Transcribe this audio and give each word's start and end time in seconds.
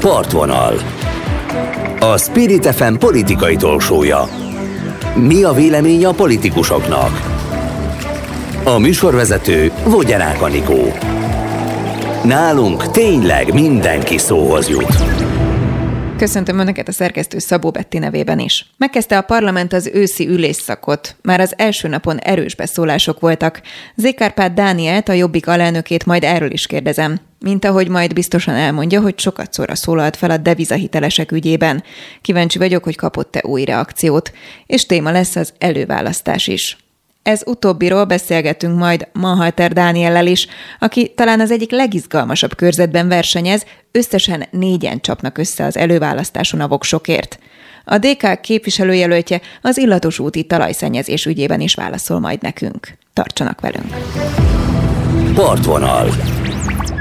Partvonal. 0.00 0.74
A 1.98 2.18
Spirit 2.18 2.66
FM 2.66 2.94
politikai 2.94 3.56
tolsója. 3.56 4.28
Mi 5.14 5.42
a 5.42 5.52
vélemény 5.52 6.04
a 6.04 6.12
politikusoknak? 6.12 7.10
A 8.64 8.78
műsorvezető 8.78 9.72
Vogyarák 9.84 10.42
Anikó. 10.42 10.92
Nálunk 12.24 12.90
tényleg 12.90 13.52
mindenki 13.52 14.18
szóhoz 14.18 14.68
jut. 14.68 14.96
Köszöntöm 16.16 16.58
Önöket 16.58 16.88
a 16.88 16.92
szerkesztő 16.92 17.38
Szabó 17.38 17.70
Betti 17.70 17.98
nevében 17.98 18.38
is. 18.38 18.66
Megkezdte 18.76 19.18
a 19.18 19.22
parlament 19.22 19.72
az 19.72 19.90
őszi 19.92 20.28
ülésszakot. 20.28 21.16
Már 21.22 21.40
az 21.40 21.54
első 21.56 21.88
napon 21.88 22.18
erős 22.18 22.54
beszólások 22.54 23.20
voltak. 23.20 23.60
Zékárpát 23.96 24.54
Dánielt, 24.54 25.08
a 25.08 25.12
Jobbik 25.12 25.48
alelnökét 25.48 26.06
majd 26.06 26.24
erről 26.24 26.50
is 26.50 26.66
kérdezem. 26.66 27.29
Mint 27.40 27.64
ahogy 27.64 27.88
majd 27.88 28.12
biztosan 28.12 28.54
elmondja, 28.54 29.00
hogy 29.00 29.18
sokat 29.18 29.52
szóra 29.52 29.74
szólalt 29.74 30.16
fel 30.16 30.30
a 30.30 30.36
devizahitelesek 30.36 31.32
ügyében. 31.32 31.82
Kíváncsi 32.20 32.58
vagyok, 32.58 32.84
hogy 32.84 32.96
kapott-e 32.96 33.40
új 33.42 33.64
reakciót. 33.64 34.32
És 34.66 34.86
téma 34.86 35.10
lesz 35.10 35.36
az 35.36 35.52
előválasztás 35.58 36.46
is. 36.46 36.76
Ez 37.22 37.42
utóbbiról 37.46 38.04
beszélgetünk 38.04 38.78
majd 38.78 39.08
Manhalter 39.12 39.72
Dániellel 39.72 40.26
is, 40.26 40.46
aki 40.78 41.12
talán 41.14 41.40
az 41.40 41.50
egyik 41.50 41.70
legizgalmasabb 41.70 42.54
körzetben 42.54 43.08
versenyez, 43.08 43.64
összesen 43.90 44.46
négyen 44.50 45.00
csapnak 45.00 45.38
össze 45.38 45.64
az 45.64 45.76
előválasztáson 45.76 46.60
a 46.60 46.68
voksokért. 46.68 47.38
A 47.84 47.98
DK 47.98 48.40
képviselőjelöltje 48.40 49.40
az 49.62 49.78
illatos 49.78 50.18
úti 50.18 50.44
talajszennyezés 50.44 51.26
ügyében 51.26 51.60
is 51.60 51.74
válaszol 51.74 52.20
majd 52.20 52.42
nekünk. 52.42 52.96
Tartsanak 53.12 53.60
velünk! 53.60 53.94
Partvonal. 55.34 56.08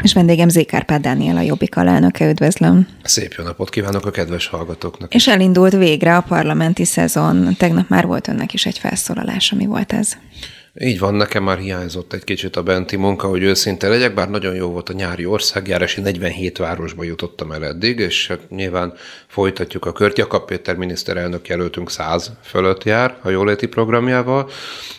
És 0.02 0.14
vendégem 0.14 0.50
Zékárpád 0.50 1.02
Dániel, 1.02 1.38
a 1.38 1.42
Jobbik 1.42 1.78
alelnöke, 1.78 2.30
üdvözlöm. 2.30 2.88
Szép 3.04 3.34
jó 3.38 3.44
napot 3.44 3.70
kívánok 3.70 4.06
a 4.06 4.12
kedves 4.12 4.48
hallgatóknak. 4.48 5.14
És 5.14 5.28
elindult 5.28 5.74
végre 5.74 6.16
a 6.16 6.22
parlamenti 6.22 6.86
szezon. 6.86 7.56
Tegnap 7.58 7.90
már 7.90 8.06
volt 8.06 8.28
önnek 8.28 8.54
is 8.54 8.66
egy 8.66 8.78
felszólalás, 8.78 9.52
ami 9.52 9.66
volt 9.66 9.94
ez. 9.94 10.18
Így 10.82 11.00
van, 11.00 11.14
nekem 11.14 11.44
már 11.44 11.58
hiányzott 11.58 12.14
egy 12.14 12.24
kicsit 12.24 12.56
a 12.56 12.64
benti 12.64 12.96
munka, 12.96 13.28
hogy 13.28 13.44
őszinte 13.44 13.88
legyek, 13.88 14.14
bár 14.14 14.30
nagyon 14.30 14.56
jó 14.56 14.70
volt 14.70 14.90
a 14.90 14.94
nyári 14.94 15.26
országjárás, 15.26 15.98
én 15.98 16.04
47 16.04 16.58
városba 16.58 17.04
jutottam 17.04 17.52
el 17.52 17.66
eddig, 17.66 18.00
és 18.00 18.28
hát 18.28 18.50
nyilván 18.50 18.94
folytatjuk 19.30 19.86
a 19.86 19.92
kört. 19.92 20.18
Jakab 20.18 20.46
Péter 20.46 20.76
miniszterelnök 20.76 21.48
jelöltünk 21.48 21.90
100 21.90 22.32
fölött 22.44 22.84
jár 22.84 23.18
a 23.22 23.30
jóléti 23.30 23.68
programjával, 23.68 24.50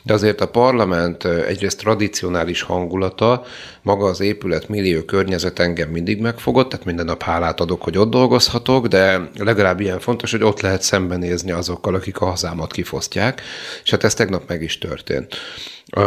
de 0.03 0.13
azért 0.13 0.41
a 0.41 0.49
parlament 0.49 1.25
egyrészt 1.25 1.79
tradicionális 1.79 2.63
hangulata, 2.63 3.45
maga 3.83 4.07
az 4.07 4.21
épület 4.21 4.69
millió 4.69 5.03
környezet 5.03 5.59
engem 5.59 5.89
mindig 5.89 6.21
megfogott, 6.21 6.69
tehát 6.69 6.87
minden 6.87 7.05
nap 7.05 7.23
hálát 7.23 7.61
adok, 7.61 7.83
hogy 7.83 7.99
ott 7.99 8.11
dolgozhatok, 8.11 8.87
de 8.87 9.31
legalább 9.39 9.81
ilyen 9.81 9.99
fontos, 10.01 10.31
hogy 10.31 10.43
ott 10.43 10.61
lehet 10.61 10.83
szembenézni 10.83 11.51
azokkal, 11.51 11.95
akik 11.95 12.21
a 12.21 12.27
hazámat 12.27 12.73
kifosztják, 12.73 13.43
és 13.85 13.91
hát 13.91 14.05
ez 14.05 14.15
tegnap 14.15 14.49
meg 14.49 14.63
is 14.63 14.79
történt. 14.79 15.37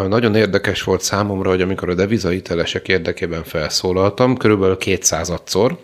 Nagyon 0.07 0.35
érdekes 0.35 0.83
volt 0.83 1.01
számomra, 1.01 1.49
hogy 1.49 1.61
amikor 1.61 1.89
a 1.89 1.93
devizahitelesek 1.93 2.87
érdekében 2.87 3.43
felszólaltam, 3.43 4.37
körülbelül 4.37 4.77
200-szor, 4.79 5.77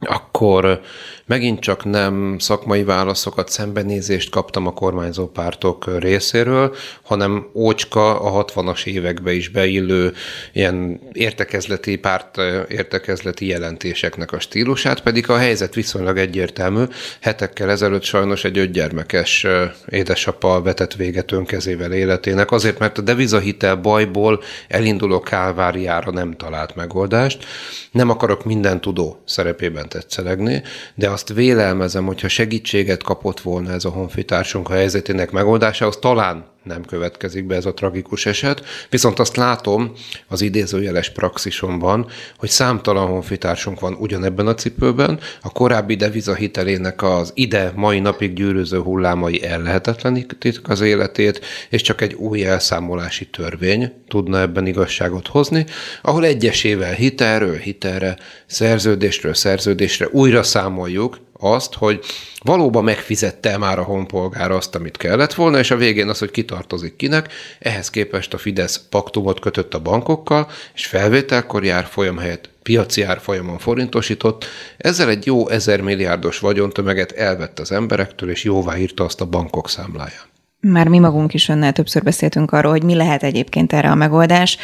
akkor 0.00 0.80
megint 1.28 1.60
csak 1.60 1.84
nem 1.84 2.36
szakmai 2.38 2.84
válaszokat, 2.84 3.48
szembenézést 3.48 4.30
kaptam 4.30 4.66
a 4.66 4.72
kormányzó 4.72 5.26
pártok 5.26 5.98
részéről, 5.98 6.74
hanem 7.02 7.46
ócska 7.54 8.20
a 8.20 8.44
60-as 8.44 8.86
évekbe 8.86 9.32
is 9.32 9.48
beillő 9.48 10.12
ilyen 10.52 11.00
értekezleti 11.12 11.96
párt 11.96 12.36
értekezleti 12.68 13.46
jelentéseknek 13.46 14.32
a 14.32 14.40
stílusát, 14.40 15.00
pedig 15.00 15.30
a 15.30 15.36
helyzet 15.36 15.74
viszonylag 15.74 16.18
egyértelmű. 16.18 16.84
Hetekkel 17.20 17.70
ezelőtt 17.70 18.02
sajnos 18.02 18.44
egy 18.44 18.58
ötgyermekes 18.58 19.46
édesapa 19.88 20.62
vetett 20.62 20.94
véget 20.94 21.32
önkezével 21.32 21.92
életének, 21.92 22.50
azért 22.50 22.78
mert 22.78 22.98
a 22.98 23.02
devizahitel 23.02 23.76
bajból 23.76 24.42
elinduló 24.68 25.20
kálváriára 25.20 26.10
nem 26.10 26.36
talált 26.36 26.74
megoldást. 26.74 27.44
Nem 27.90 28.10
akarok 28.10 28.44
minden 28.44 28.80
tudó 28.80 29.22
szerepében 29.24 29.88
tetszelegni, 29.88 30.62
de 30.94 31.10
azt 31.18 31.32
vélelmezem, 31.32 32.06
hogyha 32.06 32.28
segítséget 32.28 33.02
kapott 33.02 33.40
volna 33.40 33.72
ez 33.72 33.84
a 33.84 33.90
honfitársunk 33.90 34.68
a 34.68 34.72
helyzetének 34.72 35.30
megoldásához, 35.30 35.96
talán 35.96 36.44
nem 36.68 36.84
következik 36.84 37.46
be 37.46 37.54
ez 37.54 37.66
a 37.66 37.74
tragikus 37.74 38.26
eset, 38.26 38.62
viszont 38.90 39.18
azt 39.18 39.36
látom 39.36 39.92
az 40.26 40.40
idézőjeles 40.40 41.10
praxisomban, 41.10 42.06
hogy 42.36 42.48
számtalan 42.48 43.06
honfitársunk 43.06 43.80
van 43.80 43.94
ugyanebben 43.94 44.46
a 44.46 44.54
cipőben, 44.54 45.20
a 45.42 45.52
korábbi 45.52 45.94
deviza 45.94 46.34
hitelének 46.34 47.02
az 47.02 47.32
ide 47.34 47.72
mai 47.74 47.98
napig 48.00 48.32
gyűrűző 48.32 48.78
hullámai 48.78 49.44
ellehetetlenítik 49.44 50.68
az 50.68 50.80
életét, 50.80 51.44
és 51.70 51.82
csak 51.82 52.00
egy 52.00 52.14
új 52.14 52.44
elszámolási 52.44 53.26
törvény 53.26 53.92
tudna 54.08 54.40
ebben 54.40 54.66
igazságot 54.66 55.26
hozni, 55.26 55.66
ahol 56.02 56.24
egyesével 56.24 56.92
hitelről 56.92 57.56
hitelre, 57.56 58.16
szerződésről 58.46 59.34
szerződésre 59.34 60.08
újra 60.10 60.42
számoljuk, 60.42 61.18
azt, 61.38 61.74
hogy 61.74 62.04
valóban 62.42 62.84
megfizette 62.84 63.58
már 63.58 63.78
a 63.78 63.82
honpolgár 63.82 64.50
azt, 64.50 64.74
amit 64.74 64.96
kellett 64.96 65.34
volna, 65.34 65.58
és 65.58 65.70
a 65.70 65.76
végén 65.76 66.08
az, 66.08 66.18
hogy 66.18 66.30
kitartozik 66.30 66.96
kinek, 66.96 67.32
ehhez 67.58 67.90
képest 67.90 68.34
a 68.34 68.38
Fidesz 68.38 68.80
paktumot 68.90 69.40
kötött 69.40 69.74
a 69.74 69.80
bankokkal, 69.80 70.50
és 70.74 70.86
felvételkor 70.86 71.64
jár 71.64 71.84
folyam 71.84 72.18
helyett 72.18 72.48
piaci 72.62 73.02
árfolyamon 73.02 73.58
forintosított, 73.58 74.44
ezzel 74.76 75.08
egy 75.08 75.26
jó 75.26 75.48
ezer 75.48 75.80
milliárdos 75.80 76.38
vagyontömeget 76.38 77.12
elvett 77.12 77.58
az 77.58 77.72
emberektől, 77.72 78.30
és 78.30 78.44
jóvá 78.44 78.78
írta 78.78 79.04
azt 79.04 79.20
a 79.20 79.26
bankok 79.26 79.68
számláján. 79.68 80.36
Már 80.70 80.88
mi 80.88 80.98
magunk 80.98 81.34
is 81.34 81.48
önnel 81.48 81.72
többször 81.72 82.02
beszéltünk 82.02 82.52
arról, 82.52 82.70
hogy 82.70 82.82
mi 82.82 82.94
lehet 82.94 83.22
egyébként 83.22 83.72
erre 83.72 83.90
a 83.90 83.94
megoldás. 83.94 84.56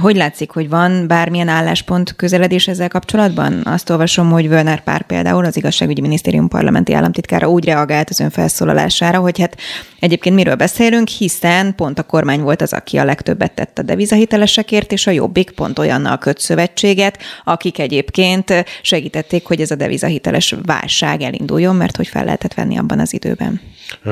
Hogy 0.00 0.16
látszik, 0.16 0.50
hogy 0.50 0.68
van 0.68 1.06
bármilyen 1.06 1.48
álláspont 1.48 2.16
közeledés 2.16 2.68
ezzel 2.68 2.88
kapcsolatban? 2.88 3.60
Azt 3.64 3.90
olvasom, 3.90 4.30
hogy 4.30 4.48
Völner 4.48 4.82
Pár 4.82 5.02
például, 5.02 5.44
az 5.44 5.56
igazságügyi 5.56 6.00
minisztérium 6.00 6.48
parlamenti 6.48 6.92
államtitkára 6.92 7.48
úgy 7.48 7.64
reagált 7.64 8.10
az 8.10 8.20
ön 8.20 8.30
felszólalására, 8.30 9.18
hogy 9.18 9.40
hát 9.40 9.56
egyébként 10.00 10.34
miről 10.34 10.54
beszélünk, 10.54 11.08
hiszen 11.08 11.74
pont 11.74 11.98
a 11.98 12.02
kormány 12.02 12.40
volt 12.40 12.62
az, 12.62 12.72
aki 12.72 12.96
a 12.96 13.04
legtöbbet 13.04 13.52
tett 13.52 13.78
a 13.78 13.82
devizahitelesekért, 13.82 14.92
és 14.92 15.06
a 15.06 15.10
Jobbik 15.10 15.50
pont 15.50 15.78
olyannal 15.78 16.18
köt 16.18 16.40
szövetséget, 16.40 17.18
akik 17.44 17.78
egyébként 17.78 18.64
segítették, 18.82 19.46
hogy 19.46 19.60
ez 19.60 19.70
a 19.70 19.76
devizahiteles 19.76 20.54
válság 20.64 21.22
elinduljon, 21.22 21.76
mert 21.76 21.96
hogy 21.96 22.08
fel 22.08 22.24
lehetett 22.24 22.54
venni 22.54 22.78
abban 22.78 22.98
az 22.98 23.12
időben. 23.12 23.60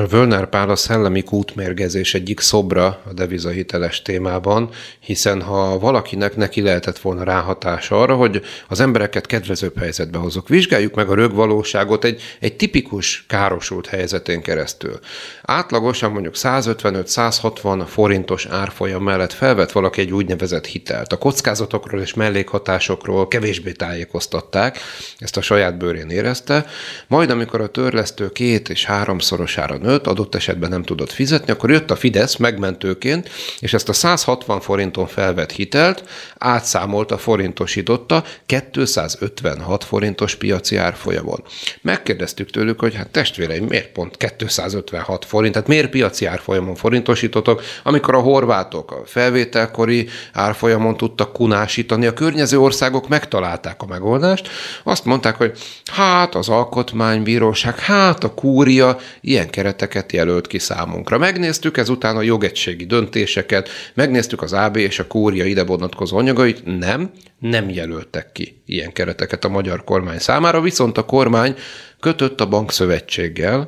Völner 0.09 0.49
Pál 0.49 0.69
a 0.69 0.75
szellemi 0.75 1.23
kútmérgezés 1.23 2.13
egyik 2.13 2.39
szobra 2.39 2.85
a 2.85 3.13
devizahiteles 3.13 4.01
témában, 4.01 4.69
hiszen 4.99 5.41
ha 5.41 5.79
valakinek 5.79 6.35
neki 6.35 6.61
lehetett 6.61 6.99
volna 6.99 7.23
ráhatás 7.23 7.91
arra, 7.91 8.15
hogy 8.15 8.41
az 8.67 8.79
embereket 8.79 9.25
kedvezőbb 9.25 9.77
helyzetbe 9.77 10.17
hozok. 10.17 10.47
Vizsgáljuk 10.47 10.95
meg 10.95 11.09
a 11.09 11.15
rögvalóságot 11.15 12.03
egy, 12.03 12.21
egy 12.39 12.55
tipikus 12.55 13.25
károsult 13.27 13.87
helyzetén 13.87 14.41
keresztül. 14.41 14.99
Átlagosan 15.41 16.11
mondjuk 16.11 16.33
155-160 16.37 17.83
forintos 17.87 18.45
árfolyam 18.45 19.03
mellett 19.03 19.33
felvett 19.33 19.71
valaki 19.71 20.01
egy 20.01 20.11
úgynevezett 20.11 20.65
hitelt. 20.65 21.13
A 21.13 21.17
kockázatokról 21.17 22.01
és 22.01 22.13
mellékhatásokról 22.13 23.27
kevésbé 23.27 23.71
tájékoztatták, 23.71 24.77
ezt 25.17 25.37
a 25.37 25.41
saját 25.41 25.77
bőrén 25.77 26.09
érezte, 26.09 26.65
majd 27.07 27.29
amikor 27.29 27.61
a 27.61 27.67
törlesztő 27.67 28.29
két 28.29 28.69
és 28.69 28.85
háromszorosára 28.85 29.68
nőtt, 29.77 30.07
adott 30.07 30.35
esetben 30.35 30.69
nem 30.69 30.83
tudott 30.83 31.11
fizetni, 31.11 31.51
akkor 31.51 31.71
jött 31.71 31.91
a 31.91 31.95
Fidesz 31.95 32.35
megmentőként, 32.35 33.29
és 33.59 33.73
ezt 33.73 33.89
a 33.89 33.93
160 33.93 34.59
forinton 34.59 35.07
felvett 35.07 35.51
hitelt 35.51 36.03
átszámolta, 36.37 37.17
forintosította 37.17 38.23
256 38.45 39.83
forintos 39.83 40.35
piaci 40.35 40.77
árfolyamon. 40.77 41.43
Megkérdeztük 41.81 42.49
tőlük, 42.49 42.79
hogy 42.79 42.95
hát 42.95 43.09
testvéreim, 43.09 43.65
miért 43.65 43.91
pont 43.91 44.17
256 44.17 45.25
forint, 45.25 45.53
tehát 45.53 45.67
miért 45.67 45.89
piaci 45.89 46.25
árfolyamon 46.25 46.75
forintosítotok, 46.75 47.61
amikor 47.83 48.15
a 48.15 48.19
horvátok 48.19 48.91
a 48.91 49.01
felvételkori 49.05 50.07
árfolyamon 50.33 50.97
tudtak 50.97 51.33
kunásítani, 51.33 52.05
a 52.05 52.13
környező 52.13 52.59
országok 52.59 53.07
megtalálták 53.07 53.81
a 53.81 53.85
megoldást, 53.85 54.49
azt 54.83 55.05
mondták, 55.05 55.35
hogy 55.35 55.57
hát 55.91 56.35
az 56.35 56.49
alkotmánybíróság, 56.49 57.79
hát 57.79 58.23
a 58.23 58.33
kúria 58.33 58.97
ilyen 59.21 59.49
kereteket 59.59 60.11
jelölt 60.11 60.47
ki 60.47 60.59
számunkra. 60.59 61.17
Megnéztük 61.17 61.77
ezután 61.77 62.15
a 62.15 62.21
jogegységi 62.21 62.85
döntéseket, 62.85 63.69
megnéztük 63.93 64.41
az 64.41 64.53
AB 64.53 64.75
és 64.75 64.99
a 64.99 65.07
Kória 65.07 65.45
ide 65.45 65.63
vonatkozó 65.63 66.17
anyagait, 66.17 66.77
nem, 66.79 67.11
nem 67.39 67.69
jelöltek 67.69 68.31
ki 68.31 68.61
ilyen 68.65 68.91
kereteket 68.91 69.45
a 69.45 69.49
magyar 69.49 69.83
kormány 69.83 70.19
számára, 70.19 70.61
viszont 70.61 70.97
a 70.97 71.05
kormány 71.05 71.55
kötött 71.99 72.41
a 72.41 72.47
bankszövetséggel, 72.47 73.67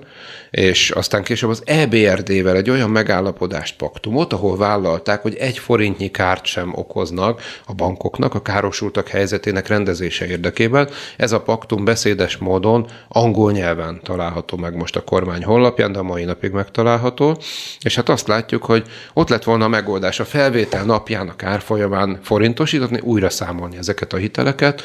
és 0.51 0.89
aztán 0.89 1.23
később 1.23 1.49
az 1.49 1.63
EBRD-vel 1.65 2.55
egy 2.55 2.69
olyan 2.69 2.89
megállapodást, 2.89 3.75
paktumot, 3.77 4.33
ahol 4.33 4.57
vállalták, 4.57 5.21
hogy 5.21 5.35
egy 5.35 5.57
forintnyi 5.57 6.11
kárt 6.11 6.45
sem 6.45 6.71
okoznak 6.75 7.41
a 7.65 7.73
bankoknak 7.73 8.33
a 8.33 8.41
károsultak 8.41 9.07
helyzetének 9.07 9.67
rendezése 9.67 10.27
érdekében. 10.27 10.89
Ez 11.17 11.31
a 11.31 11.41
paktum 11.41 11.85
beszédes 11.85 12.37
módon 12.37 12.87
angol 13.07 13.51
nyelven 13.51 13.99
található 14.03 14.57
meg 14.57 14.75
most 14.75 14.95
a 14.95 15.03
kormány 15.03 15.43
honlapján, 15.43 15.91
de 15.91 15.99
a 15.99 16.03
mai 16.03 16.23
napig 16.23 16.51
megtalálható, 16.51 17.37
és 17.81 17.95
hát 17.95 18.09
azt 18.09 18.27
látjuk, 18.27 18.65
hogy 18.65 18.83
ott 19.13 19.29
lett 19.29 19.43
volna 19.43 19.65
a 19.65 19.67
megoldás 19.67 20.19
a 20.19 20.25
felvétel 20.25 20.85
napján 20.85 21.27
a 21.27 21.35
kárfolyamán 21.35 22.19
forintosítani, 22.23 22.99
újra 22.99 23.29
számolni 23.29 23.77
ezeket 23.77 24.13
a 24.13 24.17
hiteleket. 24.17 24.81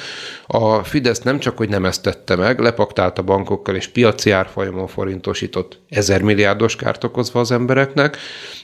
A 0.46 0.84
Fidesz 0.84 1.20
nem 1.20 1.38
csak, 1.38 1.56
hogy 1.56 1.68
nem 1.68 1.84
ezt 1.84 2.02
tette 2.02 2.36
meg, 2.36 2.58
lepaktált 2.58 3.18
a 3.18 3.22
bankokkal 3.22 3.74
és 3.74 3.86
piaci 3.88 4.30
árfolyamon 4.30 4.86
forintosított 4.86 5.55
biztosított 5.56 5.78
ezer 5.88 6.22
milliárdos 6.22 6.76
kárt 6.76 7.04
okozva 7.04 7.40
az 7.40 7.50
embereknek, 7.50 8.16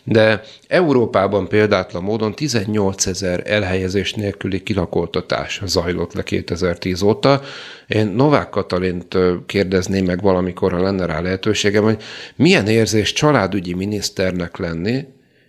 de 0.04 0.42
Európában 0.68 1.48
példátlan 1.48 2.02
módon 2.02 2.34
18 2.34 3.06
ezer 3.06 3.42
elhelyezés 3.46 4.14
nélküli 4.14 4.62
kilakoltatás 4.62 5.60
zajlott 5.64 6.12
le 6.12 6.22
2010 6.22 7.02
óta. 7.02 7.40
Én 7.86 8.06
Novák 8.06 8.48
Katalint 8.48 9.16
kérdezném 9.46 10.04
meg 10.04 10.22
valamikor, 10.22 10.72
ha 10.72 10.82
lenne 10.82 11.06
rá 11.06 11.20
lehetőségem, 11.20 11.82
hogy 11.82 12.02
milyen 12.36 12.66
érzés 12.66 13.12
családügyi 13.12 13.74
miniszternek 13.74 14.56
lenni, 14.56 15.04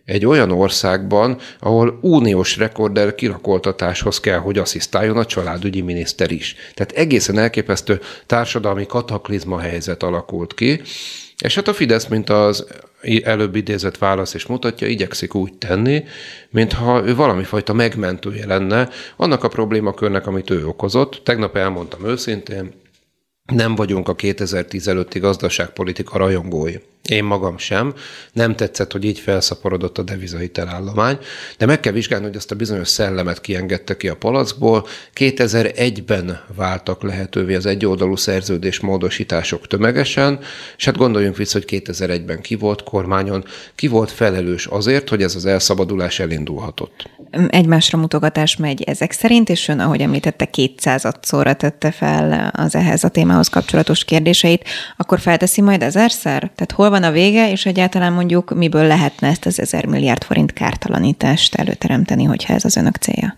egy 0.06 0.26
olyan 0.26 0.52
országban, 0.52 1.38
ahol 1.60 2.00
uniós 2.02 2.58
rekorder 2.58 3.16
kirakoltatáshoz 3.16 4.20
kell, 4.20 4.38
hogy 4.38 4.58
asszisztáljon 4.58 5.18
a 5.18 5.26
családügyi 5.26 5.82
miniszter 5.82 6.32
is. 6.32 6.56
Tehát 6.74 6.92
egészen 6.92 7.38
elképesztő 7.38 8.00
társadalmi 8.26 8.86
kataklizma 8.86 9.60
helyzet 9.60 10.04
alakult 10.04 10.54
ki, 10.54 10.82
és 11.44 11.56
hát 11.56 11.68
a 11.68 11.74
Fidesz, 11.74 12.08
mint 12.08 12.30
az 12.30 12.66
előbb 13.24 13.56
idézett 13.56 13.98
válasz 13.98 14.34
is 14.34 14.46
mutatja, 14.46 14.88
igyekszik 14.88 15.36
úgy 15.36 15.54
tenni, 15.54 16.04
mintha 16.50 17.06
ő 17.06 17.16
valami 17.16 17.44
fajta 17.44 17.74
megmentője 17.74 18.46
lenne 18.46 18.90
annak 19.18 19.44
a 19.44 19.48
problémakörnek, 19.48 20.28
amit 20.28 20.50
ő 20.50 20.68
okozott. 20.68 21.22
Tegnap 21.24 21.56
elmondtam 21.56 22.06
őszintén, 22.06 22.72
nem 23.54 23.76
vagyunk 23.76 24.08
a 24.08 24.16
2010 24.16 24.88
előtti 24.88 25.20
gazdaságpolitika 25.20 26.18
rajongói. 26.18 26.76
Én 27.10 27.24
magam 27.24 27.58
sem. 27.58 27.94
Nem 28.34 28.56
tetszett, 28.56 28.92
hogy 28.92 29.04
így 29.04 29.20
felszaporodott 29.20 29.98
a 29.98 30.04
devizahitelállomány, 30.04 31.18
de 31.58 31.66
meg 31.66 31.80
kell 31.80 31.94
vizsgálni, 31.94 32.26
hogy 32.26 32.36
azt 32.36 32.52
a 32.52 32.56
bizonyos 32.56 32.88
szellemet 32.88 33.42
kiengedte 33.42 33.98
ki 33.98 34.08
a 34.08 34.16
palackból. 34.16 34.88
2001-ben 35.16 36.40
váltak 36.56 37.04
lehetővé 37.04 37.56
az 37.56 37.66
egyoldalú 37.66 38.16
szerződés 38.16 38.80
módosítások 38.80 39.68
tömegesen, 39.68 40.40
és 40.78 40.86
hát 40.86 40.98
gondoljunk 40.98 41.38
vissza, 41.38 41.58
hogy 41.58 41.82
2001-ben 41.86 42.42
ki 42.42 42.56
volt 42.56 42.84
kormányon, 42.84 43.46
ki 43.76 43.88
volt 43.88 44.12
felelős 44.12 44.66
azért, 44.66 45.10
hogy 45.10 45.22
ez 45.22 45.36
az 45.36 45.46
elszabadulás 45.46 46.20
elindulhatott. 46.20 47.10
Egymásra 47.48 47.98
mutogatás 47.98 48.56
megy 48.56 48.82
ezek 48.82 49.12
szerint, 49.12 49.50
és 49.50 49.68
ön, 49.68 49.80
ahogy 49.80 50.02
említette, 50.02 50.46
200 50.46 51.06
szóra 51.22 51.54
tette 51.54 51.92
fel 51.92 52.52
az 52.54 52.76
ehhez 52.76 53.04
a 53.04 53.10
témához 53.10 53.48
kapcsolatos 53.48 54.06
kérdéseit, 54.06 54.64
akkor 54.98 55.20
felteszi 55.20 55.62
majd 55.62 55.82
ezerszer? 55.82 56.40
Tehát 56.40 56.72
hol 56.72 56.92
van 56.94 57.04
a 57.04 57.12
vége, 57.12 57.52
és 57.52 57.66
egyáltalán 57.66 58.14
mondjuk 58.14 58.56
miből 58.56 58.88
lehetne 58.88 59.28
ezt 59.28 59.46
az 59.46 59.60
ezer 59.60 59.86
milliárd 59.86 60.24
forint 60.24 60.54
kártalanítást 60.54 61.56
előteremteni, 61.56 62.24
hogyha 62.24 62.54
ez 62.54 62.66
az 62.66 62.76
önök 62.76 62.96
célja? 62.96 63.36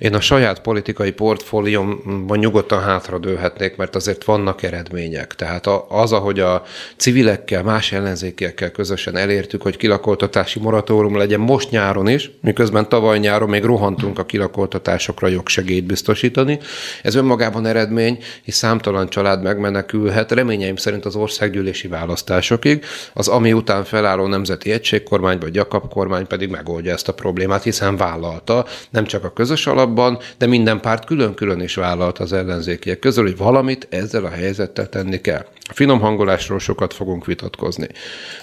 Én 0.00 0.14
a 0.14 0.20
saját 0.20 0.60
politikai 0.60 1.12
portfóliómban 1.12 2.38
nyugodtan 2.38 2.82
hátradőlhetnék, 2.82 3.76
mert 3.76 3.96
azért 3.96 4.24
vannak 4.24 4.62
eredmények. 4.62 5.34
Tehát 5.34 5.66
az, 5.88 6.12
ahogy 6.12 6.40
a 6.40 6.62
civilekkel, 6.96 7.62
más 7.62 7.92
ellenzékiekkel 7.92 8.70
közösen 8.70 9.16
elértük, 9.16 9.62
hogy 9.62 9.76
kilakoltatási 9.76 10.60
moratórium 10.60 11.16
legyen 11.16 11.40
most 11.40 11.70
nyáron 11.70 12.08
is, 12.08 12.30
miközben 12.42 12.88
tavaly 12.88 13.18
nyáron 13.18 13.48
még 13.48 13.64
rohantunk 13.64 14.18
a 14.18 14.24
kilakoltatásokra 14.24 15.28
jogsegélyt 15.28 15.84
biztosítani. 15.84 16.58
Ez 17.02 17.14
önmagában 17.14 17.66
eredmény, 17.66 18.18
hisz 18.42 18.56
számtalan 18.56 19.08
család 19.08 19.42
megmenekülhet, 19.42 20.32
reményeim 20.32 20.76
szerint 20.76 21.04
az 21.04 21.16
országgyűlési 21.16 21.88
választásokig, 21.88 22.84
az 23.12 23.28
ami 23.28 23.52
után 23.52 23.84
felálló 23.84 24.26
nemzeti 24.26 24.70
egységkormány 24.70 25.38
vagy 25.38 25.54
Jakab 25.54 25.88
kormány 25.88 26.26
pedig 26.26 26.50
megoldja 26.50 26.92
ezt 26.92 27.08
a 27.08 27.14
problémát, 27.14 27.62
hiszen 27.62 27.96
vállalta 27.96 28.66
nem 28.90 29.04
csak 29.04 29.24
a 29.24 29.32
közös 29.32 29.66
alap, 29.66 29.88
gyorsabban, 29.94 30.18
de 30.38 30.46
minden 30.46 30.80
párt 30.80 31.04
külön-külön 31.04 31.60
is 31.60 31.74
vállalt 31.74 32.18
az 32.18 32.32
ellenzékiek 32.32 32.98
közül, 32.98 33.24
hogy 33.24 33.36
valamit 33.36 33.86
ezzel 33.90 34.24
a 34.24 34.28
helyzettel 34.28 34.88
tenni 34.88 35.20
kell. 35.20 35.46
A 35.68 35.72
finom 35.74 36.00
hangolásról 36.00 36.58
sokat 36.58 36.94
fogunk 36.94 37.26
vitatkozni. 37.26 37.88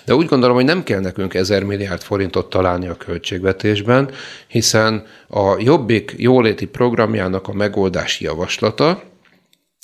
De 0.05 0.15
úgy 0.15 0.27
gondolom, 0.27 0.55
hogy 0.55 0.65
nem 0.65 0.83
kell 0.83 0.99
nekünk 0.99 1.33
ezer 1.33 1.63
milliárd 1.63 2.01
forintot 2.01 2.49
találni 2.49 2.87
a 2.87 2.95
költségvetésben, 2.95 4.09
hiszen 4.47 5.05
a 5.27 5.55
Jobbik 5.59 6.13
jóléti 6.17 6.65
programjának 6.65 7.47
a 7.47 7.53
megoldási 7.53 8.23
javaslata, 8.23 9.03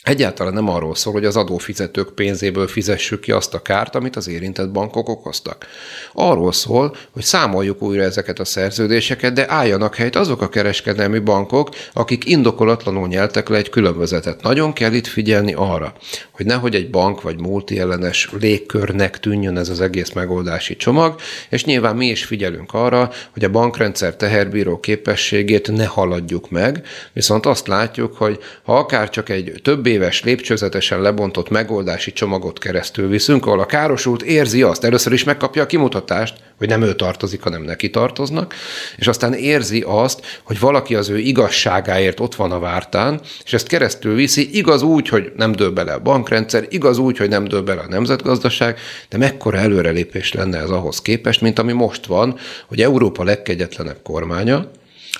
Egyáltalán 0.04 0.54
nem 0.54 0.70
arról 0.70 0.96
szól, 0.96 1.14
hogy 1.14 1.26
az 1.26 1.36
adófizetők 1.36 2.10
pénzéből 2.10 2.68
fizessük 2.68 3.20
ki 3.20 3.32
azt 3.32 3.54
a 3.54 3.62
kárt, 3.62 3.96
amit 3.96 4.16
az 4.16 4.28
érintett 4.28 4.72
bankok 4.72 5.10
okoztak. 5.10 5.66
Arról 6.14 6.52
szól, 6.52 6.96
hogy 7.12 7.24
számoljuk 7.24 7.82
újra 7.82 8.04
ezeket 8.04 8.40
a 8.40 8.46
szerződéseket, 8.46 9.34
de 9.34 9.52
álljanak 9.52 9.96
helyt 9.96 10.16
azok 10.16 10.42
a 10.42 10.50
kereskedelmi 10.50 11.20
bankok, 11.20 11.70
akik 11.94 12.26
indokolatlanul 12.26 13.08
nyeltek 13.08 13.50
le 13.50 13.58
egy 13.58 13.70
különbözetet. 13.70 14.42
Nagyon 14.42 14.74
kell 14.74 14.94
itt 14.94 15.08
figyelni 15.08 15.54
arra, 15.54 15.94
hogy 16.32 16.46
nehogy 16.46 16.76
egy 16.76 16.90
bank 16.90 17.22
vagy 17.22 17.40
multiellenes 17.40 18.30
légkörnek 18.40 19.20
tűnjön 19.20 19.58
ez 19.58 19.70
az 19.70 19.82
egész 19.82 20.12
megoldási 20.12 20.76
csomag, 20.76 21.16
és 21.50 21.66
nyilván 21.66 21.96
mi 21.96 22.06
is 22.06 22.24
figyelünk 22.24 22.74
arra, 22.74 23.12
hogy 23.34 23.44
a 23.44 23.50
bankrendszer 23.50 24.16
teherbíró 24.16 24.80
képességét 24.80 25.72
ne 25.72 25.86
haladjuk 25.86 26.50
meg, 26.50 26.86
viszont 27.14 27.46
azt 27.46 27.68
látjuk, 27.68 28.18
hogy 28.18 28.40
ha 28.64 28.78
akár 28.78 29.10
csak 29.10 29.30
egy 29.30 29.60
több 29.62 29.92
éves 29.94 30.24
lépcsőzetesen 30.24 31.02
lebontott 31.02 31.50
megoldási 31.50 32.14
csomagot 32.14 32.60
keresztül 32.60 33.08
viszünk, 33.08 33.46
ahol 33.46 33.60
a 33.60 33.66
károsult 33.66 34.22
érzi 34.22 34.62
azt, 34.62 34.84
először 34.84 35.14
is 35.14 35.24
megkapja 35.24 35.62
a 35.62 35.66
kimutatást, 35.66 36.36
hogy 36.58 36.68
nem 36.68 36.82
ő 36.82 36.94
tartozik, 36.94 37.42
hanem 37.42 37.62
neki 37.62 37.90
tartoznak, 37.90 38.54
és 38.98 39.08
aztán 39.08 39.34
érzi 39.34 39.84
azt, 39.88 40.42
hogy 40.44 40.60
valaki 40.60 40.96
az 40.96 41.10
ő 41.10 41.18
igazságáért 41.18 42.20
ott 42.20 42.36
van 42.36 42.52
a 42.52 42.60
vártán, 42.60 43.22
és 43.46 43.54
ezt 43.54 43.68
keresztül 43.68 44.16
viszi, 44.16 44.58
igaz 44.58 44.82
úgy, 44.82 45.10
hogy 45.10 45.32
nem 45.36 45.52
dől 45.52 45.72
bele 45.72 45.94
a 45.94 46.00
bankrendszer, 46.00 46.66
igaz 46.70 46.98
úgy, 46.98 47.18
hogy 47.18 47.30
nem 47.30 47.46
dől 47.46 47.62
bele 47.62 47.82
a 47.82 47.88
nemzetgazdaság, 47.90 48.80
de 49.10 49.18
mekkora 49.18 49.58
előrelépés 49.58 50.34
lenne 50.34 50.58
ez 50.58 50.70
ahhoz 50.70 51.02
képest, 51.02 51.42
mint 51.42 51.60
ami 51.60 51.72
most 51.72 52.06
van, 52.06 52.38
hogy 52.66 52.82
Európa 52.82 53.24
legkegyetlenebb 53.24 54.00
kormánya, 54.04 54.72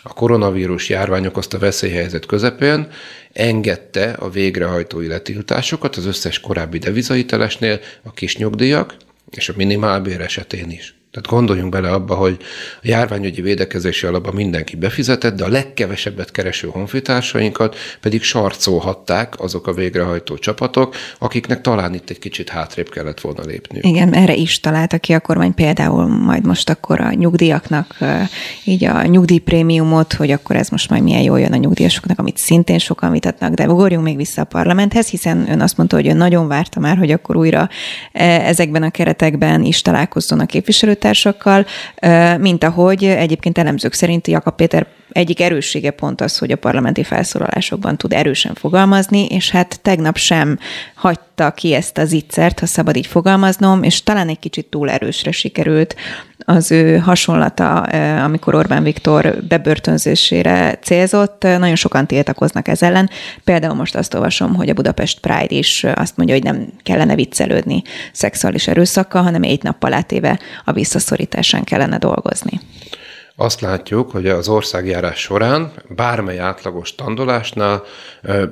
a 0.04 0.14
koronavírus 0.14 0.90
járvány 0.90 1.26
okozta 1.26 1.58
veszélyhelyzet 1.58 2.26
közepén 2.26 2.88
engedte 3.34 4.12
a 4.12 4.30
végrehajtói 4.30 5.08
letiltásokat 5.08 5.96
az 5.96 6.06
összes 6.06 6.40
korábbi 6.40 6.78
devizahitelesnél, 6.78 7.80
a 8.04 8.12
kis 8.12 8.38
nyugdíjak 8.38 8.96
és 9.30 9.50
a 9.50 9.54
minimálbér 9.56 10.22
esetén 10.22 10.70
is. 10.70 11.03
Tehát 11.14 11.30
gondoljunk 11.30 11.72
bele 11.72 11.92
abba, 11.92 12.16
hogy 12.16 12.38
a 12.76 12.80
járványügyi 12.82 13.42
védekezési 13.42 14.06
alapban 14.06 14.34
mindenki 14.34 14.76
befizetett, 14.76 15.36
de 15.36 15.44
a 15.44 15.48
legkevesebbet 15.48 16.32
kereső 16.32 16.68
honfitársainkat 16.68 17.76
pedig 18.02 18.24
sarcolhatták 18.24 19.40
azok 19.40 19.68
a 19.68 19.74
végrehajtó 19.74 20.38
csapatok, 20.38 20.96
akiknek 21.20 21.62
talán 21.62 21.94
itt 21.94 22.10
egy 22.10 22.20
kicsit 22.20 22.50
hátrébb 22.50 22.90
kellett 22.90 23.22
volna 23.22 23.44
lépni. 23.46 23.80
Igen, 23.82 24.14
erre 24.14 24.34
is 24.36 24.60
találta 24.60 24.98
ki 24.98 25.14
a 25.14 25.20
kormány 25.20 25.54
például 25.54 26.08
majd 26.08 26.46
most 26.46 26.70
akkor 26.70 27.02
a 27.02 27.14
nyugdíjaknak, 27.14 27.98
így 28.64 28.84
a 28.86 29.06
nyugdíjprémiumot, 29.06 30.14
hogy 30.14 30.32
akkor 30.32 30.56
ez 30.56 30.70
most 30.70 30.90
majd 30.90 31.04
milyen 31.04 31.22
jól 31.22 31.40
jön 31.40 31.54
a 31.54 31.58
nyugdíjasoknak, 31.58 32.20
amit 32.20 32.38
szintén 32.38 32.80
sokan 32.80 33.12
vitatnak, 33.12 33.54
de 33.54 33.68
ugorjunk 33.68 34.06
még 34.06 34.16
vissza 34.16 34.42
a 34.42 34.46
parlamenthez, 34.46 35.08
hiszen 35.08 35.52
ön 35.52 35.62
azt 35.62 35.78
mondta, 35.78 35.96
hogy 35.96 36.08
ön 36.08 36.18
nagyon 36.18 36.48
várta 36.48 36.80
már, 36.80 36.98
hogy 36.98 37.12
akkor 37.12 37.36
újra 37.36 37.70
ezekben 38.12 38.84
a 38.84 38.90
keretekben 38.90 39.64
is 39.64 39.82
találkozzon 39.82 40.40
a 40.40 40.46
képviselő 40.46 41.02
munkatársakkal, 41.04 41.66
mint 42.38 42.64
ahogy 42.64 43.04
egyébként 43.04 43.58
elemzők 43.58 43.94
szerint 43.94 44.28
Jakab 44.28 44.56
Péter 44.56 44.88
egyik 45.14 45.42
erőssége 45.42 45.92
pont 45.92 46.22
az, 46.22 46.38
hogy 46.38 46.52
a 46.52 46.58
parlamenti 46.58 47.04
felszólalásokban 47.04 47.98
tud 47.98 48.14
erősen 48.14 48.54
fogalmazni, 48.54 49.26
és 49.26 49.50
hát 49.50 49.80
tegnap 49.82 50.18
sem 50.18 50.60
hagyta 50.96 51.52
ki 51.52 51.74
ezt 51.74 51.98
az 51.98 52.12
ittszert, 52.12 52.60
ha 52.60 52.66
szabad 52.66 52.96
így 52.96 53.08
fogalmaznom, 53.08 53.84
és 53.84 54.04
talán 54.04 54.30
egy 54.30 54.40
kicsit 54.40 54.66
túl 54.66 54.90
erősre 54.90 55.32
sikerült 55.32 55.96
az 56.46 56.72
ő 56.72 56.98
hasonlata, 56.98 57.82
amikor 58.24 58.56
Orbán 58.56 58.84
Viktor 58.84 59.44
bebörtönzésére 59.48 60.80
célzott, 60.82 61.44
nagyon 61.44 61.76
sokan 61.76 62.08
tiltakoznak 62.08 62.68
ez 62.68 62.82
ellen. 62.82 63.10
Például 63.44 63.74
most 63.74 63.96
azt 63.96 64.14
olvasom, 64.14 64.56
hogy 64.56 64.70
a 64.70 64.74
Budapest 64.74 65.20
Pride 65.20 65.56
is 65.56 65.84
azt 65.96 66.18
mondja, 66.18 66.36
hogy 66.36 66.44
nem 66.44 66.68
kellene 66.84 67.16
viccelődni 67.16 67.82
szexuális 68.12 68.68
erőszakkal, 68.68 69.24
hanem 69.24 69.44
egy 69.44 69.64
nappal 69.64 69.94
átéve 69.94 70.40
a 70.66 70.72
visszaszorításán 70.72 71.64
kellene 71.64 71.98
dolgozni. 71.98 72.60
Azt 73.36 73.62
látjuk, 73.62 74.12
hogy 74.12 74.28
az 74.28 74.48
országjárás 74.48 75.20
során 75.20 75.72
bármely 75.90 76.40
átlagos 76.40 76.88
standolásnál 76.88 77.84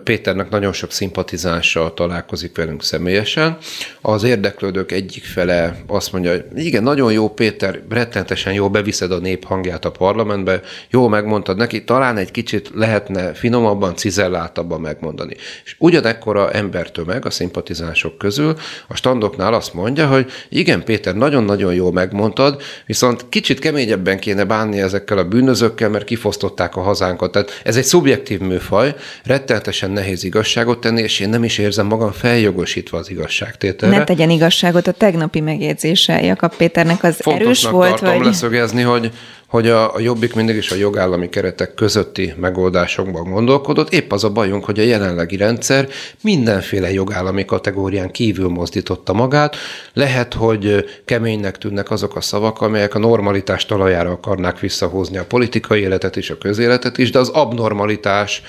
Péternek 0.04 0.50
nagyon 0.50 0.74
sok 0.74 0.92
szimpatizánssal 0.92 1.94
találkozik 1.94 2.56
velünk 2.56 2.84
személyesen. 2.84 3.58
Az 4.02 4.24
érdeklődők 4.24 4.92
egyik 4.92 5.24
fele 5.24 5.76
azt 5.88 6.12
mondja, 6.12 6.32
hogy 6.32 6.46
igen, 6.56 6.84
nagyon 6.84 7.12
jó 7.12 7.30
Péter, 7.30 7.82
rettentesen 7.90 8.54
jó, 8.54 8.70
beviszed 8.70 9.12
a 9.12 9.18
nép 9.18 9.46
hangját 9.46 9.86
a 9.86 9.92
parlamentbe, 9.92 10.62
jó 10.90 11.08
megmondtad 11.08 11.58
neki, 11.58 11.84
talán 11.84 12.18
egy 12.18 12.32
kicsit 12.32 12.70
lehetne 12.74 13.34
finomabban, 13.34 13.96
cizelláltabban 13.96 14.82
megmondani. 14.82 15.36
És 15.64 15.76
ugyanekkora 15.80 16.52
embertömeg 16.52 17.26
a 17.26 17.30
szimpatizánsok 17.30 18.18
közül 18.18 18.56
a 18.88 18.96
standoknál 18.96 19.54
azt 19.54 19.74
mondja, 19.74 20.08
hogy 20.08 20.32
igen, 20.50 20.84
Péter, 20.84 21.16
nagyon-nagyon 21.16 21.74
jó 21.74 21.92
megmondtad, 21.92 22.62
viszont 22.86 23.30
kicsit 23.30 23.60
keményebben 23.60 24.20
kéne 24.20 24.44
bánni 24.44 24.71
ezekkel 24.80 25.18
a 25.18 25.24
bűnözőkkel, 25.24 25.90
mert 25.90 26.04
kifosztották 26.04 26.76
a 26.76 26.82
hazánkat. 26.82 27.32
Tehát 27.32 27.62
ez 27.64 27.76
egy 27.76 27.84
szubjektív 27.84 28.40
műfaj, 28.40 28.96
rettenetesen 29.24 29.92
nehéz 29.92 30.24
igazságot 30.24 30.80
tenni, 30.80 31.02
és 31.02 31.20
én 31.20 31.30
nem 31.30 31.44
is 31.44 31.58
érzem 31.58 31.86
magam 31.86 32.12
feljogosítva 32.12 32.98
az 32.98 33.10
igazságtételre. 33.10 33.98
Ne 33.98 34.04
tegyen 34.04 34.30
igazságot 34.30 34.88
a 34.88 34.92
tegnapi 34.92 35.40
megjegyzése 35.40 36.22
Jakab 36.22 36.56
Péternek 36.56 37.04
az 37.04 37.16
Fontosnak 37.20 37.46
erős 37.46 37.64
volt, 37.64 38.00
tartom 38.00 38.18
vagy... 38.18 38.26
leszögezni, 38.26 38.82
hogy 38.82 39.12
hogy 39.52 39.68
a, 39.68 39.96
a 39.96 40.00
Jobbik 40.00 40.34
mindig 40.34 40.56
is 40.56 40.72
a 40.72 40.76
jogállami 40.76 41.30
keretek 41.30 41.74
közötti 41.74 42.34
megoldásokban 42.38 43.32
gondolkodott. 43.32 43.94
Épp 43.94 44.12
az 44.12 44.24
a 44.24 44.30
bajunk, 44.30 44.66
hogy 44.66 44.80
a 44.80 44.84
jelenlegi 44.84 45.38
rendszer 45.38 45.88
mindenféle 46.24 46.92
jogállami 46.92 47.46
kategórián 47.46 48.12
kívül 48.12 48.48
mozdította 48.50 49.14
magát. 49.14 49.56
Lehet, 49.94 50.34
hogy 50.34 50.86
keménynek 51.06 51.58
tűnnek 51.58 51.92
azok 51.92 52.16
a 52.16 52.22
szavak, 52.22 52.62
amelyek 52.62 52.96
a 52.96 53.00
normalitás 53.00 53.66
talajára 53.66 54.10
akarnák 54.10 54.60
visszahozni 54.60 55.18
a 55.18 55.26
politikai 55.26 55.82
életet 55.82 56.18
és 56.18 56.30
a 56.30 56.38
közéletet 56.38 56.98
is, 56.98 57.12
de 57.12 57.20
az 57.20 57.30
abnormalitás 57.30 58.42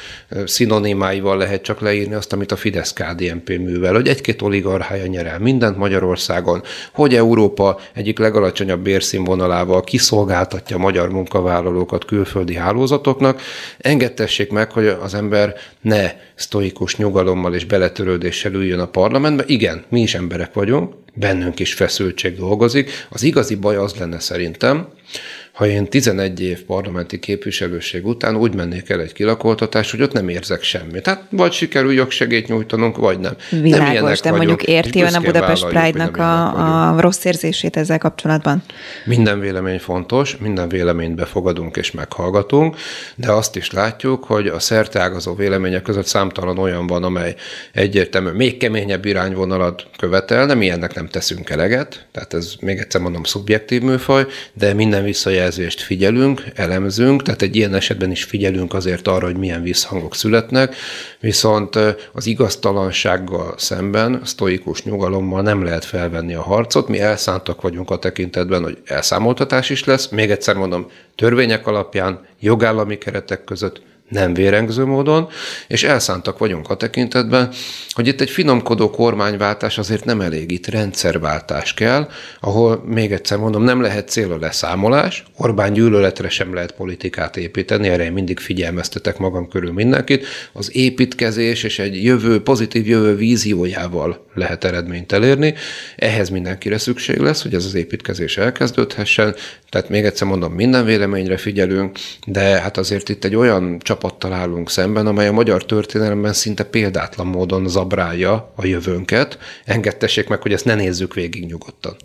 szinonimáival 0.44 1.37
lehet 1.37 1.62
csak 1.62 1.80
leírni 1.80 2.14
azt, 2.14 2.32
amit 2.32 2.52
a 2.52 2.56
Fidesz-KDNP 2.56 3.49
művel, 3.49 3.94
hogy 3.94 4.09
egy-két 4.09 4.42
oligarchája 4.42 5.06
nyer 5.06 5.26
el 5.26 5.38
mindent 5.38 5.76
Magyarországon, 5.76 6.62
hogy 6.92 7.14
Európa 7.14 7.78
egyik 7.94 8.18
legalacsonyabb 8.18 8.80
bérszínvonalával 8.80 9.80
kiszolgáltatja 9.80 10.78
magyar 10.92 11.11
munkavállalókat 11.11 12.04
külföldi 12.04 12.54
hálózatoknak, 12.54 13.40
engedtessék 13.78 14.50
meg, 14.50 14.72
hogy 14.72 14.87
az 14.87 15.14
ember 15.14 15.54
ne 15.80 16.11
sztoikus 16.34 16.96
nyugalommal 16.96 17.54
és 17.54 17.64
beletörődéssel 17.64 18.52
üljön 18.52 18.78
a 18.78 18.87
parlamentbe. 18.87 19.44
Igen, 19.46 19.84
mi 19.88 20.00
is 20.00 20.14
emberek 20.14 20.52
vagyunk, 20.52 20.94
bennünk 21.14 21.58
is 21.61 21.75
feszültség 21.75 22.37
dolgozik. 22.37 22.90
Az 23.08 23.22
igazi 23.22 23.54
baj 23.54 23.76
az 23.76 23.94
lenne 23.94 24.20
szerintem, 24.20 24.88
ha 25.52 25.66
én 25.66 25.88
11 25.88 26.40
év 26.40 26.62
parlamenti 26.62 27.18
képviselőség 27.18 28.06
után 28.06 28.37
úgy 28.37 28.54
mennék 28.54 28.90
el 28.90 29.00
egy 29.00 29.12
kilakoltatás, 29.12 29.90
hogy 29.90 30.02
ott 30.02 30.12
nem 30.12 30.28
érzek 30.28 30.62
semmit. 30.62 31.02
Tehát 31.02 31.23
vagy 31.30 31.52
sikerül 31.52 31.92
jogsegét 31.92 32.49
nyújtanunk, 32.49 32.97
vagy 32.97 33.18
nem. 33.18 33.37
Világos, 33.50 33.92
nem 33.92 34.02
de 34.02 34.30
vagyunk, 34.30 34.37
mondjuk 34.37 34.62
érti 34.62 35.02
ön 35.02 35.14
a 35.14 35.21
Budapest 35.21 35.66
Pride-nak 35.66 36.16
a, 36.16 36.94
a 36.94 37.00
rossz 37.00 37.25
érzését 37.25 37.76
ezzel 37.76 37.99
kapcsolatban? 37.99 38.62
Minden 39.04 39.40
vélemény 39.40 39.78
fontos, 39.78 40.37
minden 40.37 40.68
véleményt 40.68 41.14
befogadunk 41.14 41.76
és 41.76 41.90
meghallgatunk, 41.90 42.76
de 43.14 43.32
azt 43.32 43.56
is 43.56 43.71
látjuk, 43.71 44.25
hogy 44.25 44.47
a 44.47 44.59
szerteágazó 44.59 45.35
vélemények 45.35 45.82
között 45.82 46.06
számtalan 46.06 46.59
olyan 46.59 46.87
van, 46.87 47.04
amely 47.04 47.35
egyértelmű, 47.73 48.30
még 48.30 48.56
keményebb 48.56 49.04
irányvonalat 49.04 49.87
követel, 49.99 50.54
mi 50.54 50.71
ennek 50.71 50.94
nem 50.94 51.09
teszünk 51.09 51.50
eleget, 51.50 52.06
tehát 52.12 52.35
ez 52.35 52.54
még 52.61 52.78
egyszer 52.78 53.00
mondom 53.00 53.25
szubjektív 53.25 53.82
műfaj, 53.82 54.26
de 54.52 54.75
minden 54.75 55.04
visszajelzés 55.04 55.40
visszajelzést 55.42 55.80
figyelünk, 55.80 56.44
elemzünk, 56.54 57.22
tehát 57.22 57.42
egy 57.42 57.56
ilyen 57.56 57.75
esetben 57.75 58.11
is 58.11 58.25
figyelünk 58.25 58.75
azért 58.75 59.08
arra, 59.08 59.26
hogy 59.26 59.37
milyen 59.37 59.62
visszhangok 59.62 60.14
születnek, 60.14 60.75
viszont 61.20 61.78
az 62.12 62.26
igaztalansággal 62.26 63.54
szemben, 63.56 64.20
sztoikus 64.25 64.82
nyugalommal 64.82 65.42
nem 65.42 65.64
lehet 65.64 65.84
felvenni 65.84 66.34
a 66.34 66.42
harcot. 66.42 66.88
Mi 66.88 67.00
elszántak 67.00 67.61
vagyunk 67.61 67.90
a 67.90 67.99
tekintetben, 67.99 68.62
hogy 68.62 68.78
elszámoltatás 68.84 69.70
is 69.70 69.84
lesz. 69.84 70.08
Még 70.08 70.30
egyszer 70.30 70.56
mondom, 70.56 70.87
törvények 71.14 71.66
alapján, 71.66 72.26
jogállami 72.40 72.99
keretek 72.99 73.44
között 73.44 73.82
nem 74.12 74.35
vérengző 74.35 74.85
módon, 74.85 75.28
és 75.69 75.85
elszántak 75.85 76.38
vagyunk 76.38 76.71
a 76.71 76.76
tekintetben, 76.76 77.50
hogy 77.88 78.07
itt 78.07 78.21
egy 78.21 78.31
finomkodó 78.31 78.90
kormányváltás 78.90 79.78
azért 79.78 80.04
nem 80.04 80.21
elég, 80.21 80.50
itt 80.50 80.66
rendszerváltás 80.66 81.75
kell, 81.75 82.09
ahol 82.40 82.83
még 82.87 83.12
egyszer 83.12 83.38
mondom, 83.38 83.62
nem 83.62 83.81
lehet 83.81 84.09
cél 84.09 84.33
a 84.33 84.38
leszámolás, 84.38 85.25
Orbán 85.37 85.73
gyűlöletre 85.73 86.28
sem 86.28 86.54
lehet 86.54 86.73
politikát 86.73 87.37
építeni, 87.37 87.88
erre 87.88 88.04
én 88.04 88.12
mindig 88.12 88.38
figyelmeztetek 88.38 89.19
magam 89.19 89.49
körül 89.49 89.73
mindenkit, 89.73 90.26
az 90.52 90.76
építkezés 90.76 91.62
és 91.62 91.78
egy 91.78 92.04
jövő, 92.04 92.42
pozitív 92.42 92.87
jövő 92.87 93.16
víziójával 93.16 94.26
lehet 94.35 94.64
eredményt 94.64 95.12
elérni, 95.12 95.54
ehhez 95.97 96.28
mindenkire 96.28 96.78
szükség 96.78 97.19
lesz, 97.19 97.42
hogy 97.42 97.54
ez 97.54 97.64
az 97.64 97.75
építkezés 97.75 98.37
elkezdődhessen, 98.37 99.35
tehát 99.69 99.88
még 99.88 100.04
egyszer 100.04 100.26
mondom, 100.26 100.52
minden 100.52 100.85
véleményre 100.85 101.37
figyelünk, 101.37 101.99
de 102.26 102.40
hát 102.40 102.76
azért 102.76 103.09
itt 103.09 103.25
egy 103.25 103.35
olyan 103.35 103.78
csapattal 104.02 104.32
állunk 104.32 104.71
szemben, 104.71 105.06
amely 105.06 105.28
a 105.28 105.32
magyar 105.32 105.64
történelemben 105.64 106.32
szinte 106.32 106.64
példátlan 106.64 107.26
módon 107.26 107.68
zabrálja 107.68 108.52
a 108.56 108.66
jövőnket. 108.66 109.38
Engedtessék 109.64 110.28
meg, 110.28 110.42
hogy 110.42 110.52
ezt 110.52 110.64
ne 110.64 110.75
nézzük 110.75 111.14
végig 111.14 111.47
nyugodtan. 111.47 111.97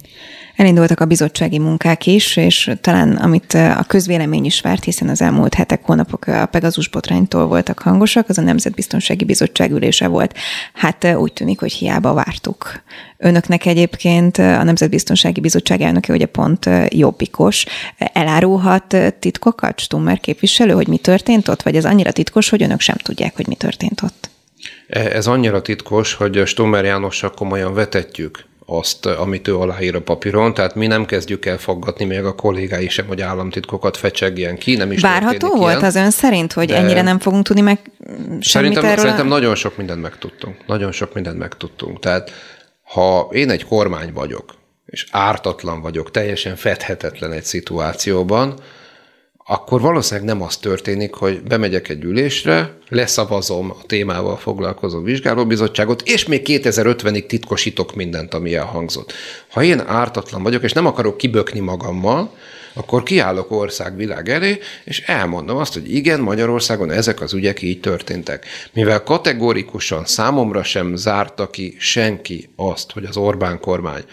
Elindultak 0.58 1.00
a 1.00 1.06
bizottsági 1.06 1.60
munkák 1.60 2.06
is, 2.06 2.38
és 2.38 2.72
talán 2.82 3.16
amit 3.16 3.54
a 3.54 3.84
közvélemény 3.88 4.46
is 4.46 4.62
várt, 4.62 4.84
hiszen 4.84 5.10
az 5.10 5.22
elmúlt 5.22 5.54
hetek, 5.54 5.86
hónapok 5.86 6.28
a 6.28 6.46
Pegazus 6.46 6.88
botránytól 6.88 7.48
voltak 7.48 7.80
hangosak, 7.80 8.30
az 8.30 8.38
a 8.38 8.42
Nemzetbiztonsági 8.42 9.26
Bizottság 9.26 9.72
ülése 9.72 10.08
volt. 10.08 10.38
Hát 10.74 11.16
úgy 11.16 11.34
tűnik, 11.34 11.60
hogy 11.60 11.72
hiába 11.72 12.14
vártuk. 12.14 12.82
Önöknek 13.18 13.66
egyébként 13.66 14.38
a 14.38 14.64
Nemzetbiztonsági 14.64 15.40
Bizottság 15.40 15.82
elnöke 15.82 16.14
ugye 16.14 16.26
pont 16.26 16.70
jobbikos. 16.90 17.66
Elárulhat 17.98 18.96
titkokat, 19.20 19.80
Stummer 19.80 20.20
képviselő, 20.20 20.74
hogy 20.74 20.88
mi 20.88 20.98
történt 20.98 21.48
ott, 21.48 21.62
vagy 21.62 21.76
ez 21.76 21.86
annyira 21.86 22.12
titkos, 22.12 22.50
hogy 22.50 22.64
önök 22.64 22.80
sem 22.80 22.96
tudják, 22.96 23.36
hogy 23.36 23.48
mi 23.48 23.56
történt 23.56 24.02
ott? 24.02 24.30
Ez 24.88 25.28
annyira 25.28 25.62
titkos, 25.62 26.14
hogy 26.14 26.42
Stummer 26.46 26.84
Jánossal 26.84 27.32
komolyan 27.32 27.74
vetetjük 27.74 28.46
azt, 28.70 29.06
amit 29.06 29.48
ő 29.48 29.58
aláír 29.58 29.96
a 29.96 30.02
papíron, 30.02 30.54
tehát 30.54 30.76
mi 30.76 30.88
nem 30.88 31.06
kezdjük 31.06 31.46
el 31.46 31.58
faggatni 31.58 32.06
még 32.06 32.24
a 32.24 32.36
kollégái 32.36 32.90
sem, 32.90 33.08
hogy 33.08 33.22
államtitkokat 33.22 33.98
fecsegjen 33.98 34.58
ki, 34.58 34.76
nem 34.76 34.92
is 34.92 35.02
Várható 35.02 35.48
volt 35.48 35.72
ilyen. 35.72 35.84
az 35.84 35.96
ön 35.96 36.12
szerint, 36.12 36.54
hogy 36.54 36.72
ennyire 36.72 37.02
nem 37.02 37.20
fogunk 37.20 37.44
tudni 37.44 37.62
meg 37.62 37.80
semmit 37.80 38.44
szerintem, 38.44 38.86
erről? 38.86 38.98
Szerintem 38.98 39.28
nagyon 39.28 39.56
sok 39.56 39.78
mindent 39.78 40.02
megtudtunk. 40.02 40.56
Nagyon 40.66 40.92
sok 40.92 41.14
mindent 41.14 41.38
megtudtunk. 41.38 42.00
Tehát 42.00 42.32
ha 42.84 43.30
én 43.32 43.50
egy 43.50 43.66
kormány 43.66 44.14
vagyok, 44.14 44.56
és 44.86 45.08
ártatlan 45.12 45.82
vagyok, 45.82 46.12
teljesen 46.12 46.56
fedhetetlen 46.56 47.32
egy 47.32 47.44
szituációban, 47.44 48.60
akkor 49.50 49.82
valószínűleg 49.82 50.30
nem 50.30 50.42
az 50.42 50.58
történik, 50.58 51.13
hogy 51.13 51.42
bemegyek 51.42 51.89
egy 51.89 52.04
ülésre, 52.04 52.77
leszavazom 52.89 53.70
a 53.70 53.86
témával 53.86 54.38
foglalkozó 54.38 55.01
vizsgálóbizottságot, 55.01 56.01
és 56.01 56.25
még 56.25 56.42
2050-ig 56.46 57.25
titkosítok 57.25 57.96
mindent, 57.96 58.34
ami 58.34 58.56
elhangzott. 58.56 59.13
Ha 59.50 59.63
én 59.63 59.80
ártatlan 59.80 60.44
vagyok, 60.44 60.63
és 60.63 60.74
nem 60.74 60.86
akarok 60.86 61.18
kibökni 61.18 61.60
magammal, 61.60 62.32
akkor 62.74 63.04
kiállok 63.04 63.51
országvilág 63.51 64.30
elé, 64.30 64.60
és 64.84 65.01
elmondom 65.06 65.58
azt, 65.58 65.74
hogy 65.74 65.94
igen, 65.94 66.20
Magyarországon 66.20 66.92
ezek 66.92 67.22
az 67.22 67.34
ügyek 67.34 67.62
így 67.62 67.80
történtek. 67.80 68.46
Mivel 68.74 69.04
kategórikusan 69.04 70.06
számomra 70.06 70.63
sem 70.63 70.96
zárta 70.96 71.50
ki 71.50 71.75
senki 71.80 72.50
azt, 72.56 72.92
hogy 72.92 73.06
az 73.06 73.18
Orbán 73.18 73.60
kormány 73.60 74.04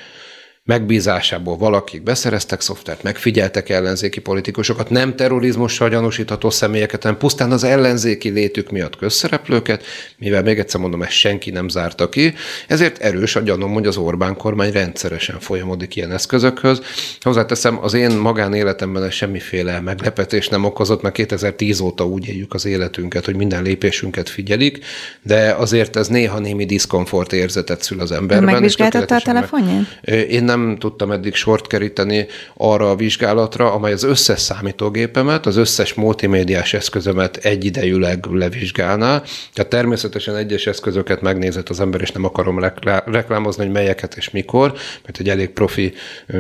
megbízásából 0.66 1.56
valakik 1.56 2.02
beszereztek 2.02 2.61
szoftvert, 2.61 3.02
megfigyeltek 3.02 3.68
ellenzéki 3.68 4.21
politikusokat, 4.21 4.90
nem 4.90 5.16
terrorizmussal 5.16 5.88
gyanúsítható 5.88 6.50
személyeket, 6.50 7.02
hanem 7.02 7.18
pusztán 7.18 7.52
az 7.52 7.64
ellenzéki 7.64 8.28
létük 8.28 8.71
miatt 8.71 8.97
közszereplőket, 8.97 9.85
mivel 10.18 10.42
még 10.42 10.59
egyszer 10.59 10.80
mondom, 10.80 11.02
ezt 11.02 11.12
senki 11.12 11.50
nem 11.50 11.68
zárta 11.68 12.09
ki, 12.09 12.35
ezért 12.68 12.99
erős 12.99 13.37
a 13.37 13.40
gyanom, 13.40 13.73
hogy 13.73 13.87
az 13.87 13.97
Orbán 13.97 14.37
kormány 14.37 14.73
rendszeresen 14.73 15.40
folyamodik 15.40 15.97
ilyen 15.97 16.12
eszközökhöz. 16.12 16.80
Hozzáteszem, 17.21 17.78
az 17.83 17.94
én 17.94 18.11
magánéletemben 18.11 19.02
ez 19.04 19.12
semmiféle 19.12 19.80
meglepetés 19.80 20.49
nem 20.49 20.64
okozott, 20.64 21.02
mert 21.02 21.14
2010 21.14 21.80
óta 21.80 22.06
úgy 22.06 22.28
éljük 22.28 22.54
az 22.54 22.64
életünket, 22.64 23.25
hogy 23.25 23.37
minden 23.37 23.62
lépésünket 23.62 24.28
figyelik, 24.28 24.85
de 25.23 25.52
azért 25.52 25.97
ez 25.97 26.09
néha 26.09 26.38
némi 26.38 26.64
diszkomfort 26.64 27.33
érzetet 27.33 27.83
szül 27.83 28.00
az 28.00 28.12
emberben. 28.12 28.52
Megvizsgáltatta 28.52 29.14
a 29.14 29.21
telefonját? 29.21 30.00
Én 30.28 30.52
nem 30.56 30.76
tudtam 30.78 31.11
eddig 31.11 31.34
sort 31.34 31.66
keríteni 31.66 32.26
arra 32.56 32.90
a 32.90 32.96
vizsgálatra, 32.96 33.73
amely 33.73 33.92
az 33.92 34.02
összes 34.02 34.40
számítógépemet, 34.40 35.46
az 35.46 35.56
összes 35.56 35.94
multimédiás 35.94 36.75
eszközömet 36.75 37.37
egyidejűleg 37.37 38.25
levizsgálná. 38.26 39.23
Tehát 39.54 39.70
természetesen 39.70 40.37
egyes 40.37 40.66
eszközöket 40.66 41.20
megnézett 41.20 41.68
az 41.68 41.80
ember, 41.80 42.00
és 42.00 42.11
nem 42.11 42.25
akarom 42.25 42.70
reklámozni, 43.04 43.64
hogy 43.64 43.73
melyeket 43.73 44.16
és 44.16 44.30
mikor, 44.30 44.73
mert 45.04 45.18
egy 45.18 45.28
elég 45.28 45.50
profi 45.50 45.92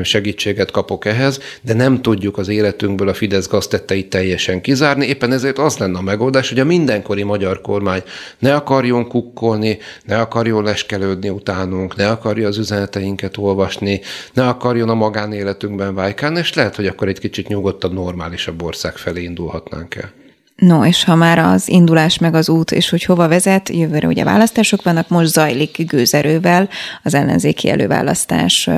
segítséget 0.02 0.70
kapok 0.70 1.04
ehhez, 1.04 1.40
de 1.62 1.74
nem 1.74 2.02
tudjuk 2.02 2.38
az 2.38 2.48
életünkből 2.48 3.08
a 3.08 3.14
Fidesz 3.14 3.48
gaztetteit 3.48 4.08
teljesen 4.10 4.60
kizárni. 4.60 5.06
Éppen 5.06 5.32
ezért 5.32 5.58
az 5.58 5.76
lenne 5.76 5.98
a 5.98 6.02
megoldás, 6.02 6.48
hogy 6.48 6.60
a 6.60 6.64
mindenkori 6.64 7.22
magyar 7.22 7.60
kormány 7.60 8.02
ne 8.38 8.54
akarjon 8.54 9.08
kukkolni, 9.08 9.78
ne 10.04 10.18
akarjon 10.18 10.64
leskelődni 10.64 11.28
utánunk, 11.28 11.96
ne 11.96 12.08
akarja 12.08 12.48
az 12.48 12.58
üzeneteinket 12.58 13.36
olvasni, 13.36 14.00
ne 14.32 14.48
akarjon 14.48 14.88
a 14.88 14.94
magánéletünkben 14.94 15.94
vájkálni, 15.94 16.38
és 16.38 16.54
lehet, 16.54 16.76
hogy 16.76 16.86
akkor 16.86 17.08
egy 17.08 17.18
kicsit 17.18 17.48
nyugodtabb, 17.48 17.92
normálisabb 17.92 18.62
ország 18.62 18.96
felé 18.96 19.22
indulhatnánk 19.22 19.94
el. 19.94 20.12
No, 20.56 20.84
és 20.84 21.04
ha 21.04 21.14
már 21.14 21.38
az 21.38 21.68
indulás 21.68 22.18
meg 22.18 22.34
az 22.34 22.48
út, 22.48 22.70
és 22.70 22.90
hogy 22.90 23.04
hova 23.04 23.28
vezet, 23.28 23.68
jövőre 23.68 24.06
ugye 24.06 24.24
választások 24.24 24.82
vannak, 24.82 25.08
most 25.08 25.28
zajlik 25.28 25.86
gőzerővel 25.86 26.68
az 27.02 27.14
ellenzéki 27.14 27.68
előválasztás, 27.70 28.70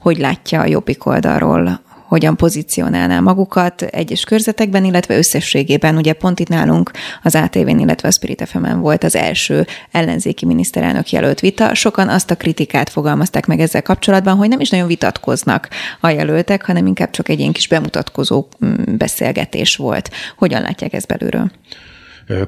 hogy 0.00 0.18
látja 0.18 0.60
a 0.60 0.66
jobbik 0.66 1.06
oldalról 1.06 1.82
hogyan 2.14 2.36
pozícionálná 2.36 3.20
magukat 3.20 3.82
egyes 3.82 4.24
körzetekben, 4.24 4.84
illetve 4.84 5.16
összességében. 5.16 5.96
Ugye 5.96 6.12
pont 6.12 6.40
itt 6.40 6.48
nálunk 6.48 6.90
az 7.22 7.34
ATV-n, 7.34 7.78
illetve 7.78 8.08
a 8.08 8.10
Spirit 8.10 8.42
fm 8.46 8.78
volt 8.78 9.04
az 9.04 9.16
első 9.16 9.66
ellenzéki 9.90 10.46
miniszterelnök 10.46 11.10
jelölt 11.10 11.40
vita. 11.40 11.74
Sokan 11.74 12.08
azt 12.08 12.30
a 12.30 12.36
kritikát 12.36 12.88
fogalmazták 12.90 13.46
meg 13.46 13.60
ezzel 13.60 13.82
kapcsolatban, 13.82 14.36
hogy 14.36 14.48
nem 14.48 14.60
is 14.60 14.70
nagyon 14.70 14.86
vitatkoznak 14.86 15.68
a 16.00 16.08
jelöltek, 16.08 16.66
hanem 16.66 16.86
inkább 16.86 17.10
csak 17.10 17.28
egy 17.28 17.40
ilyen 17.40 17.52
kis 17.52 17.68
bemutatkozó 17.68 18.46
mm, 18.64 18.96
beszélgetés 18.96 19.76
volt. 19.76 20.10
Hogyan 20.36 20.62
látják 20.62 20.92
ezt 20.92 21.06
belülről? 21.06 21.50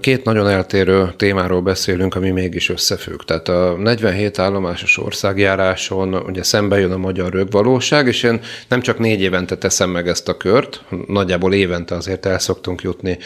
Két 0.00 0.25
nagyon 0.25 0.49
eltérő 0.49 1.12
témáról 1.16 1.61
beszélünk, 1.61 2.14
ami 2.14 2.30
mégis 2.30 2.68
összefügg. 2.68 3.21
Tehát 3.21 3.49
a 3.49 3.76
47 3.78 4.38
állomásos 4.38 4.99
országjáráson 4.99 6.14
ugye 6.14 6.42
szembe 6.42 6.78
jön 6.78 6.92
a 6.92 6.97
magyar 6.97 7.33
rögvalóság, 7.33 8.06
és 8.06 8.23
én 8.23 8.40
nem 8.68 8.80
csak 8.80 8.99
négy 8.99 9.21
évente 9.21 9.56
teszem 9.56 9.90
meg 9.90 10.09
ezt 10.09 10.28
a 10.28 10.37
kört, 10.37 10.85
nagyjából 11.06 11.54
évente 11.54 11.95
azért 11.95 12.26
el 12.26 12.38
szoktunk 12.38 12.83
jutni 12.83 13.18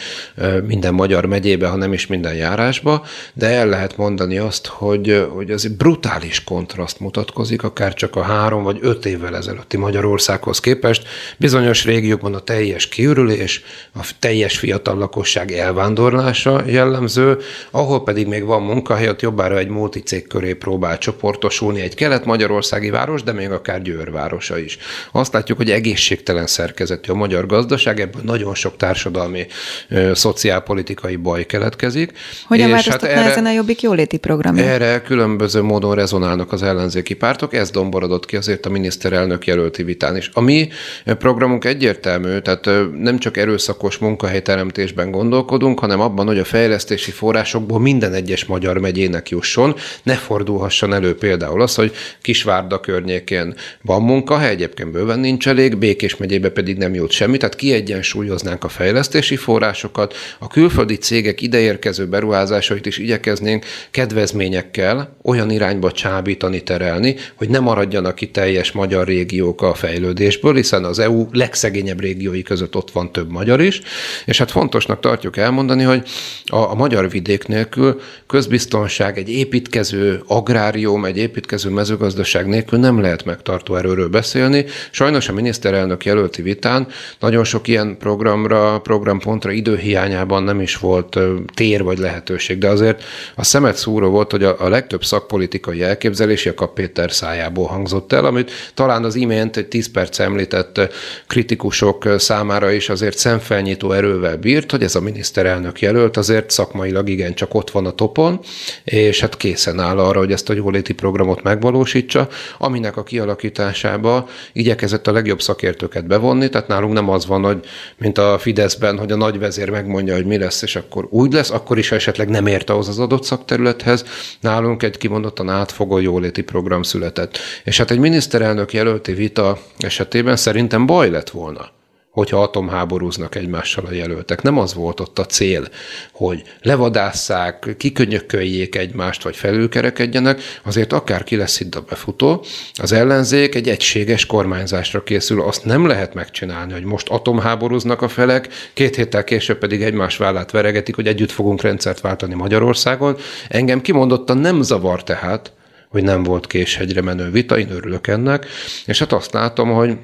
minden 0.65 0.93
magyar 0.93 1.25
megyébe, 1.25 1.67
ha 1.67 1.75
nem 1.75 1.93
is 1.93 2.07
minden 2.07 2.35
járásba, 2.35 3.05
de 3.33 3.47
el 3.47 3.67
lehet 3.67 3.97
mondani 3.97 4.37
azt, 4.37 4.67
hogy, 4.67 5.25
hogy 5.29 5.51
egy 5.51 5.71
brutális 5.77 6.43
kontraszt 6.43 6.99
mutatkozik, 6.99 7.63
akár 7.63 7.93
csak 7.93 8.15
a 8.15 8.21
három 8.21 8.63
vagy 8.63 8.77
öt 8.81 9.05
évvel 9.05 9.35
ezelőtti 9.35 9.77
Magyarországhoz 9.77 10.59
képest. 10.59 11.07
Bizonyos 11.37 11.85
régiókban 11.85 12.33
a 12.33 12.39
teljes 12.39 12.87
kiürülés, 12.87 13.63
a 13.93 14.09
teljes 14.19 14.57
fiatal 14.57 14.97
lakosság 14.97 15.51
elvándorlás, 15.51 16.40
megoldása 16.43 16.71
jellemző, 16.71 17.37
ahol 17.71 18.03
pedig 18.03 18.27
még 18.27 18.45
van 18.45 18.61
munkahely, 18.61 19.09
ott 19.09 19.21
jobbára 19.21 19.57
egy 19.57 19.67
multicég 19.67 20.27
köré 20.27 20.53
próbál 20.53 20.97
csoportosulni 20.97 21.81
egy 21.81 21.95
kelet-magyarországi 21.95 22.89
város, 22.89 23.23
de 23.23 23.31
még 23.31 23.51
akár 23.51 23.81
Győr 23.81 24.11
városa 24.11 24.57
is. 24.57 24.77
Azt 25.11 25.33
látjuk, 25.33 25.57
hogy 25.57 25.71
egészségtelen 25.71 26.47
szerkezetű 26.47 27.11
a 27.11 27.15
magyar 27.15 27.45
gazdaság, 27.45 27.99
ebből 27.99 28.21
nagyon 28.25 28.55
sok 28.55 28.77
társadalmi, 28.77 29.45
ö, 29.89 30.11
szociálpolitikai 30.13 31.15
baj 31.15 31.45
keletkezik. 31.45 32.11
Hogyan 32.47 32.69
változtatná 32.69 33.21
hát 33.21 33.31
ezen 33.31 33.45
a 33.45 33.51
Jobbik 33.51 33.81
jóléti 33.81 34.17
program? 34.17 34.57
Erre 34.57 35.01
különböző 35.01 35.61
módon 35.61 35.95
rezonálnak 35.95 36.51
az 36.51 36.63
ellenzéki 36.63 37.13
pártok, 37.13 37.53
ez 37.53 37.69
domborodott 37.69 38.25
ki 38.25 38.35
azért 38.35 38.65
a 38.65 38.69
miniszterelnök 38.69 39.47
jelölti 39.47 39.83
vitán 39.83 40.17
is. 40.17 40.29
A 40.33 40.41
mi 40.41 40.69
programunk 41.03 41.65
egyértelmű, 41.65 42.39
tehát 42.39 42.69
nem 42.99 43.17
csak 43.17 43.37
erőszakos 43.37 43.97
munkahelyteremtésben 43.97 45.11
gondolkodunk, 45.11 45.79
hanem 45.79 45.99
abban, 45.99 46.27
hogy 46.31 46.39
a 46.39 46.45
fejlesztési 46.45 47.11
forrásokból 47.11 47.79
minden 47.79 48.13
egyes 48.13 48.45
magyar 48.45 48.77
megyének 48.77 49.29
jusson, 49.29 49.75
ne 50.03 50.13
fordulhasson 50.13 50.93
elő 50.93 51.15
például 51.15 51.61
az, 51.61 51.75
hogy 51.75 51.93
Kisvárda 52.21 52.79
környékén 52.79 53.55
van 53.81 54.01
munkahely, 54.01 54.49
egyébként 54.49 54.91
bőven 54.91 55.19
nincs 55.19 55.47
elég, 55.47 55.77
Békés 55.77 56.17
megyébe 56.17 56.49
pedig 56.49 56.77
nem 56.77 56.93
jut 56.93 57.11
semmi, 57.11 57.37
tehát 57.37 57.55
kiegyensúlyoznánk 57.55 58.63
a 58.63 58.69
fejlesztési 58.69 59.35
forrásokat, 59.35 60.15
a 60.39 60.47
külföldi 60.47 60.95
cégek 60.95 61.41
ideérkező 61.41 62.05
beruházásait 62.07 62.85
is 62.85 62.97
igyekeznénk 62.97 63.65
kedvezményekkel 63.91 65.15
olyan 65.23 65.49
irányba 65.49 65.91
csábítani, 65.91 66.63
terelni, 66.63 67.15
hogy 67.35 67.49
ne 67.49 67.59
maradjanak 67.59 68.15
ki 68.15 68.29
teljes 68.29 68.71
magyar 68.71 69.07
régiók 69.07 69.61
a 69.61 69.73
fejlődésből, 69.73 70.55
hiszen 70.55 70.83
az 70.83 70.99
EU 70.99 71.27
legszegényebb 71.31 71.99
régiói 71.99 72.41
között 72.41 72.75
ott 72.75 72.91
van 72.91 73.11
több 73.11 73.31
magyar 73.31 73.61
is, 73.61 73.81
és 74.25 74.37
hát 74.37 74.51
fontosnak 74.51 74.99
tartjuk 74.99 75.37
elmondani, 75.37 75.83
hogy 75.83 76.07
a, 76.45 76.55
a 76.55 76.75
magyar 76.75 77.09
vidék 77.09 77.47
nélkül 77.47 78.01
közbiztonság, 78.27 79.17
egy 79.17 79.29
építkező 79.29 80.21
agrárium, 80.27 81.05
egy 81.05 81.17
építkező 81.17 81.69
mezőgazdaság 81.69 82.47
nélkül 82.47 82.79
nem 82.79 83.01
lehet 83.01 83.25
megtartó 83.25 83.75
erőről 83.75 84.09
beszélni. 84.09 84.65
Sajnos 84.91 85.29
a 85.29 85.33
miniszterelnök 85.33 86.05
jelölti 86.05 86.41
vitán 86.41 86.87
nagyon 87.19 87.43
sok 87.43 87.67
ilyen 87.67 87.97
programra, 87.97 88.79
programpontra 88.79 89.51
időhiányában 89.51 90.43
nem 90.43 90.61
is 90.61 90.77
volt 90.77 91.19
tér 91.53 91.83
vagy 91.83 91.97
lehetőség, 91.97 92.57
de 92.57 92.67
azért 92.67 93.03
a 93.35 93.43
szemet 93.43 93.75
szúró 93.75 94.09
volt, 94.09 94.31
hogy 94.31 94.43
a, 94.43 94.55
a 94.59 94.69
legtöbb 94.69 95.03
szakpolitikai 95.03 95.81
elképzelés 95.81 96.49
a 96.55 96.65
Péter 96.65 97.11
szájából 97.11 97.65
hangzott 97.65 98.13
el, 98.13 98.25
amit 98.25 98.51
talán 98.73 99.03
az 99.03 99.15
imént 99.15 99.57
egy 99.57 99.67
10 99.67 99.91
perc 99.91 100.19
említett 100.19 100.79
kritikusok 101.27 102.09
számára 102.17 102.71
is 102.71 102.89
azért 102.89 103.17
szemfelnyitó 103.17 103.91
erővel 103.91 104.37
bírt, 104.37 104.71
hogy 104.71 104.83
ez 104.83 104.95
a 104.95 105.01
miniszterelnök 105.01 105.81
jelölt 105.81 106.10
jelölt 106.11 106.17
azért 106.17 106.49
szakmailag 106.51 107.09
igen 107.09 107.33
csak 107.33 107.53
ott 107.53 107.71
van 107.71 107.85
a 107.85 107.91
topon, 107.91 108.39
és 108.83 109.19
hát 109.19 109.37
készen 109.37 109.79
áll 109.79 109.99
arra, 109.99 110.19
hogy 110.19 110.31
ezt 110.31 110.49
a 110.49 110.53
jóléti 110.53 110.93
programot 110.93 111.43
megvalósítsa, 111.43 112.27
aminek 112.57 112.97
a 112.97 113.03
kialakításába 113.03 114.27
igyekezett 114.53 115.07
a 115.07 115.11
legjobb 115.11 115.41
szakértőket 115.41 116.07
bevonni, 116.07 116.49
tehát 116.49 116.67
nálunk 116.67 116.93
nem 116.93 117.09
az 117.09 117.25
van, 117.25 117.43
hogy 117.43 117.59
mint 117.97 118.17
a 118.17 118.37
Fideszben, 118.39 118.97
hogy 118.97 119.11
a 119.11 119.15
nagyvezér 119.15 119.69
megmondja, 119.69 120.15
hogy 120.15 120.25
mi 120.25 120.37
lesz, 120.37 120.61
és 120.61 120.75
akkor 120.75 121.07
úgy 121.09 121.33
lesz, 121.33 121.51
akkor 121.51 121.77
is 121.77 121.91
esetleg 121.91 122.29
nem 122.29 122.47
ért 122.47 122.69
ahhoz 122.69 122.87
az 122.87 122.99
adott 122.99 123.23
szakterülethez. 123.23 124.05
Nálunk 124.39 124.83
egy 124.83 124.97
kimondottan 124.97 125.49
átfogó 125.49 125.97
jóléti 125.97 126.41
program 126.41 126.83
született. 126.83 127.37
És 127.63 127.77
hát 127.77 127.91
egy 127.91 127.99
miniszterelnök 127.99 128.73
jelölti 128.73 129.13
vita 129.13 129.57
esetében 129.77 130.35
szerintem 130.35 130.85
baj 130.85 131.09
lett 131.09 131.29
volna 131.29 131.79
hogyha 132.11 132.41
atomháborúznak 132.41 133.35
egymással 133.35 133.85
a 133.85 133.93
jelöltek. 133.93 134.41
Nem 134.41 134.57
az 134.57 134.73
volt 134.73 134.99
ott 134.99 135.19
a 135.19 135.25
cél, 135.25 135.67
hogy 136.11 136.43
levadásszák, 136.61 137.75
kikönyököljék 137.77 138.75
egymást, 138.75 139.23
vagy 139.23 139.35
felülkerekedjenek, 139.35 140.41
azért 140.63 140.93
akár 140.93 141.23
ki 141.23 141.35
lesz 141.35 141.59
itt 141.59 141.75
a 141.75 141.85
befutó, 141.89 142.45
az 142.73 142.91
ellenzék 142.91 143.55
egy 143.55 143.69
egységes 143.69 144.25
kormányzásra 144.25 145.03
készül, 145.03 145.41
azt 145.41 145.65
nem 145.65 145.87
lehet 145.87 146.13
megcsinálni, 146.13 146.73
hogy 146.73 146.83
most 146.83 147.09
atomháborúznak 147.09 148.01
a 148.01 148.07
felek, 148.07 148.49
két 148.73 148.95
héttel 148.95 149.23
később 149.23 149.57
pedig 149.57 149.81
egymás 149.81 150.17
vállát 150.17 150.51
veregetik, 150.51 150.95
hogy 150.95 151.07
együtt 151.07 151.31
fogunk 151.31 151.61
rendszert 151.61 152.01
váltani 152.01 152.33
Magyarországon. 152.33 153.17
Engem 153.47 153.81
kimondottan 153.81 154.37
nem 154.37 154.61
zavar 154.61 155.03
tehát, 155.03 155.51
hogy 155.89 156.03
nem 156.03 156.23
volt 156.23 156.47
késhegyre 156.47 157.01
menő 157.01 157.31
vita, 157.31 157.57
én 157.57 157.71
örülök 157.71 158.07
ennek, 158.07 158.45
és 158.85 158.99
hát 158.99 159.13
azt 159.13 159.33
látom, 159.33 159.69
hogy 159.69 159.97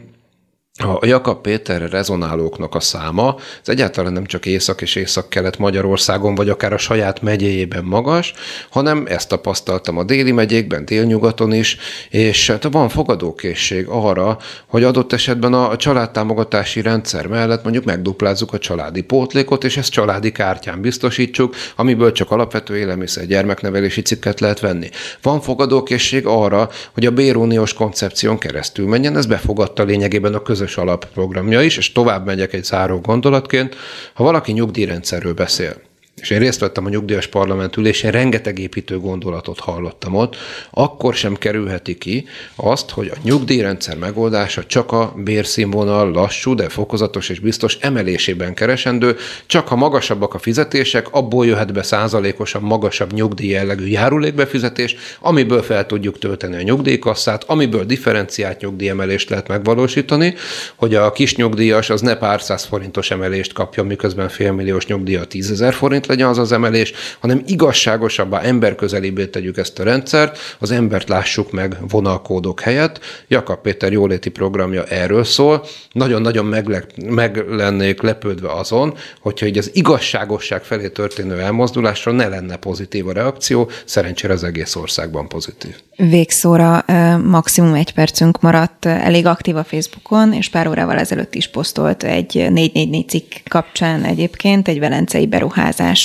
a 0.78 1.06
Jakab 1.06 1.42
Péterre 1.42 1.88
rezonálóknak 1.88 2.76
a 2.76 2.80
száma, 2.80 3.36
ez 3.62 3.70
egyáltalán 3.70 4.14
nem 4.14 4.26
csak 4.26 4.46
Észak 4.46 4.82
és 4.82 4.96
Észak-Kelet 4.96 5.58
Magyarországon, 5.58 6.36
vagy 6.36 6.50
akár 6.50 6.74
a 6.74 6.78
saját 6.78 7.22
megyéjében 7.22 7.84
magas, 7.84 8.34
hanem 8.70 9.06
ezt 9.08 9.28
tapasztaltam 9.28 9.98
a 9.98 10.04
déli 10.04 10.32
megyékben, 10.32 10.86
délnyugaton 10.86 11.54
is, 11.54 11.78
és 12.10 12.50
hát 12.50 12.68
van 12.72 12.90
fogadókészség 12.90 13.88
arra, 13.88 14.38
hogy 14.68 14.84
adott 14.84 15.14
esetben 15.14 15.54
a 15.54 15.76
családtámogatási 15.76 16.82
rendszer 16.82 17.28
mellett 17.28 17.64
mondjuk 17.64 17.86
megduplázzuk 17.86 18.54
a 18.54 18.58
családi 18.58 19.02
pótlékot, 19.02 19.64
és 19.64 19.78
ezt 19.78 19.92
családi 19.92 20.32
kártyán 20.32 20.82
biztosítsuk, 20.82 21.56
amiből 21.76 22.12
csak 22.12 22.32
alapvető 22.32 22.78
élelmiszer 22.78 23.26
gyermeknevelési 23.26 24.02
cikket 24.02 24.40
lehet 24.40 24.60
venni. 24.60 24.90
Van 25.22 25.42
fogadókészség 25.42 26.26
arra, 26.26 26.70
hogy 26.94 27.06
a 27.06 27.12
béruniós 27.12 27.74
koncepción 27.74 28.38
keresztül 28.38 28.88
menjen, 28.88 29.18
ez 29.18 29.26
befogadta 29.26 29.84
lényegében 29.84 30.34
a 30.34 30.42
közös 30.42 30.67
közös 30.68 30.84
alapprogramja 30.84 31.62
is, 31.62 31.78
és 31.78 31.92
tovább 31.92 32.26
megyek 32.26 32.54
egy 32.54 32.64
záró 32.64 33.00
gondolatként. 33.00 33.76
Ha 34.14 34.24
valaki 34.24 34.52
nyugdíjrendszerről 34.52 35.34
beszél, 35.34 35.76
és 36.22 36.30
én 36.30 36.40
részt 36.40 36.60
vettem 36.60 36.86
a 36.86 36.90
nyugdíjas 36.90 37.28
parlament 37.28 37.78
ülésén, 37.78 38.12
rengeteg 38.12 38.60
építő 38.60 39.00
gondolatot 39.00 39.60
hallottam 39.60 40.16
ott, 40.16 40.36
akkor 40.72 41.14
sem 41.14 41.36
kerülheti 41.36 41.98
ki 41.98 42.26
azt, 42.56 42.90
hogy 42.90 43.08
a 43.08 43.18
nyugdíjrendszer 43.24 43.98
megoldása 43.98 44.66
csak 44.66 44.92
a 44.92 45.14
bérszínvonal 45.16 46.12
lassú, 46.12 46.56
de 46.56 46.70
fokozatos 46.70 47.30
és 47.30 47.40
biztos 47.40 47.78
emelésében 47.82 48.54
keresendő, 48.54 49.16
csak 49.46 49.68
ha 49.68 49.76
magasabbak 49.76 50.34
a 50.34 50.40
fizetések, 50.40 51.14
abból 51.14 51.46
jöhet 51.46 51.74
be 51.74 51.84
százalékosan 51.84 52.62
magasabb 52.62 53.14
nyugdíj 53.14 53.50
jellegű 53.50 53.86
járulékbefizetés, 53.86 54.96
amiből 55.20 55.62
fel 55.62 55.86
tudjuk 55.86 56.20
tölteni 56.20 56.56
a 56.56 56.62
nyugdíjkasszát, 56.62 57.44
amiből 57.44 57.84
differenciált 57.84 58.62
nyugdíjemelést 58.62 59.30
lehet 59.30 59.48
megvalósítani, 59.48 60.34
hogy 60.76 60.96
a 60.96 61.12
kis 61.12 61.36
nyugdíjas 61.36 61.90
az 61.90 62.02
ne 62.02 62.16
pár 62.16 62.42
száz 62.42 62.64
forintos 62.64 63.12
emelést 63.12 63.54
kapjon, 63.54 63.86
miközben 63.86 64.30
félmilliós 64.30 64.86
nyugdíja 64.86 65.24
10 65.24 65.52
ezer 65.52 65.74
forint 65.74 66.06
legyen 66.08 66.28
az 66.28 66.38
az 66.38 66.52
emelés, 66.52 66.94
hanem 67.20 67.42
igazságosabbá, 67.46 68.42
emberközelibbé 68.42 69.26
tegyük 69.26 69.58
ezt 69.58 69.80
a 69.80 69.84
rendszert, 69.84 70.38
az 70.60 70.72
embert 70.72 71.10
lássuk 71.10 71.52
meg 71.52 71.78
vonalkódok 71.90 72.60
helyett. 72.60 73.00
Jakab 73.28 73.62
Péter 73.62 73.92
jóléti 73.92 74.30
programja 74.30 74.84
erről 74.84 75.24
szól. 75.24 75.66
Nagyon-nagyon 75.92 76.46
meg, 76.46 76.86
meg 77.10 77.46
lennék 77.50 78.02
lepődve 78.02 78.52
azon, 78.52 78.94
hogyha 79.20 79.46
így 79.46 79.58
az 79.58 79.70
igazságosság 79.74 80.64
felé 80.64 80.90
történő 80.90 81.40
elmozdulásra 81.40 82.12
ne 82.12 82.28
lenne 82.28 82.56
pozitív 82.56 83.08
a 83.08 83.14
reakció, 83.14 83.70
szerencsére 83.86 84.34
az 84.34 84.44
egész 84.44 84.76
országban 84.76 85.28
pozitív. 85.28 85.76
Végszóra 85.96 86.86
maximum 87.24 87.74
egy 87.74 87.94
percünk 87.94 88.42
maradt, 88.42 88.86
elég 88.86 89.26
aktív 89.26 89.56
a 89.56 89.64
Facebookon, 89.64 90.34
és 90.34 90.50
pár 90.50 90.68
órával 90.68 90.98
ezelőtt 90.98 91.36
is 91.36 91.48
posztolt 91.48 92.04
egy 92.04 92.34
444 92.34 93.10
cikk 93.10 93.32
kapcsán 93.50 94.04
egyébként 94.04 94.68
egy 94.68 94.80
velencei 94.80 95.28
beruházás 95.28 95.97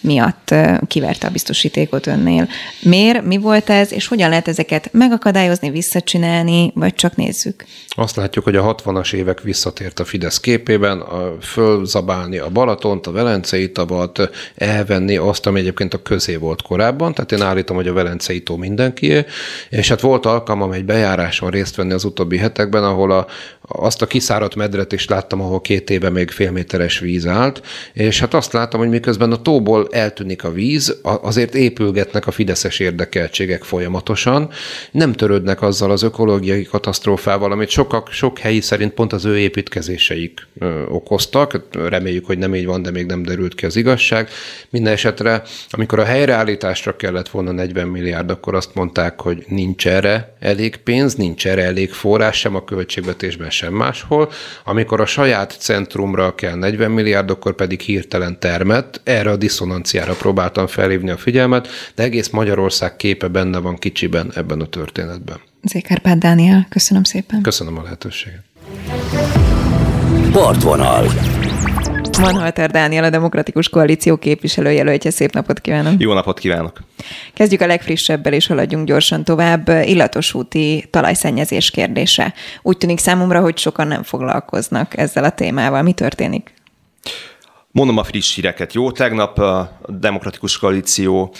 miatt 0.00 0.54
kiverte 0.86 1.26
a 1.26 1.30
biztosítékot 1.30 2.06
önnél. 2.06 2.48
Miért, 2.82 3.24
mi 3.24 3.36
volt 3.36 3.70
ez, 3.70 3.92
és 3.92 4.06
hogyan 4.06 4.28
lehet 4.28 4.48
ezeket 4.48 4.88
megakadályozni, 4.92 5.70
visszacsinálni, 5.70 6.72
vagy 6.74 6.94
csak 6.94 7.16
nézzük? 7.16 7.64
Azt 7.88 8.16
látjuk, 8.16 8.44
hogy 8.44 8.56
a 8.56 8.74
60-as 8.74 9.12
évek 9.12 9.40
visszatért 9.40 10.00
a 10.00 10.04
Fidesz 10.04 10.40
képében, 10.40 11.00
a, 11.00 11.36
fölzabálni 11.40 12.38
a 12.38 12.48
Balatont, 12.48 13.06
a 13.06 13.12
Velencei 13.12 13.72
tavat, 13.72 14.30
elvenni 14.54 15.16
azt, 15.16 15.46
ami 15.46 15.58
egyébként 15.58 15.94
a 15.94 16.02
közé 16.02 16.36
volt 16.36 16.62
korábban, 16.62 17.14
tehát 17.14 17.32
én 17.32 17.42
állítom, 17.42 17.76
hogy 17.76 17.88
a 17.88 17.92
Velencei 17.92 18.42
tó 18.42 18.56
mindenkié, 18.56 19.24
és 19.70 19.88
hát 19.88 20.00
volt 20.00 20.26
alkalmam 20.26 20.72
egy 20.72 20.84
bejáráson 20.84 21.50
részt 21.50 21.76
venni 21.76 21.92
az 21.92 22.04
utóbbi 22.04 22.36
hetekben, 22.36 22.84
ahol 22.84 23.10
a, 23.10 23.26
azt 23.60 24.02
a 24.02 24.06
kiszáradt 24.06 24.54
medret 24.54 24.92
is 24.92 25.08
láttam, 25.08 25.40
ahol 25.40 25.60
két 25.60 25.90
éve 25.90 26.10
még 26.10 26.30
félméteres 26.30 26.98
víz 26.98 27.26
állt, 27.26 27.62
és 27.92 28.20
hát 28.20 28.34
azt 28.34 28.52
láttam, 28.52 28.80
hogy 28.80 28.88
miközben 28.88 29.32
a 29.32 29.35
tóból 29.42 29.88
eltűnik 29.90 30.44
a 30.44 30.52
víz, 30.52 30.96
azért 31.02 31.54
épülgetnek 31.54 32.26
a 32.26 32.30
fideszes 32.30 32.78
érdekeltségek 32.78 33.64
folyamatosan, 33.64 34.50
nem 34.90 35.12
törődnek 35.12 35.62
azzal 35.62 35.90
az 35.90 36.02
ökológiai 36.02 36.62
katasztrófával, 36.62 37.52
amit 37.52 37.68
sokak, 37.68 38.10
sok 38.10 38.38
helyi 38.38 38.60
szerint 38.60 38.92
pont 38.92 39.12
az 39.12 39.24
ő 39.24 39.38
építkezéseik 39.38 40.46
ö, 40.58 40.82
okoztak. 40.88 41.60
Reméljük, 41.72 42.26
hogy 42.26 42.38
nem 42.38 42.54
így 42.54 42.66
van, 42.66 42.82
de 42.82 42.90
még 42.90 43.06
nem 43.06 43.22
derült 43.22 43.54
ki 43.54 43.66
az 43.66 43.76
igazság. 43.76 44.28
Minden 44.70 44.92
esetre, 44.92 45.42
amikor 45.70 45.98
a 45.98 46.04
helyreállításra 46.04 46.96
kellett 46.96 47.28
volna 47.28 47.50
40 47.50 47.88
milliárd, 47.88 48.30
akkor 48.30 48.54
azt 48.54 48.74
mondták, 48.74 49.20
hogy 49.20 49.44
nincs 49.48 49.86
erre 49.86 50.34
elég 50.40 50.76
pénz, 50.76 51.14
nincs 51.14 51.46
erre 51.46 51.62
elég 51.62 51.92
forrás 51.92 52.38
sem 52.38 52.54
a 52.54 52.64
költségvetésben, 52.64 53.50
sem 53.50 53.72
máshol. 53.72 54.30
Amikor 54.64 55.00
a 55.00 55.06
saját 55.06 55.56
centrumra 55.58 56.34
kell 56.34 56.54
40 56.54 56.90
milliárd, 56.90 57.30
akkor 57.30 57.54
pedig 57.54 57.80
hirtelen 57.80 58.38
termet. 58.38 59.00
Erre 59.16 59.30
a 59.30 59.36
diszonanciára 59.36 60.14
próbáltam 60.14 60.66
felhívni 60.66 61.10
a 61.10 61.16
figyelmet, 61.16 61.68
de 61.94 62.02
egész 62.02 62.28
Magyarország 62.28 62.96
képe 62.96 63.28
benne 63.28 63.58
van 63.58 63.76
kicsiben 63.76 64.32
ebben 64.34 64.60
a 64.60 64.66
történetben. 64.66 65.36
Zékárpád 65.62 66.18
Dániel, 66.18 66.66
köszönöm 66.68 67.02
szépen. 67.02 67.42
Köszönöm 67.42 67.78
a 67.78 67.82
lehetőséget. 67.82 68.42
Partvonal. 70.32 71.06
Van 72.20 72.34
Halter 72.34 72.70
Dániel, 72.70 73.04
a 73.04 73.10
Demokratikus 73.10 73.68
Koalíció 73.68 74.16
képviselőjelöltje. 74.16 75.10
Szép 75.10 75.32
napot 75.32 75.60
kívánok! 75.60 76.00
Jó 76.00 76.12
napot 76.12 76.38
kívánok! 76.38 76.80
Kezdjük 77.34 77.60
a 77.60 77.66
legfrissebbel, 77.66 78.32
és 78.32 78.46
haladjunk 78.46 78.86
gyorsan 78.86 79.24
tovább. 79.24 79.68
Illatos 79.68 80.34
úti 80.34 80.84
talajszennyezés 80.90 81.70
kérdése. 81.70 82.34
Úgy 82.62 82.76
tűnik 82.76 82.98
számomra, 82.98 83.40
hogy 83.40 83.58
sokan 83.58 83.86
nem 83.86 84.02
foglalkoznak 84.02 84.96
ezzel 84.96 85.24
a 85.24 85.30
témával. 85.30 85.82
Mi 85.82 85.92
történik? 85.92 86.54
Mondom 87.76 87.98
a 87.98 88.04
friss 88.04 88.34
híreket. 88.34 88.74
Jó, 88.74 88.90
tegnap 88.90 89.38
a 89.38 89.78
Demokratikus 89.88 90.58
Koalíció 90.58 91.34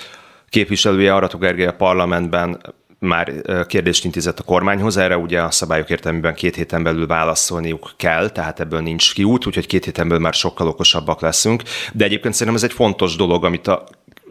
képviselője 0.48 1.14
Aratok 1.14 1.40
Gergely 1.40 1.66
a 1.66 1.72
parlamentben 1.72 2.74
már 2.98 3.32
kérdést 3.66 4.04
intézett 4.04 4.38
a 4.38 4.42
kormányhoz, 4.42 4.96
erre 4.96 5.16
ugye 5.16 5.42
a 5.42 5.50
szabályok 5.50 5.90
értelmében 5.90 6.34
két 6.34 6.54
héten 6.54 6.82
belül 6.82 7.06
válaszolniuk 7.06 7.92
kell, 7.96 8.30
tehát 8.30 8.60
ebből 8.60 8.80
nincs 8.80 9.14
kiút, 9.14 9.46
úgyhogy 9.46 9.66
két 9.66 9.84
héten 9.84 10.08
belül 10.08 10.22
már 10.22 10.34
sokkal 10.34 10.68
okosabbak 10.68 11.20
leszünk. 11.20 11.62
De 11.92 12.04
egyébként 12.04 12.34
szerintem 12.34 12.62
ez 12.62 12.70
egy 12.70 12.76
fontos 12.76 13.16
dolog, 13.16 13.44
amit 13.44 13.66
a 13.66 13.84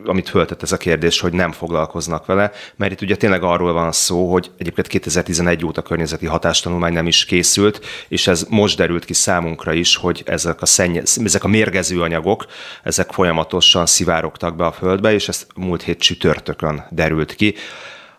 amit 0.05 0.29
föltett 0.29 0.61
ez 0.61 0.71
a 0.71 0.77
kérdés, 0.77 1.19
hogy 1.19 1.33
nem 1.33 1.51
foglalkoznak 1.51 2.25
vele, 2.25 2.51
mert 2.75 2.91
itt 2.91 3.01
ugye 3.01 3.15
tényleg 3.15 3.43
arról 3.43 3.73
van 3.73 3.91
szó, 3.91 4.31
hogy 4.31 4.51
egyébként 4.57 4.87
2011 4.87 5.65
óta 5.65 5.81
környezeti 5.81 6.25
hatástanulmány 6.25 6.93
nem 6.93 7.07
is 7.07 7.25
készült, 7.25 7.85
és 8.07 8.27
ez 8.27 8.45
most 8.49 8.77
derült 8.77 9.05
ki 9.05 9.13
számunkra 9.13 9.73
is, 9.73 9.95
hogy 9.95 10.23
ezek 10.25 10.61
a, 10.61 10.65
szennye, 10.65 11.01
ezek 11.23 11.43
a 11.43 11.47
mérgező 11.47 12.01
anyagok, 12.01 12.45
ezek 12.83 13.11
folyamatosan 13.11 13.85
szivárogtak 13.85 14.55
be 14.55 14.65
a 14.65 14.71
földbe, 14.71 15.13
és 15.13 15.27
ez 15.27 15.47
múlt 15.55 15.81
hét 15.81 15.99
csütörtökön 15.99 16.85
derült 16.89 17.35
ki. 17.35 17.55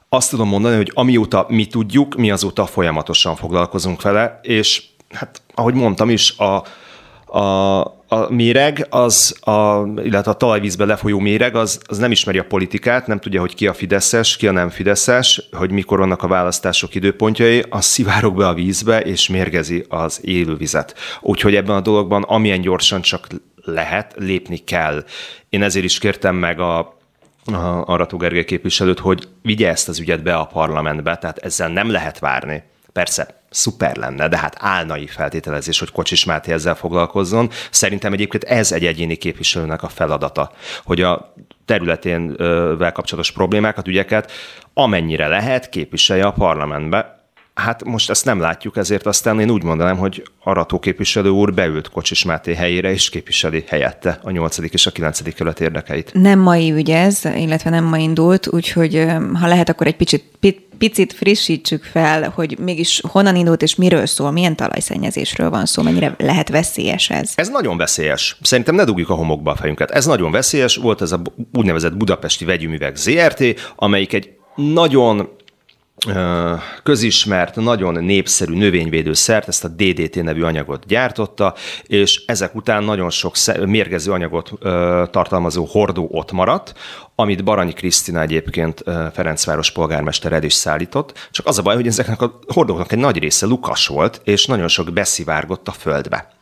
Azt 0.09 0.31
tudom 0.31 0.49
mondani, 0.49 0.77
hogy 0.77 0.91
amióta 0.95 1.47
mi 1.49 1.67
tudjuk, 1.67 2.15
mi 2.15 2.31
azóta 2.31 2.67
folyamatosan 2.67 3.37
foglalkozunk 3.37 4.03
vele, 4.03 4.41
és 4.43 4.83
hát 5.11 5.43
ahogy 5.55 5.75
mondtam 5.75 6.11
is, 6.11 6.39
a, 6.39 6.65
a, 7.39 7.96
a 8.09 8.33
méreg, 8.33 8.87
az 8.91 9.37
a, 9.41 9.87
illetve 10.03 10.31
a 10.31 10.35
talajvízbe 10.35 10.85
lefolyó 10.85 11.19
méreg, 11.19 11.57
az, 11.57 11.81
az 11.87 11.99
nem 11.99 12.11
ismeri 12.11 12.39
a 12.39 12.45
politikát, 12.45 13.07
nem 13.07 13.19
tudja, 13.19 13.41
hogy 13.41 13.55
ki 13.55 13.67
a 13.67 13.75
fideszes, 13.75 14.37
ki 14.37 14.47
a 14.47 14.53
nem 14.53 14.69
fideszes, 14.69 15.49
hogy 15.53 15.71
mikor 15.71 15.99
vannak 15.99 16.23
a 16.23 16.29
választások 16.29 16.95
időpontjai, 16.95 17.65
az 17.69 17.85
szivárog 17.85 18.37
be 18.37 18.49
a 18.49 18.55
vízbe, 18.55 19.01
és 19.01 19.29
mérgezi 19.29 19.85
az 19.89 20.21
élővizet. 20.25 20.95
Úgyhogy 21.21 21.55
ebben 21.55 21.77
a 21.77 21.81
dologban 21.81 22.23
amilyen 22.23 22.61
gyorsan 22.61 23.01
csak 23.01 23.27
lehet, 23.65 24.15
lépni 24.17 24.57
kell. 24.57 25.05
Én 25.49 25.63
ezért 25.63 25.85
is 25.85 25.99
kértem 25.99 26.37
meg 26.37 26.61
a 26.61 26.95
a 27.53 27.85
Arató 27.87 28.17
Gergely 28.17 28.45
képviselőt, 28.45 28.99
hogy 28.99 29.29
vigye 29.43 29.69
ezt 29.69 29.89
az 29.89 29.99
ügyet 30.01 30.23
be 30.23 30.35
a 30.35 30.45
parlamentbe, 30.45 31.17
tehát 31.17 31.39
ezzel 31.39 31.69
nem 31.69 31.91
lehet 31.91 32.19
várni. 32.19 32.63
Persze, 32.97 33.43
szuper 33.51 33.97
lenne, 33.97 34.29
de 34.29 34.39
hát 34.39 34.57
álnai 34.59 35.07
feltételezés, 35.07 35.79
hogy 35.79 35.91
Kocsis 35.91 36.25
Máté 36.25 36.53
ezzel 36.53 36.75
foglalkozzon. 36.75 37.51
Szerintem 37.71 38.13
egyébként 38.13 38.45
ez 38.45 38.73
egy 38.73 38.87
egyéni 38.87 39.17
képviselőnek 39.17 39.83
a 39.83 39.89
feladata, 39.89 40.53
hogy 40.85 41.01
a 41.01 41.35
területén 41.65 42.37
vel 42.77 42.93
kapcsolatos 42.93 43.33
problémákat, 43.33 43.89
ügyeket 43.89 44.33
amennyire 44.75 45.29
lehet 45.29 45.69
képviselje 45.69 46.27
a 46.27 46.33
parlamentbe, 46.33 47.16
Hát 47.57 47.85
most 47.85 48.11
ezt 48.11 48.25
nem 48.25 48.41
látjuk, 48.41 48.77
ezért 48.77 49.07
aztán 49.07 49.41
én 49.41 49.51
úgy 49.51 49.63
mondanám, 49.63 49.97
hogy 49.97 50.23
Arató 50.45 50.79
képviselő 50.79 51.29
úr 51.29 51.55
beült 51.55 51.89
Kocsis 51.89 52.25
Máté 52.25 52.55
helyére, 52.55 52.93
és 52.93 53.09
képviseli 53.09 53.65
helyette 53.69 54.19
a 54.23 54.31
8. 54.31 54.59
és 54.59 54.87
a 54.87 54.91
9. 54.91 55.35
kerület 55.35 55.61
érdekeit. 55.61 56.11
Nem 56.13 56.39
mai 56.39 56.73
ügy 56.73 56.91
ez, 56.91 57.25
illetve 57.25 57.71
nem 57.71 57.85
ma 57.85 57.99
indult, 57.99 58.49
úgyhogy 58.53 59.07
ha 59.41 59.47
lehet, 59.47 59.69
akkor 59.69 59.87
egy 59.87 59.97
picit, 59.97 60.25
picit 60.79 61.13
frissítsük 61.13 61.85
fel, 61.85 62.33
hogy 62.35 62.59
mégis 62.59 63.01
honnan 63.09 63.37
indult 63.37 63.63
és 63.63 63.75
miről 63.75 64.07
szól, 64.07 64.31
milyen 64.31 64.57
talajszennyezésről 64.57 65.51
van 65.51 65.67
szó, 65.67 65.83
mennyire 65.83 66.15
lehet 66.19 66.49
veszélyes 66.49 67.11
ez? 67.11 67.33
Ez 67.35 67.49
nagyon 67.49 67.77
veszélyes. 67.77 68.37
Szerintem 68.43 68.75
ne 68.75 68.85
dugjuk 68.85 69.11
a 69.11 69.15
homokba 69.15 69.51
a 69.51 69.57
fejünket. 69.57 69.91
Ez 69.91 70.07
nagyon 70.07 70.31
veszélyes. 70.31 70.77
Volt 70.77 71.03
ez 71.03 71.13
a 71.13 71.23
úgynevezett 71.53 71.97
Budapesti 71.97 72.45
Vegyűművek 72.45 72.97
ZRT, 72.97 73.45
amelyik 73.77 74.13
egy 74.13 74.31
nagyon 74.55 75.29
közismert, 76.83 77.55
nagyon 77.55 78.05
népszerű 78.05 78.55
növényvédőszert, 78.55 79.49
ezt 79.49 79.65
a 79.65 79.69
DDT 79.69 80.23
nevű 80.23 80.43
anyagot 80.43 80.87
gyártotta, 80.87 81.55
és 81.83 82.23
ezek 82.27 82.55
után 82.55 82.85
nagyon 82.85 83.11
sok 83.11 83.35
mérgező 83.65 84.13
anyagot 84.13 84.53
tartalmazó 85.11 85.65
hordó 85.65 86.09
ott 86.13 86.33
maradt, 86.33 86.75
amit 87.15 87.45
Baranyi 87.45 87.73
Krisztina 87.73 88.21
egyébként 88.21 88.85
Ferencváros 89.13 89.71
polgármester 89.71 90.33
el 90.33 90.43
is 90.43 90.55
szállított, 90.55 91.29
csak 91.31 91.47
az 91.47 91.59
a 91.59 91.63
baj, 91.63 91.75
hogy 91.75 91.87
ezeknek 91.87 92.23
a 92.23 92.39
hordóknak 92.47 92.93
egy 92.93 92.99
nagy 92.99 93.19
része 93.19 93.47
lukas 93.47 93.87
volt, 93.87 94.21
és 94.25 94.47
nagyon 94.47 94.69
sok 94.69 94.93
beszivárgott 94.93 95.69
a 95.69 95.73
földbe. 95.73 96.33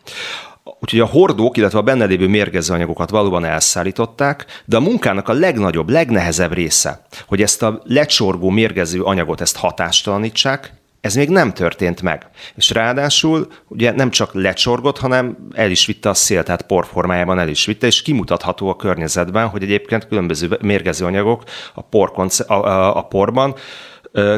Úgyhogy 0.85 1.01
a 1.01 1.07
hordók, 1.07 1.57
illetve 1.57 1.79
a 1.79 1.83
benne 1.83 2.05
lévő 2.05 2.29
mérgező 2.29 2.75
anyagokat 2.75 3.11
valóban 3.11 3.45
elszállították, 3.45 4.63
de 4.65 4.77
a 4.77 4.81
munkának 4.81 5.29
a 5.29 5.33
legnagyobb, 5.33 5.91
legnehezebb 5.91 6.53
része, 6.53 7.07
hogy 7.27 7.43
ezt 7.43 7.63
a 7.63 7.83
lecsorgó 7.85 8.51
mérgező 8.51 9.03
anyagot 9.03 9.41
ezt 9.41 9.57
hatástalanítsák, 9.57 10.73
Ez 11.01 11.15
még 11.15 11.29
nem 11.29 11.53
történt 11.53 12.03
meg. 12.03 12.27
És 12.55 12.71
ráadásul 12.71 13.47
ugye 13.69 13.93
nem 13.93 14.11
csak 14.11 14.35
lecsorgott, 14.35 14.99
hanem 14.99 15.37
el 15.53 15.71
is 15.71 15.87
vitte 15.87 16.09
a 16.09 16.15
szél, 16.15 16.43
tehát 16.43 16.63
porformájában 16.63 17.39
el 17.39 17.49
is 17.49 17.67
vitte, 17.67 17.87
és 17.87 18.03
kimutatható 18.03 18.69
a 18.69 18.77
környezetben, 18.77 19.49
hogy 19.49 19.63
egyébként 19.63 20.09
különböző 20.09 20.59
mérgező 20.63 21.05
anyagok 21.05 21.43
a, 21.75 21.83
por, 21.83 22.13
a, 22.47 22.53
a, 22.53 22.97
a 22.97 23.03
porban 23.03 23.55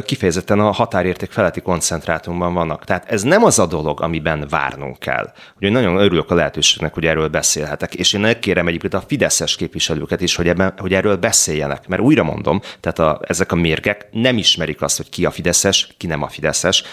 kifejezetten 0.05 0.59
a 0.59 0.71
határérték 0.71 1.31
feletti 1.31 1.61
koncentrátumban 1.61 2.53
vannak. 2.53 2.83
Tehát 2.83 3.11
ez 3.11 3.21
nem 3.21 3.43
az 3.43 3.59
a 3.59 3.65
dolog, 3.65 4.01
amiben 4.01 4.47
várnunk 4.49 4.99
kell. 4.99 5.31
Ugye 5.57 5.69
nagyon 5.69 5.97
örülök 5.97 6.31
a 6.31 6.35
lehetőségnek, 6.35 6.93
hogy 6.93 7.05
erről 7.05 7.27
beszélhetek, 7.27 7.95
és 7.95 8.13
én 8.13 8.39
kérem 8.39 8.67
egyébként 8.67 8.93
a 8.93 9.03
fideszes 9.07 9.55
képviselőket 9.55 10.21
is, 10.21 10.35
hogy, 10.35 10.47
ebben, 10.47 10.73
hogy 10.77 10.93
erről 10.93 11.15
beszéljenek, 11.15 11.87
mert 11.87 12.01
újra 12.01 12.23
mondom, 12.23 12.61
tehát 12.79 12.99
a, 12.99 13.19
ezek 13.27 13.51
a 13.51 13.55
mérgek 13.55 14.07
nem 14.11 14.37
ismerik 14.37 14.81
azt, 14.81 14.97
hogy 14.97 15.09
ki 15.09 15.25
a 15.25 15.31
fideszes, 15.31 15.89
ki 15.97 16.07
nem 16.07 16.23
a 16.23 16.27
fideszes, 16.27 16.83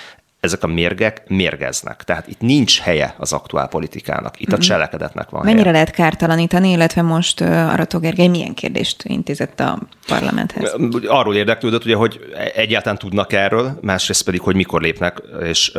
ezek 0.45 0.63
a 0.63 0.67
mérgek 0.67 1.23
mérgeznek. 1.27 2.03
Tehát 2.03 2.29
itt 2.29 2.41
nincs 2.41 2.81
helye 2.81 3.15
az 3.19 3.33
aktuál 3.33 3.69
politikának, 3.69 4.41
itt 4.41 4.53
a 4.53 4.57
mhm. 4.57 4.61
cselekedetnek 4.61 5.31
van 5.31 5.45
Mennyire 5.45 5.63
helye. 5.63 5.73
lehet 5.73 5.91
kártalanítani, 5.91 6.71
illetve 6.71 7.03
most 7.03 7.41
Arató 7.41 7.99
Gergely 7.99 8.27
milyen 8.27 8.55
kérdést 8.55 9.03
intézett 9.05 9.61
a 9.61 9.79
parlamenthez? 10.07 10.77
Arról 11.07 11.35
érdeklődött, 11.35 11.85
ugye, 11.85 11.95
hogy 11.95 12.21
egyáltalán 12.55 12.99
tudnak 12.99 13.33
erről, 13.33 13.79
másrészt 13.83 14.25
pedig, 14.25 14.41
hogy 14.41 14.55
mikor 14.55 14.81
lépnek, 14.81 15.23
és, 15.43 15.73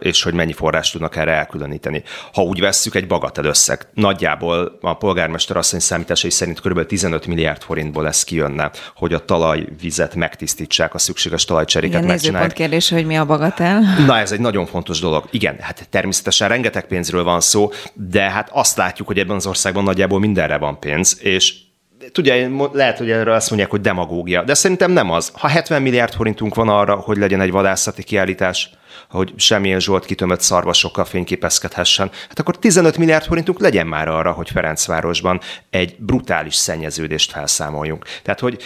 és 0.00 0.22
hogy 0.22 0.34
mennyi 0.34 0.52
forrást 0.52 0.92
tudnak 0.92 1.16
erre 1.16 1.32
elkülöníteni. 1.32 2.02
Ha 2.32 2.42
úgy 2.42 2.60
vesszük, 2.60 2.94
egy 2.94 3.06
bagatel 3.06 3.44
összeg. 3.44 3.86
Nagyjából 3.94 4.78
a 4.80 4.94
polgármester 4.94 5.56
asszony 5.56 5.80
számításai 5.80 6.30
szerint 6.30 6.60
kb. 6.60 6.86
15 6.86 7.26
milliárd 7.26 7.62
forintból 7.62 8.02
lesz 8.02 8.24
kijönne, 8.24 8.70
hogy 8.96 9.12
a 9.12 9.24
talajvizet 9.24 10.14
megtisztítsák, 10.14 10.94
a 10.94 10.98
szükséges 10.98 11.44
talajcseréket 11.44 11.96
Igen, 11.96 12.10
megcsinálják. 12.10 12.52
kérdés, 12.52 12.88
hogy 12.88 13.06
mi 13.06 13.16
a 13.16 13.24
bagatel. 13.24 13.82
Na, 14.06 14.18
ez 14.18 14.32
egy 14.32 14.40
nagyon 14.40 14.66
fontos 14.66 15.00
dolog. 15.00 15.24
Igen, 15.30 15.56
hát 15.60 15.86
természetesen 15.90 16.48
rengeteg 16.48 16.86
pénzről 16.86 17.24
van 17.24 17.40
szó, 17.40 17.70
de 17.92 18.30
hát 18.30 18.48
azt 18.52 18.76
látjuk, 18.76 19.06
hogy 19.06 19.18
ebben 19.18 19.36
az 19.36 19.46
országban 19.46 19.84
nagyjából 19.84 20.20
mindenre 20.20 20.58
van 20.58 20.78
pénz, 20.78 21.18
és 21.20 21.54
tudja, 22.12 22.68
lehet, 22.72 22.98
hogy 22.98 23.10
erről 23.10 23.34
azt 23.34 23.48
mondják, 23.48 23.70
hogy 23.70 23.80
demagógia, 23.80 24.42
de 24.42 24.54
szerintem 24.54 24.90
nem 24.90 25.10
az. 25.10 25.32
Ha 25.34 25.48
70 25.48 25.82
milliárd 25.82 26.14
forintunk 26.14 26.54
van 26.54 26.68
arra, 26.68 26.94
hogy 26.94 27.16
legyen 27.16 27.40
egy 27.40 27.50
vadászati 27.50 28.02
kiállítás, 28.02 28.70
hogy 29.10 29.32
semmilyen 29.36 29.80
Zsolt 29.80 30.04
kitömött 30.04 30.40
szarvasokkal 30.40 31.04
fényképezkedhessen, 31.04 32.10
hát 32.28 32.38
akkor 32.38 32.58
15 32.58 32.98
milliárd 32.98 33.24
forintunk 33.24 33.60
legyen 33.60 33.86
már 33.86 34.08
arra, 34.08 34.32
hogy 34.32 34.50
Ferencvárosban 34.50 35.40
egy 35.70 35.96
brutális 35.98 36.54
szennyeződést 36.54 37.30
felszámoljunk. 37.30 38.04
Tehát, 38.22 38.40
hogy 38.40 38.62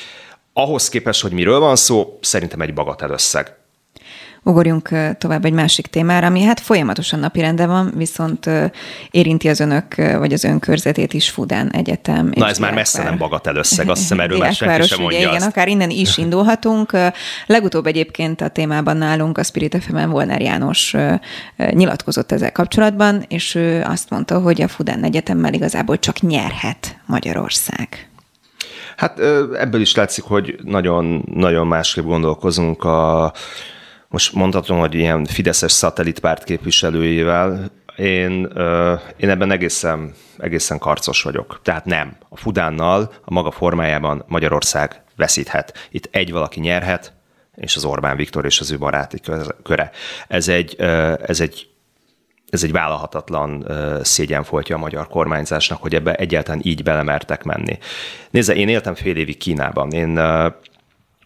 ahhoz 0.52 0.88
képest, 0.88 1.22
hogy 1.22 1.32
miről 1.32 1.58
van 1.58 1.76
szó, 1.76 2.18
szerintem 2.20 2.60
egy 2.60 2.74
bagatel 2.74 3.10
összeg. 3.10 3.56
Ugorjunk 4.46 4.88
tovább 5.18 5.44
egy 5.44 5.52
másik 5.52 5.86
témára, 5.86 6.26
ami 6.26 6.42
hát 6.42 6.60
folyamatosan 6.60 7.18
napirende 7.18 7.66
van, 7.66 7.92
viszont 7.96 8.50
érinti 9.10 9.48
az 9.48 9.60
önök, 9.60 9.94
vagy 9.94 10.32
az 10.32 10.44
önkörzetét 10.44 11.12
is 11.12 11.30
Fudán 11.30 11.70
Egyetem. 11.70 12.30
Na 12.34 12.48
ez 12.48 12.58
már 12.58 12.74
messze 12.74 13.02
nem 13.02 13.18
bagat 13.18 13.46
összeg, 13.46 13.88
azt 13.88 14.00
hiszem 14.00 14.20
erről 14.20 14.38
már 14.38 14.54
senki 14.54 14.86
sem 14.86 15.00
mondja 15.00 15.18
ugye, 15.18 15.28
Igen, 15.28 15.42
akár 15.42 15.68
innen 15.68 15.90
is 15.90 16.18
indulhatunk. 16.24 16.92
Legutóbb 17.46 17.86
egyébként 17.86 18.40
a 18.40 18.48
témában 18.48 18.96
nálunk 18.96 19.38
a 19.38 19.42
Spirit 19.42 19.82
fm 19.84 20.10
Volner 20.10 20.40
János 20.40 20.94
nyilatkozott 21.56 22.32
ezzel 22.32 22.52
kapcsolatban, 22.52 23.24
és 23.28 23.54
ő 23.54 23.82
azt 23.82 24.10
mondta, 24.10 24.38
hogy 24.38 24.62
a 24.62 24.68
Fudán 24.68 25.04
Egyetemmel 25.04 25.54
igazából 25.54 25.98
csak 25.98 26.20
nyerhet 26.20 26.96
Magyarország. 27.06 28.08
Hát 28.96 29.20
ebből 29.58 29.80
is 29.80 29.94
látszik, 29.94 30.24
hogy 30.24 30.58
nagyon, 30.62 31.24
nagyon 31.34 31.66
másképp 31.66 32.04
gondolkozunk 32.04 32.84
a 32.84 33.32
most 34.16 34.32
mondhatom, 34.32 34.78
hogy 34.78 34.94
ilyen 34.94 35.24
Fideszes 35.24 35.72
szatellitpárt 35.72 36.44
képviselőjével, 36.44 37.70
én, 37.96 38.32
én 39.16 39.28
ebben 39.28 39.50
egészen, 39.50 40.14
egészen 40.38 40.78
karcos 40.78 41.22
vagyok. 41.22 41.60
Tehát 41.62 41.84
nem. 41.84 42.16
A 42.28 42.36
Fudánnal 42.36 43.12
a 43.24 43.32
maga 43.32 43.50
formájában 43.50 44.24
Magyarország 44.26 45.02
veszíthet. 45.16 45.88
Itt 45.90 46.08
egy 46.10 46.32
valaki 46.32 46.60
nyerhet, 46.60 47.12
és 47.54 47.76
az 47.76 47.84
Orbán 47.84 48.16
Viktor 48.16 48.44
és 48.44 48.60
az 48.60 48.70
ő 48.70 48.78
baráti 48.78 49.20
köre. 49.62 49.90
Ez 50.28 50.48
egy, 50.48 50.74
ez 51.26 51.40
egy 51.40 51.68
ez 52.50 52.64
egy 52.64 52.72
vállalhatatlan 52.72 53.66
szégyenfoltja 54.02 54.76
a 54.76 54.78
magyar 54.78 55.08
kormányzásnak, 55.08 55.80
hogy 55.80 55.94
ebbe 55.94 56.14
egyáltalán 56.14 56.60
így 56.62 56.82
belemertek 56.82 57.42
menni. 57.42 57.78
Nézze, 58.30 58.54
én 58.54 58.68
éltem 58.68 58.94
fél 58.94 59.16
évig 59.16 59.36
Kínában. 59.36 59.92
Én 59.92 60.20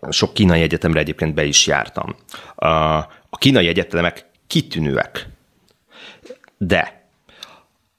sok 0.09 0.35
kínai 0.35 0.63
egyetemre 0.63 1.01
egyébként 1.01 1.35
be 1.35 1.45
is 1.45 1.67
jártam. 1.67 2.17
A 3.29 3.37
kínai 3.39 3.67
egyetemek 3.67 4.27
kitűnőek, 4.47 5.29
de 6.59 7.09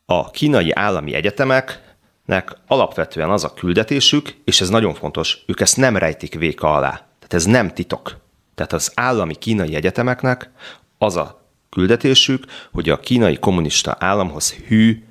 a 0.06 0.32
kínai 0.32 0.72
állami 0.72 1.14
egyetemeknek 1.14 2.58
alapvetően 2.68 3.30
az 3.30 3.44
a 3.44 3.54
küldetésük, 3.54 4.36
és 4.44 4.62
ez 4.62 4.70
nagyon 4.70 4.94
fontos, 4.94 5.44
ők 5.46 5.60
ezt 5.60 5.78
nem 5.78 5.98
rejtik 5.98 6.34
véka 6.34 6.74
alá. 6.74 6.90
Tehát 6.92 7.34
ez 7.34 7.46
nem 7.46 7.74
titok. 7.74 8.18
Tehát 8.56 8.74
az 8.74 8.92
állami 8.96 9.36
kínai 9.36 9.76
egyetemeknek 9.76 10.50
az 10.98 11.16
a 11.16 11.42
küldetésük, 11.70 12.46
hogy 12.72 12.90
a 12.90 13.00
kínai 13.00 13.38
kommunista 13.38 13.96
államhoz 14.00 14.54
hű 14.54 15.04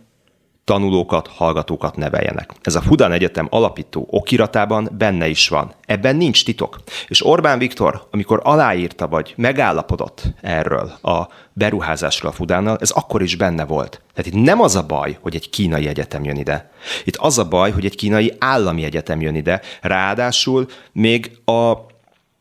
tanulókat, 0.70 1.28
hallgatókat 1.28 1.96
neveljenek. 1.96 2.52
Ez 2.62 2.74
a 2.74 2.80
Fudan 2.80 3.12
Egyetem 3.12 3.46
alapító 3.50 4.06
okiratában 4.10 4.88
benne 4.98 5.28
is 5.28 5.48
van. 5.48 5.72
Ebben 5.86 6.16
nincs 6.16 6.44
titok. 6.44 6.78
És 7.08 7.26
Orbán 7.26 7.58
Viktor, 7.58 8.06
amikor 8.10 8.40
aláírta 8.42 9.08
vagy 9.08 9.34
megállapodott 9.36 10.22
erről 10.40 10.92
a 11.02 11.28
beruházásról 11.52 12.30
a 12.30 12.34
Fudánnal, 12.34 12.76
ez 12.80 12.90
akkor 12.90 13.22
is 13.22 13.36
benne 13.36 13.64
volt. 13.64 14.00
Tehát 14.14 14.32
itt 14.32 14.44
nem 14.44 14.60
az 14.60 14.76
a 14.76 14.86
baj, 14.86 15.18
hogy 15.20 15.34
egy 15.34 15.50
kínai 15.50 15.86
egyetem 15.86 16.24
jön 16.24 16.36
ide. 16.36 16.70
Itt 17.04 17.16
az 17.16 17.38
a 17.38 17.48
baj, 17.48 17.70
hogy 17.70 17.84
egy 17.84 17.96
kínai 17.96 18.32
állami 18.38 18.84
egyetem 18.84 19.20
jön 19.20 19.34
ide. 19.34 19.60
Ráadásul 19.80 20.66
még 20.92 21.38
a 21.44 21.72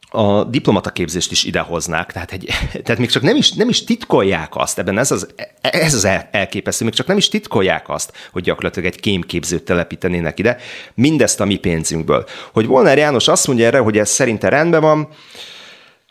a 0.09 0.43
diplomataképzést 0.43 1.31
is 1.31 1.43
idehoznák, 1.43 2.11
tehát, 2.11 2.31
egy, 2.31 2.45
tehát 2.83 2.97
még 2.97 3.09
csak 3.09 3.23
nem 3.23 3.35
is, 3.35 3.51
nem 3.51 3.69
is 3.69 3.83
titkolják 3.83 4.55
azt, 4.55 4.79
ebben 4.79 4.97
ez 4.97 5.11
az, 5.11 5.27
ez 5.61 5.93
az 5.93 6.07
elképesztő, 6.31 6.85
még 6.85 6.93
csak 6.93 7.07
nem 7.07 7.17
is 7.17 7.29
titkolják 7.29 7.89
azt, 7.89 8.13
hogy 8.31 8.43
gyakorlatilag 8.43 8.93
egy 8.93 8.99
kémképzőt 8.99 9.63
telepítenének 9.63 10.39
ide, 10.39 10.57
mindezt 10.93 11.39
a 11.39 11.45
mi 11.45 11.55
pénzünkből. 11.55 12.25
Hogy 12.53 12.65
Volner 12.65 12.97
János 12.97 13.27
azt 13.27 13.47
mondja 13.47 13.65
erre, 13.65 13.79
hogy 13.79 13.97
ez 13.97 14.09
szerinte 14.09 14.49
rendben 14.49 14.81
van, 14.81 15.07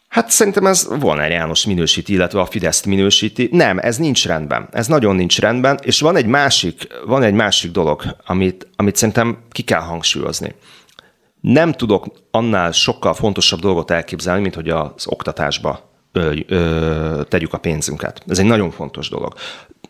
Hát 0.08 0.30
szerintem 0.30 0.66
ez 0.66 0.88
Volner 1.00 1.30
János 1.30 1.66
minősíti, 1.66 2.12
illetve 2.12 2.40
a 2.40 2.46
Fideszt 2.46 2.86
minősíti. 2.86 3.48
Nem, 3.52 3.78
ez 3.78 3.96
nincs 3.96 4.26
rendben. 4.26 4.68
Ez 4.72 4.86
nagyon 4.86 5.16
nincs 5.16 5.38
rendben, 5.40 5.78
és 5.82 6.00
van 6.00 6.16
egy 6.16 6.26
másik, 6.26 6.86
van 7.06 7.22
egy 7.22 7.32
másik 7.32 7.70
dolog, 7.70 8.16
amit, 8.26 8.66
amit 8.76 8.96
szerintem 8.96 9.38
ki 9.50 9.62
kell 9.62 9.80
hangsúlyozni. 9.80 10.54
Nem 11.40 11.72
tudok 11.72 12.06
annál 12.30 12.72
sokkal 12.72 13.14
fontosabb 13.14 13.60
dolgot 13.60 13.90
elképzelni, 13.90 14.40
mint 14.40 14.54
hogy 14.54 14.68
az 14.68 15.06
oktatásba 15.06 15.88
ö, 16.12 16.34
ö, 16.46 17.20
tegyük 17.28 17.52
a 17.52 17.58
pénzünket. 17.58 18.22
Ez 18.26 18.38
egy 18.38 18.46
nagyon 18.46 18.70
fontos 18.70 19.08
dolog. 19.08 19.34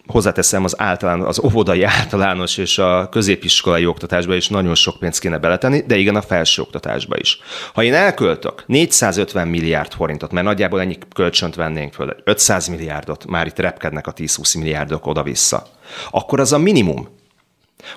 Hozzáteszem, 0.07 0.65
az, 0.65 0.81
általán, 0.81 1.21
az 1.21 1.41
óvodai 1.45 1.83
általános 1.99 2.57
és 2.57 2.79
a 2.79 3.09
középiskolai 3.09 3.87
oktatásba 3.87 4.35
is 4.35 4.49
nagyon 4.49 4.75
sok 4.75 4.99
pénzt 4.99 5.21
kéne 5.21 5.39
beletenni, 5.39 5.83
de 5.87 5.97
igen, 5.97 6.17
a 6.17 6.23
felső 6.23 6.63
oktatásba 6.63 7.17
is. 7.17 7.41
Ha 7.75 7.83
én 7.83 7.95
elköltök 7.95 8.63
450 8.67 9.49
milliárd 9.49 9.93
forintot, 9.93 10.33
mert 10.33 10.47
nagyjából 10.47 10.81
ennyi 10.81 10.99
kölcsönt 11.15 11.55
vennénk 11.55 11.93
föl, 11.93 12.17
500 12.25 12.69
milliárdot, 12.69 13.27
már 13.27 13.47
itt 13.47 13.59
repkednek 13.59 14.07
a 14.07 14.13
10-20 14.13 14.59
milliárdok 14.59 15.07
oda-vissza, 15.07 15.67
akkor 16.11 16.41
az 16.41 16.53
a 16.53 16.59
minimum, 16.59 17.09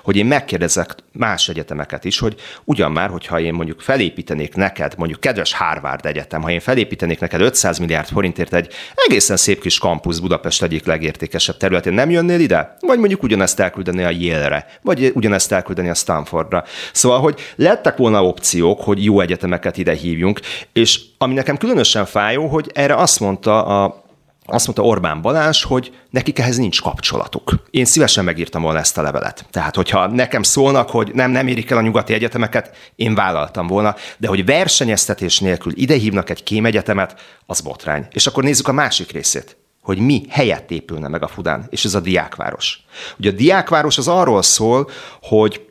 hogy 0.02 0.16
én 0.16 0.26
megkérdezek 0.26 0.94
más 1.12 1.48
egyetemeket 1.48 2.04
is, 2.04 2.18
hogy 2.18 2.34
ugyan 2.64 2.92
már, 2.92 3.10
hogyha 3.10 3.40
én 3.40 3.54
mondjuk 3.54 3.80
felépítenék 3.80 4.54
neked, 4.54 4.94
mondjuk 4.96 5.20
kedves 5.20 5.52
Harvard 5.54 6.06
Egyetem, 6.06 6.42
ha 6.42 6.50
én 6.50 6.60
felépítenék 6.60 7.20
neked 7.20 7.40
500 7.40 7.78
milliárd 7.78 8.08
forintért 8.08 8.54
egy 8.54 8.72
egészen 8.94 9.36
szép 9.36 9.60
kis 9.60 9.78
kampusz 9.78 10.18
Budapest 10.18 10.62
egyik 10.62 10.86
legértékesebb 10.86 11.56
területén, 11.56 11.92
nem 11.92 12.10
jönnél 12.10 12.40
ide? 12.40 12.76
Vagy 12.80 12.98
mondjuk 12.98 13.22
ugyanezt 13.22 13.60
elküldeni 13.60 14.02
a 14.02 14.10
Yale-re, 14.10 14.66
vagy 14.82 15.12
ugyanezt 15.14 15.52
elküldeni 15.52 15.88
a 15.88 15.94
Stanfordra. 15.94 16.64
Szóval, 16.92 17.20
hogy 17.20 17.40
lettek 17.56 17.96
volna 17.96 18.24
opciók, 18.24 18.80
hogy 18.80 19.04
jó 19.04 19.20
egyetemeket 19.20 19.76
ide 19.76 19.92
hívjunk, 19.92 20.40
és 20.72 21.00
ami 21.18 21.34
nekem 21.34 21.56
különösen 21.56 22.06
fájó, 22.06 22.46
hogy 22.46 22.70
erre 22.74 22.94
azt 22.94 23.20
mondta 23.20 23.64
a 23.64 24.01
azt 24.44 24.66
mondta 24.66 24.84
Orbán 24.84 25.20
Balázs, 25.20 25.62
hogy 25.62 25.98
nekik 26.10 26.38
ehhez 26.38 26.56
nincs 26.56 26.80
kapcsolatuk. 26.80 27.54
Én 27.70 27.84
szívesen 27.84 28.24
megírtam 28.24 28.62
volna 28.62 28.78
ezt 28.78 28.98
a 28.98 29.02
levelet. 29.02 29.46
Tehát, 29.50 29.76
hogyha 29.76 30.06
nekem 30.06 30.42
szólnak, 30.42 30.90
hogy 30.90 31.10
nem, 31.14 31.30
nem 31.30 31.46
érik 31.46 31.70
el 31.70 31.78
a 31.78 31.82
nyugati 31.82 32.12
egyetemeket, 32.12 32.76
én 32.96 33.14
vállaltam 33.14 33.66
volna, 33.66 33.94
de 34.18 34.28
hogy 34.28 34.44
versenyeztetés 34.44 35.40
nélkül 35.40 35.72
ide 35.74 35.94
hívnak 35.94 36.30
egy 36.30 36.42
kémegyetemet, 36.42 37.20
az 37.46 37.60
botrány. 37.60 38.06
És 38.10 38.26
akkor 38.26 38.42
nézzük 38.42 38.68
a 38.68 38.72
másik 38.72 39.10
részét 39.12 39.56
hogy 39.82 39.98
mi 39.98 40.26
helyett 40.28 40.70
épülne 40.70 41.08
meg 41.08 41.22
a 41.22 41.28
Fudán, 41.28 41.66
és 41.70 41.84
ez 41.84 41.94
a 41.94 42.00
diákváros. 42.00 42.84
Ugye 43.18 43.30
a 43.30 43.34
diákváros 43.34 43.98
az 43.98 44.08
arról 44.08 44.42
szól, 44.42 44.90
hogy 45.22 45.66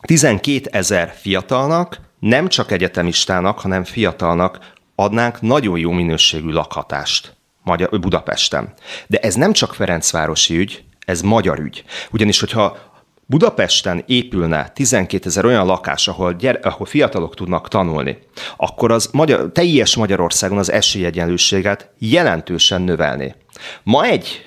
12 0.00 0.68
ezer 0.70 1.14
fiatalnak, 1.20 2.00
nem 2.18 2.48
csak 2.48 2.70
egyetemistának, 2.70 3.58
hanem 3.58 3.84
fiatalnak 3.84 4.58
adnánk 4.94 5.40
nagyon 5.40 5.78
jó 5.78 5.90
minőségű 5.90 6.50
lakhatást 6.50 7.35
Magyar, 7.66 8.00
Budapesten. 8.00 8.72
De 9.06 9.18
ez 9.18 9.34
nem 9.34 9.52
csak 9.52 9.74
Ferencvárosi 9.74 10.56
ügy, 10.56 10.84
ez 11.06 11.20
magyar 11.20 11.58
ügy. 11.58 11.84
Ugyanis, 12.10 12.40
hogyha 12.40 12.78
Budapesten 13.26 14.02
épülne 14.06 14.68
12 14.74 15.28
ezer 15.28 15.44
olyan 15.44 15.66
lakás, 15.66 16.08
ahol, 16.08 16.32
gyere, 16.32 16.58
ahol 16.58 16.86
fiatalok 16.86 17.34
tudnak 17.34 17.68
tanulni, 17.68 18.18
akkor 18.56 18.90
az 18.90 19.08
magyar, 19.12 19.52
teljes 19.52 19.96
Magyarországon 19.96 20.58
az 20.58 20.70
esélyegyenlőséget 20.70 21.90
jelentősen 21.98 22.82
növelné. 22.82 23.34
Ma 23.82 24.04
egy, 24.04 24.46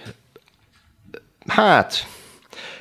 hát 1.48 2.08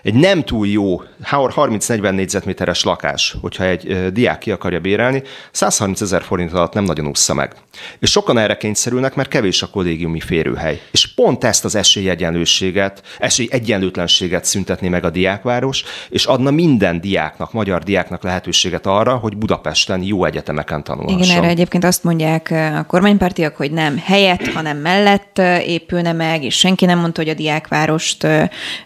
egy 0.08 0.14
nem 0.14 0.42
túl 0.42 0.66
jó 0.66 1.02
30-40 1.22 2.10
négyzetméteres 2.10 2.82
lakás, 2.82 3.36
hogyha 3.40 3.64
egy 3.64 4.12
diák 4.12 4.38
ki 4.38 4.50
akarja 4.50 4.80
bérelni, 4.80 5.22
130 5.50 6.00
ezer 6.00 6.22
forint 6.22 6.52
alatt 6.52 6.72
nem 6.72 6.84
nagyon 6.84 7.06
ússza 7.06 7.34
meg. 7.34 7.52
És 7.98 8.10
sokan 8.10 8.38
erre 8.38 8.56
kényszerülnek, 8.56 9.14
mert 9.14 9.28
kevés 9.28 9.62
a 9.62 9.66
kollégiumi 9.66 10.20
férőhely. 10.20 10.80
És 10.90 11.14
pont 11.14 11.44
ezt 11.44 11.64
az 11.64 11.74
esélyegyenlőséget, 11.74 13.02
esélyegyenlőtlenséget 13.18 14.44
szüntetné 14.44 14.88
meg 14.88 15.04
a 15.04 15.10
diákváros, 15.10 15.84
és 16.08 16.24
adna 16.24 16.50
minden 16.50 17.00
diáknak, 17.00 17.52
magyar 17.52 17.82
diáknak 17.82 18.22
lehetőséget 18.22 18.86
arra, 18.86 19.16
hogy 19.16 19.36
Budapesten 19.36 20.02
jó 20.02 20.24
egyetemeken 20.24 20.84
tanulhasson. 20.84 21.22
Igen, 21.22 21.36
erre 21.36 21.48
egyébként 21.48 21.84
azt 21.84 22.04
mondják 22.04 22.50
a 22.50 22.84
kormánypártiak, 22.86 23.56
hogy 23.56 23.70
nem 23.70 23.98
helyett, 24.04 24.46
hanem 24.46 24.76
mellett 24.76 25.38
épülne 25.66 26.12
meg, 26.12 26.42
és 26.42 26.58
senki 26.58 26.84
nem 26.84 26.98
mondta, 26.98 27.20
hogy 27.20 27.30
a 27.30 27.34
diákvárost 27.34 28.26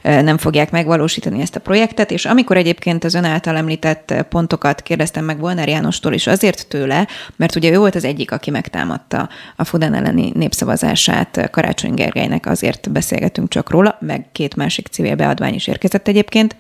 nem 0.03 0.39
fogják 0.39 0.71
megvalósítani 0.71 1.11
ezt 1.17 1.57
a 1.57 1.61
projektet, 1.61 2.11
és 2.11 2.25
amikor 2.25 2.57
egyébként 2.57 3.05
az 3.05 3.15
ön 3.15 3.25
által 3.25 3.57
említett 3.57 4.15
pontokat 4.29 4.83
kérdeztem 4.83 5.25
meg 5.25 5.39
Volner 5.39 5.69
Jánostól, 5.69 6.13
és 6.13 6.27
azért 6.27 6.67
tőle, 6.69 7.09
mert 7.37 7.57
ugye 7.57 7.71
ő 7.71 7.79
volt 7.79 7.95
az 7.95 8.05
egyik, 8.05 8.33
aki 8.33 8.51
megtámadta 8.51 9.29
a 9.57 9.65
Fudán 9.65 9.95
elleni 9.95 10.33
népszavazását. 10.35 11.51
Karácsony 11.51 11.95
Gergelynek, 11.95 12.47
azért 12.47 12.91
beszélgetünk 12.91 13.49
csak 13.49 13.71
róla, 13.71 13.97
meg 14.01 14.27
két 14.33 14.57
másik 14.57 14.87
civil 14.87 15.15
beadvány 15.15 15.55
is 15.55 15.67
érkezett 15.67 16.09
egyébként, 16.09 16.57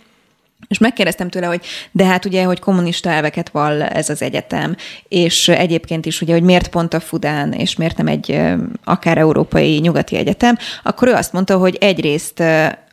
és 0.68 0.78
megkérdeztem 0.78 1.28
tőle, 1.28 1.46
hogy 1.46 1.60
de 1.90 2.04
hát 2.04 2.24
ugye, 2.24 2.44
hogy 2.44 2.58
kommunista 2.58 3.10
elveket 3.10 3.48
vall 3.48 3.82
ez 3.82 4.08
az 4.08 4.22
egyetem, 4.22 4.76
és 5.08 5.48
egyébként 5.48 6.06
is 6.06 6.20
ugye, 6.20 6.32
hogy 6.32 6.42
miért 6.42 6.68
pont 6.68 6.94
a 6.94 7.00
Fudán, 7.00 7.52
és 7.52 7.76
miért 7.76 7.96
nem 7.96 8.06
egy 8.06 8.40
akár 8.84 9.18
európai 9.18 9.78
nyugati 9.78 10.16
egyetem, 10.16 10.56
akkor 10.82 11.08
ő 11.08 11.12
azt 11.12 11.32
mondta, 11.32 11.56
hogy 11.56 11.76
egyrészt 11.80 12.42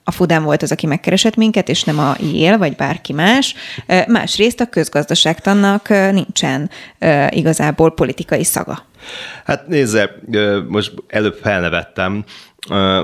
a 0.10 0.12
Fudán 0.12 0.44
volt 0.44 0.62
az, 0.62 0.72
aki 0.72 0.88
megkeresett 0.88 1.36
minket, 1.36 1.70
és 1.70 1.84
nem 1.84 2.00
a 2.00 2.16
Yale, 2.34 2.58
vagy 2.58 2.76
bárki 2.76 3.14
más. 3.14 3.56
Másrészt 4.08 4.60
a 4.60 4.66
közgazdaságtannak 4.66 5.90
nincsen 5.90 6.70
igazából 7.30 7.94
politikai 7.94 8.44
szaga. 8.44 8.86
Hát 9.46 9.68
nézze, 9.68 10.16
most 10.68 10.94
előbb 11.08 11.38
felnevettem, 11.42 12.24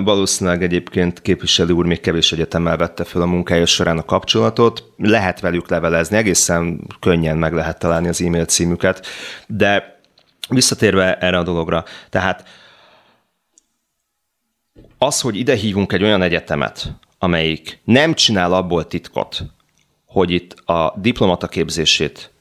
Valószínűleg 0.04 0.64
egyébként 0.64 1.22
képviselő 1.22 1.74
úr 1.74 1.86
még 1.86 2.00
kevés 2.00 2.32
egyetemmel 2.32 2.78
vette 2.78 3.04
fel 3.04 3.22
a 3.22 3.26
munkája 3.26 3.66
során 3.66 3.98
a 3.98 4.06
kapcsolatot. 4.06 4.84
Lehet 4.98 5.40
velük 5.40 5.70
levelezni, 5.70 6.18
egészen 6.18 6.88
könnyen 7.00 7.38
meg 7.38 7.54
lehet 7.54 7.80
találni 7.80 8.08
az 8.08 8.22
e-mail 8.22 8.46
címüket, 8.46 9.06
de 9.48 10.00
visszatérve 10.50 11.18
erre 11.18 11.38
a 11.38 11.44
dologra, 11.44 11.84
tehát 12.10 12.44
az, 15.06 15.22
hogy 15.22 15.36
ide 15.36 15.56
hívunk 15.56 15.94
egy 15.94 16.04
olyan 16.04 16.22
egyetemet, 16.22 16.94
amelyik 17.20 17.80
nem 17.84 18.14
csinál 18.14 18.54
abból 18.54 18.88
titkot, 18.88 19.44
hogy 20.06 20.32
itt 20.32 20.52
a 20.52 20.94
diplomata 20.98 21.48
képzését 21.48 22.32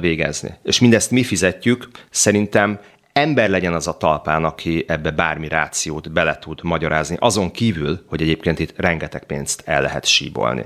végezni, 0.00 0.54
és 0.62 0.80
mindezt 0.80 1.10
mi 1.10 1.24
fizetjük, 1.24 1.88
szerintem 2.10 2.80
ember 3.12 3.50
legyen 3.50 3.74
az 3.74 3.86
a 3.86 3.96
talpán, 3.96 4.44
aki 4.44 4.84
ebbe 4.88 5.10
bármi 5.10 5.48
rációt 5.48 6.12
bele 6.12 6.38
tud 6.38 6.62
magyarázni, 6.62 7.16
azon 7.20 7.50
kívül, 7.50 8.04
hogy 8.06 8.22
egyébként 8.22 8.58
itt 8.58 8.72
rengeteg 8.76 9.24
pénzt 9.24 9.62
el 9.64 9.82
lehet 9.82 10.04
síbolni. 10.04 10.64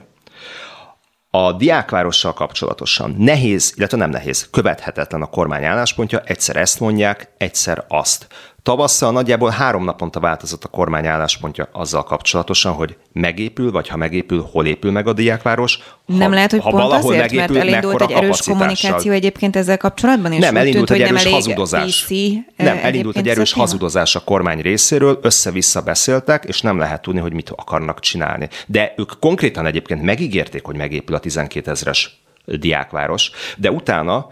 A 1.31 1.53
diákvárossal 1.53 2.33
kapcsolatosan 2.33 3.15
nehéz, 3.19 3.75
illetve 3.77 3.97
nem 3.97 4.11
nehéz, 4.11 4.49
követhetetlen 4.51 5.23
a 5.23 5.27
kormány 5.27 5.65
álláspontja, 5.65 6.21
egyszer 6.21 6.57
ezt 6.57 6.81
mondják, 6.81 7.29
egyszer 7.37 7.85
azt. 7.89 8.27
Tavasszal 8.65 9.13
nagyjából 9.13 9.51
három 9.51 9.85
naponta 9.85 10.21
változott 10.21 10.65
a 10.65 10.69
kormány 10.69 11.07
álláspontja 11.07 11.69
azzal 11.73 12.05
kapcsolatosan, 12.05 12.73
hogy 12.73 12.97
megépül, 13.13 13.71
vagy 13.71 13.89
ha 13.89 13.97
megépül, 13.97 14.49
hol 14.53 14.67
épül 14.67 14.91
meg 14.91 15.07
a 15.07 15.13
diákváros. 15.13 15.79
Ha, 16.07 16.17
nem 16.17 16.33
lehet, 16.33 16.51
hogy 16.51 16.61
ha 16.61 16.71
pont 16.71 16.93
azért, 16.93 17.21
megépül, 17.21 17.57
mert 17.57 17.69
elindult 17.69 18.01
egy 18.01 18.11
erős 18.11 18.43
kommunikáció 18.43 19.13
egyébként 19.13 19.57
ezzel 19.57 19.77
kapcsolatban? 19.77 20.33
És 20.33 20.39
nem, 20.39 20.57
elindult 20.57 20.87
tűnt, 20.87 21.01
egy 21.01 21.07
erős 21.07 21.25
hazudozás. 21.25 22.05
PC, 22.05 22.11
nem, 22.57 22.79
elindult 22.83 23.17
egy 23.17 23.29
erős 23.29 23.53
hazudozás 23.53 24.15
a 24.15 24.21
kormány 24.21 24.61
részéről, 24.61 25.19
össze-vissza 25.23 25.83
beszéltek, 25.83 26.45
és 26.45 26.61
nem 26.61 26.79
lehet 26.79 27.03
tudni, 27.03 27.21
hogy 27.21 27.33
mit 27.33 27.51
akarnak 27.51 28.01
csinálni. 28.01 28.49
De 28.67 28.95
ők 28.97 29.13
konkrétan 29.21 29.67
egyébként 29.67 30.03
megígérték, 30.03 30.65
hogy 30.65 30.77
megépül 30.77 31.15
a 31.15 31.19
12 31.19 31.71
ezres 31.71 32.23
diákváros, 32.47 33.31
de 33.57 33.71
utána 33.71 34.27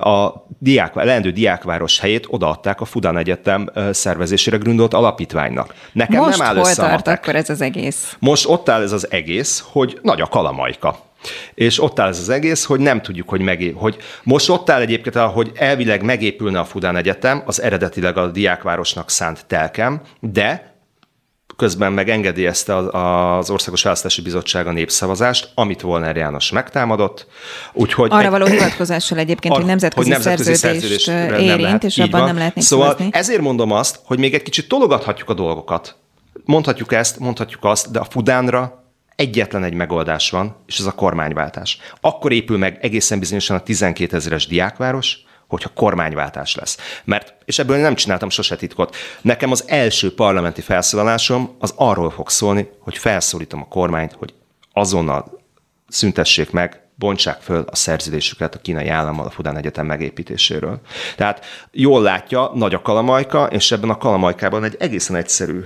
a 0.00 0.46
diák, 0.58 0.94
leendő 0.94 1.30
diákváros 1.30 1.98
helyét 1.98 2.26
odaadták 2.28 2.80
a 2.80 2.84
Fudan 2.84 3.16
Egyetem 3.16 3.70
szervezésére 3.90 4.56
gründolt 4.56 4.94
alapítványnak. 4.94 5.74
Nekem 5.92 6.20
Most 6.20 6.38
nem 6.38 6.46
áll 6.46 6.54
hol 6.54 6.74
tart 6.74 7.08
akkor 7.08 7.34
ez 7.36 7.50
az 7.50 7.60
egész? 7.60 8.16
Most 8.18 8.48
ott 8.48 8.68
áll 8.68 8.82
ez 8.82 8.92
az 8.92 9.10
egész, 9.10 9.64
hogy 9.72 9.98
nagy 10.02 10.20
a 10.20 10.26
kalamajka. 10.26 11.04
És 11.54 11.82
ott 11.82 11.98
áll 11.98 12.08
ez 12.08 12.18
az 12.18 12.28
egész, 12.28 12.64
hogy 12.64 12.80
nem 12.80 13.02
tudjuk, 13.02 13.28
hogy 13.28 13.40
megé... 13.40 13.70
hogy 13.70 13.96
most 14.22 14.48
ott 14.48 14.70
áll 14.70 14.80
egyébként, 14.80 15.16
hogy 15.16 15.52
elvileg 15.54 16.02
megépülne 16.02 16.58
a 16.58 16.64
Fudán 16.64 16.96
Egyetem, 16.96 17.42
az 17.46 17.62
eredetileg 17.62 18.16
a 18.16 18.30
diákvárosnak 18.30 19.10
szánt 19.10 19.46
telkem, 19.46 20.00
de 20.20 20.75
közben 21.56 21.92
meg 21.92 22.08
engedélyezte 22.08 22.76
az 22.76 23.50
Országos 23.50 23.82
Választási 23.82 24.22
Bizottság 24.22 24.66
a 24.66 24.72
népszavazást, 24.72 25.50
amit 25.54 25.80
Volner 25.80 26.16
János 26.16 26.50
megtámadott. 26.50 27.26
Úgyhogy 27.72 28.10
Arra 28.12 28.24
egy, 28.24 28.30
való 28.30 28.46
hivatkozással 28.46 29.18
egyébként, 29.18 29.54
ar, 29.54 29.60
hogy 29.60 29.68
nemzetközi, 29.68 30.10
hogy 30.10 30.18
nemzetközi 30.18 30.54
szerződést, 30.54 31.04
szerződést 31.04 31.40
érint, 31.40 31.60
lehet, 31.60 31.84
és 31.84 31.98
abban 31.98 32.10
van. 32.20 32.24
nem 32.28 32.36
lehet 32.36 32.60
Szóval 32.60 32.96
ezért 33.10 33.40
mondom 33.40 33.72
azt, 33.72 34.00
hogy 34.04 34.18
még 34.18 34.34
egy 34.34 34.42
kicsit 34.42 34.68
tologathatjuk 34.68 35.28
a 35.28 35.34
dolgokat. 35.34 35.96
Mondhatjuk 36.44 36.92
ezt, 36.92 37.18
mondhatjuk 37.18 37.64
azt, 37.64 37.90
de 37.90 37.98
a 37.98 38.04
Fudánra 38.04 38.84
egyetlen 39.16 39.64
egy 39.64 39.74
megoldás 39.74 40.30
van, 40.30 40.56
és 40.66 40.78
ez 40.78 40.86
a 40.86 40.92
kormányváltás. 40.92 41.78
Akkor 42.00 42.32
épül 42.32 42.58
meg 42.58 42.78
egészen 42.80 43.18
bizonyosan 43.18 43.56
a 43.56 43.60
12 43.60 44.16
ezeres 44.16 44.46
diákváros, 44.46 45.18
hogyha 45.46 45.70
kormánywáltás 45.74 46.54
lesz. 46.54 46.78
Mert, 47.04 47.34
és 47.44 47.58
ebből 47.58 47.76
nem 47.76 47.94
csináltam 47.94 48.30
sose 48.30 48.56
titkot, 48.56 48.96
nekem 49.20 49.50
az 49.50 49.64
első 49.66 50.14
parlamenti 50.14 50.60
felszólalásom 50.60 51.56
az 51.58 51.72
arról 51.76 52.10
fog 52.10 52.30
szólni, 52.30 52.70
hogy 52.80 52.98
felszólítom 52.98 53.60
a 53.60 53.68
kormányt, 53.68 54.12
hogy 54.12 54.34
azonnal 54.72 55.40
szüntessék 55.88 56.50
meg, 56.50 56.80
bontsák 56.98 57.40
föl 57.40 57.64
a 57.70 57.76
szerződésüket 57.76 58.54
a 58.54 58.58
kínai 58.58 58.88
állammal 58.88 59.26
a 59.26 59.30
Fudán 59.30 59.56
Egyetem 59.56 59.86
megépítéséről. 59.86 60.80
Tehát 61.16 61.44
jól 61.70 62.02
látja, 62.02 62.50
nagy 62.54 62.74
a 62.74 62.82
kalamajka, 62.82 63.46
és 63.46 63.72
ebben 63.72 63.90
a 63.90 63.98
kalamajkában 63.98 64.64
egy 64.64 64.76
egészen 64.78 65.16
egyszerű 65.16 65.64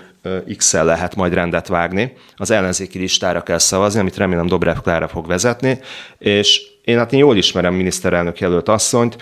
X-el 0.57 0.85
lehet 0.85 1.17
majd 1.17 1.35
rendet 1.35 1.69
vágni. 1.69 2.17
Az 2.37 2.51
ellenzéki 2.51 2.99
listára 2.99 3.43
kell 3.43 3.59
szavazni, 3.59 4.01
amit 4.01 4.17
remélem 4.17 4.47
Dobrev 4.47 4.77
Klára 4.77 5.09
fog 5.09 5.27
vezetni, 5.27 5.79
és 6.19 6.63
én 6.85 6.99
hát 6.99 7.13
én 7.13 7.19
jól 7.19 7.37
ismerem 7.37 7.75
miniszterelnök 7.75 8.39
jelölt 8.39 8.69
asszonyt, 8.69 9.17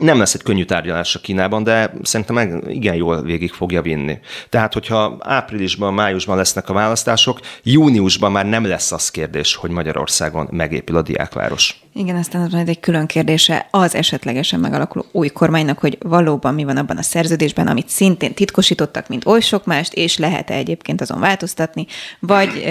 nem 0.00 0.18
lesz 0.18 0.34
egy 0.34 0.42
könnyű 0.42 0.64
tárgyalás 0.64 1.14
a 1.14 1.20
Kínában, 1.20 1.62
de 1.62 1.92
szerintem 2.02 2.62
igen 2.68 2.94
jól 2.94 3.22
végig 3.22 3.52
fogja 3.52 3.82
vinni. 3.82 4.18
Tehát, 4.48 4.72
hogyha 4.72 5.16
áprilisban, 5.20 5.94
májusban 5.94 6.36
lesznek 6.36 6.68
a 6.68 6.72
választások, 6.72 7.40
júniusban 7.62 8.32
már 8.32 8.46
nem 8.46 8.64
lesz 8.64 8.92
az 8.92 9.10
kérdés, 9.10 9.54
hogy 9.54 9.70
Magyarországon 9.70 10.48
megépül 10.50 10.96
a 10.96 11.02
diákváros. 11.02 11.80
Igen, 11.94 12.16
aztán 12.16 12.48
van 12.50 12.66
egy 12.66 12.80
külön 12.80 13.06
kérdése 13.06 13.66
az 13.70 13.94
esetlegesen 13.94 14.60
megalakuló 14.60 15.04
új 15.12 15.28
kormánynak, 15.28 15.78
hogy 15.78 15.98
valóban 16.00 16.54
mi 16.54 16.64
van 16.64 16.76
abban 16.76 16.96
a 16.96 17.02
szerződésben, 17.02 17.66
amit 17.66 17.88
szintén 17.88 18.34
titkosítottak, 18.34 19.08
mint 19.08 19.26
oly 19.26 19.40
sok 19.40 19.64
mást, 19.64 19.92
és 19.94 20.18
lehet-e 20.18 20.54
egyébként 20.54 21.00
azon 21.00 21.20
változtatni, 21.20 21.86
vagy 22.18 22.64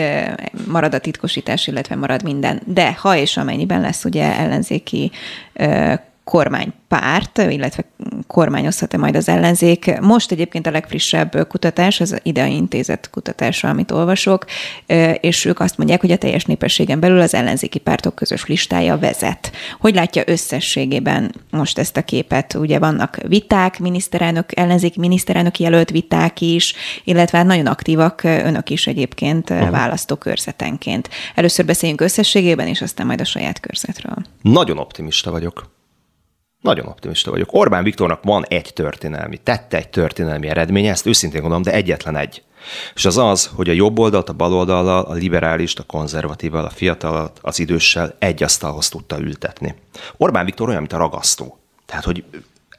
marad 0.68 0.94
a 0.94 1.00
titkosítás, 1.00 1.68
illetve 1.68 1.96
marad 1.96 2.24
minden. 2.24 2.62
De 2.66 2.94
ha 2.94 3.16
és 3.16 3.38
amennyiben 3.38 3.82
lesz 3.82 4.06
ugye 4.06 4.38
ellenzéki 4.38 5.12
kormánypárt, 6.28 7.38
illetve 7.38 7.84
kormányozhat-e 8.28 8.98
majd 8.98 9.16
az 9.16 9.28
ellenzék. 9.30 10.00
Most 10.00 10.32
egyébként 10.32 10.68
a 10.68 10.72
legfrissebb 10.72 11.48
kutatás, 11.48 12.00
az 12.00 12.20
idei 12.24 12.56
intézet 12.56 13.10
kutatása, 13.10 13.70
amit 13.70 13.92
olvasok, 13.92 14.46
és 15.20 15.46
ők 15.46 15.60
azt 15.60 15.78
mondják, 15.78 16.02
hogy 16.02 16.12
a 16.12 16.18
teljes 16.18 16.46
népességen 16.46 17.00
belül 17.00 17.20
az 17.22 17.34
ellenzéki 17.34 17.80
pártok 17.80 18.16
közös 18.16 18.46
listája 18.46 18.98
vezet. 18.98 19.52
Hogy 19.80 19.96
látja 19.96 20.24
összességében 20.26 21.36
most 21.52 21.78
ezt 21.78 21.98
a 21.98 22.02
képet? 22.04 22.54
Ugye 22.54 22.80
vannak 22.80 23.18
viták, 23.28 23.80
miniszterelnök, 23.80 24.60
ellenzéki 24.60 25.00
miniszterelnök 25.00 25.60
jelölt 25.60 25.90
viták 25.90 26.42
is, 26.42 26.74
illetve 27.04 27.38
hát 27.38 27.48
nagyon 27.48 27.66
aktívak 27.66 28.24
önök 28.24 28.70
is 28.70 28.88
egyébként 28.88 29.50
uh-huh. 29.50 29.70
választókörzetenként. 29.70 31.10
Először 31.36 31.66
beszéljünk 31.66 32.02
összességében, 32.02 32.68
és 32.68 32.82
aztán 32.82 33.06
majd 33.06 33.22
a 33.22 33.26
saját 33.26 33.60
körzetről. 33.60 34.16
Nagyon 34.42 34.78
optimista 34.78 35.32
vagyok. 35.32 35.76
Nagyon 36.68 36.88
optimista 36.88 37.32
vagyok. 37.32 37.50
Orbán 37.52 37.84
Viktornak 37.84 38.24
van 38.24 38.46
egy 38.48 38.74
történelmi, 38.74 39.38
tette 39.38 39.78
egy 39.78 39.90
történelmi 39.90 40.48
eredménye, 40.48 40.92
ezt 40.92 41.06
őszintén 41.06 41.40
gondolom, 41.40 41.64
de 41.64 41.72
egyetlen 41.72 42.16
egy. 42.16 42.44
És 42.96 43.06
az 43.06 43.18
az, 43.18 43.50
hogy 43.56 43.70
a 43.70 43.74
jobb 43.74 44.00
oldalt, 44.00 44.30
a 44.30 44.34
bal 44.34 44.54
oldallal, 44.54 45.04
a 45.04 45.14
liberálist, 45.14 45.80
a 45.80 45.84
konzervatívval, 45.84 46.66
a 46.66 46.70
fiatalat, 46.70 47.40
az 47.42 47.60
időssel 47.60 48.16
egy 48.20 48.44
asztalhoz 48.44 48.90
tudta 48.90 49.20
ültetni. 49.20 49.76
Orbán 50.18 50.46
Viktor 50.46 50.68
olyan, 50.68 50.80
mint 50.80 50.94
a 50.94 50.98
ragasztó. 50.98 51.58
Tehát, 51.86 52.04
hogy 52.04 52.24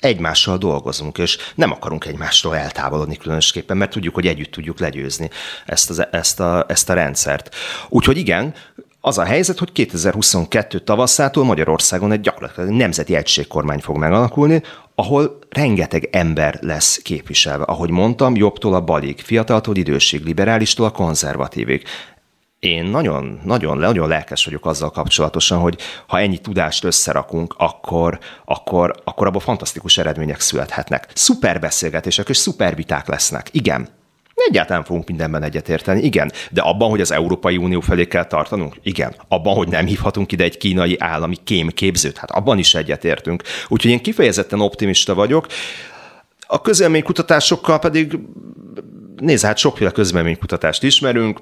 egymással 0.00 0.58
dolgozunk, 0.58 1.18
és 1.18 1.38
nem 1.54 1.70
akarunk 1.70 2.04
egymástól 2.04 2.56
eltávolodni 2.56 3.16
különösképpen, 3.16 3.76
mert 3.76 3.90
tudjuk, 3.90 4.14
hogy 4.14 4.26
együtt 4.26 4.50
tudjuk 4.50 4.78
legyőzni 4.78 5.30
ezt, 5.66 5.90
az, 5.90 6.06
ezt, 6.10 6.40
a, 6.40 6.64
ezt 6.68 6.90
a 6.90 6.94
rendszert. 6.94 7.54
Úgyhogy 7.88 8.16
igen, 8.16 8.54
az 9.00 9.18
a 9.18 9.24
helyzet, 9.24 9.58
hogy 9.58 9.72
2022 9.72 10.78
tavaszától 10.78 11.44
Magyarországon 11.44 12.12
egy 12.12 12.20
gyakorlatilag 12.20 12.70
nemzeti 12.70 13.16
egységkormány 13.16 13.80
fog 13.80 13.96
megalakulni, 13.96 14.62
ahol 14.94 15.38
rengeteg 15.48 16.08
ember 16.12 16.58
lesz 16.60 16.96
képviselve. 16.96 17.64
Ahogy 17.64 17.90
mondtam, 17.90 18.36
jobbtól 18.36 18.74
a 18.74 18.80
balig, 18.80 19.20
fiataltól 19.20 19.76
idősig, 19.76 20.24
liberálistól 20.24 20.86
a 20.86 20.90
konzervatívig. 20.90 21.82
Én 22.58 22.84
nagyon, 22.84 23.40
nagyon, 23.44 23.78
nagyon 23.78 24.08
lelkes 24.08 24.44
vagyok 24.44 24.66
azzal 24.66 24.90
kapcsolatosan, 24.90 25.58
hogy 25.58 25.78
ha 26.06 26.18
ennyi 26.18 26.38
tudást 26.38 26.84
összerakunk, 26.84 27.54
akkor, 27.58 28.18
akkor, 28.44 28.94
akkor 29.04 29.26
abban 29.26 29.40
fantasztikus 29.40 29.98
eredmények 29.98 30.40
születhetnek. 30.40 31.08
Szuper 31.14 31.60
beszélgetések 31.60 32.28
és 32.28 32.36
szuper 32.36 32.74
viták 32.74 33.08
lesznek. 33.08 33.48
Igen, 33.52 33.88
Egyáltalán 34.48 34.84
fogunk 34.84 35.08
mindenben 35.08 35.42
egyetérteni, 35.42 36.02
igen. 36.02 36.32
De 36.50 36.60
abban, 36.60 36.90
hogy 36.90 37.00
az 37.00 37.12
Európai 37.12 37.56
Unió 37.56 37.80
felé 37.80 38.06
kell 38.06 38.24
tartanunk, 38.24 38.76
igen. 38.82 39.14
Abban, 39.28 39.54
hogy 39.54 39.68
nem 39.68 39.86
hívhatunk 39.86 40.32
ide 40.32 40.44
egy 40.44 40.58
kínai 40.58 40.96
állami 40.98 41.36
kémképzőt, 41.44 42.18
hát 42.18 42.30
abban 42.30 42.58
is 42.58 42.74
egyetértünk. 42.74 43.42
Úgyhogy 43.68 43.90
én 43.90 44.02
kifejezetten 44.02 44.60
optimista 44.60 45.14
vagyok. 45.14 45.46
A 46.46 46.60
közélménykutatásokkal 46.60 47.78
pedig, 47.78 48.18
nézd, 49.16 49.44
hát 49.44 49.58
sokféle 49.58 49.90
közélménykutatást 49.90 50.82
ismerünk, 50.82 51.38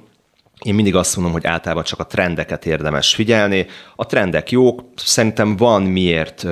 én 0.63 0.75
mindig 0.75 0.95
azt 0.95 1.17
mondom, 1.17 1.33
hogy 1.33 1.47
általában 1.47 1.85
csak 1.85 1.99
a 1.99 2.07
trendeket 2.07 2.67
érdemes 2.67 3.15
figyelni. 3.15 3.67
A 3.97 4.07
trendek 4.07 4.51
jók, 4.51 4.85
szerintem 4.97 5.57
van 5.57 5.83
miért, 5.83 6.43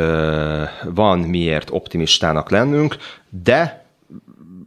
van 0.85 1.19
miért 1.19 1.69
optimistának 1.71 2.51
lennünk, 2.51 2.97
de 3.31 3.84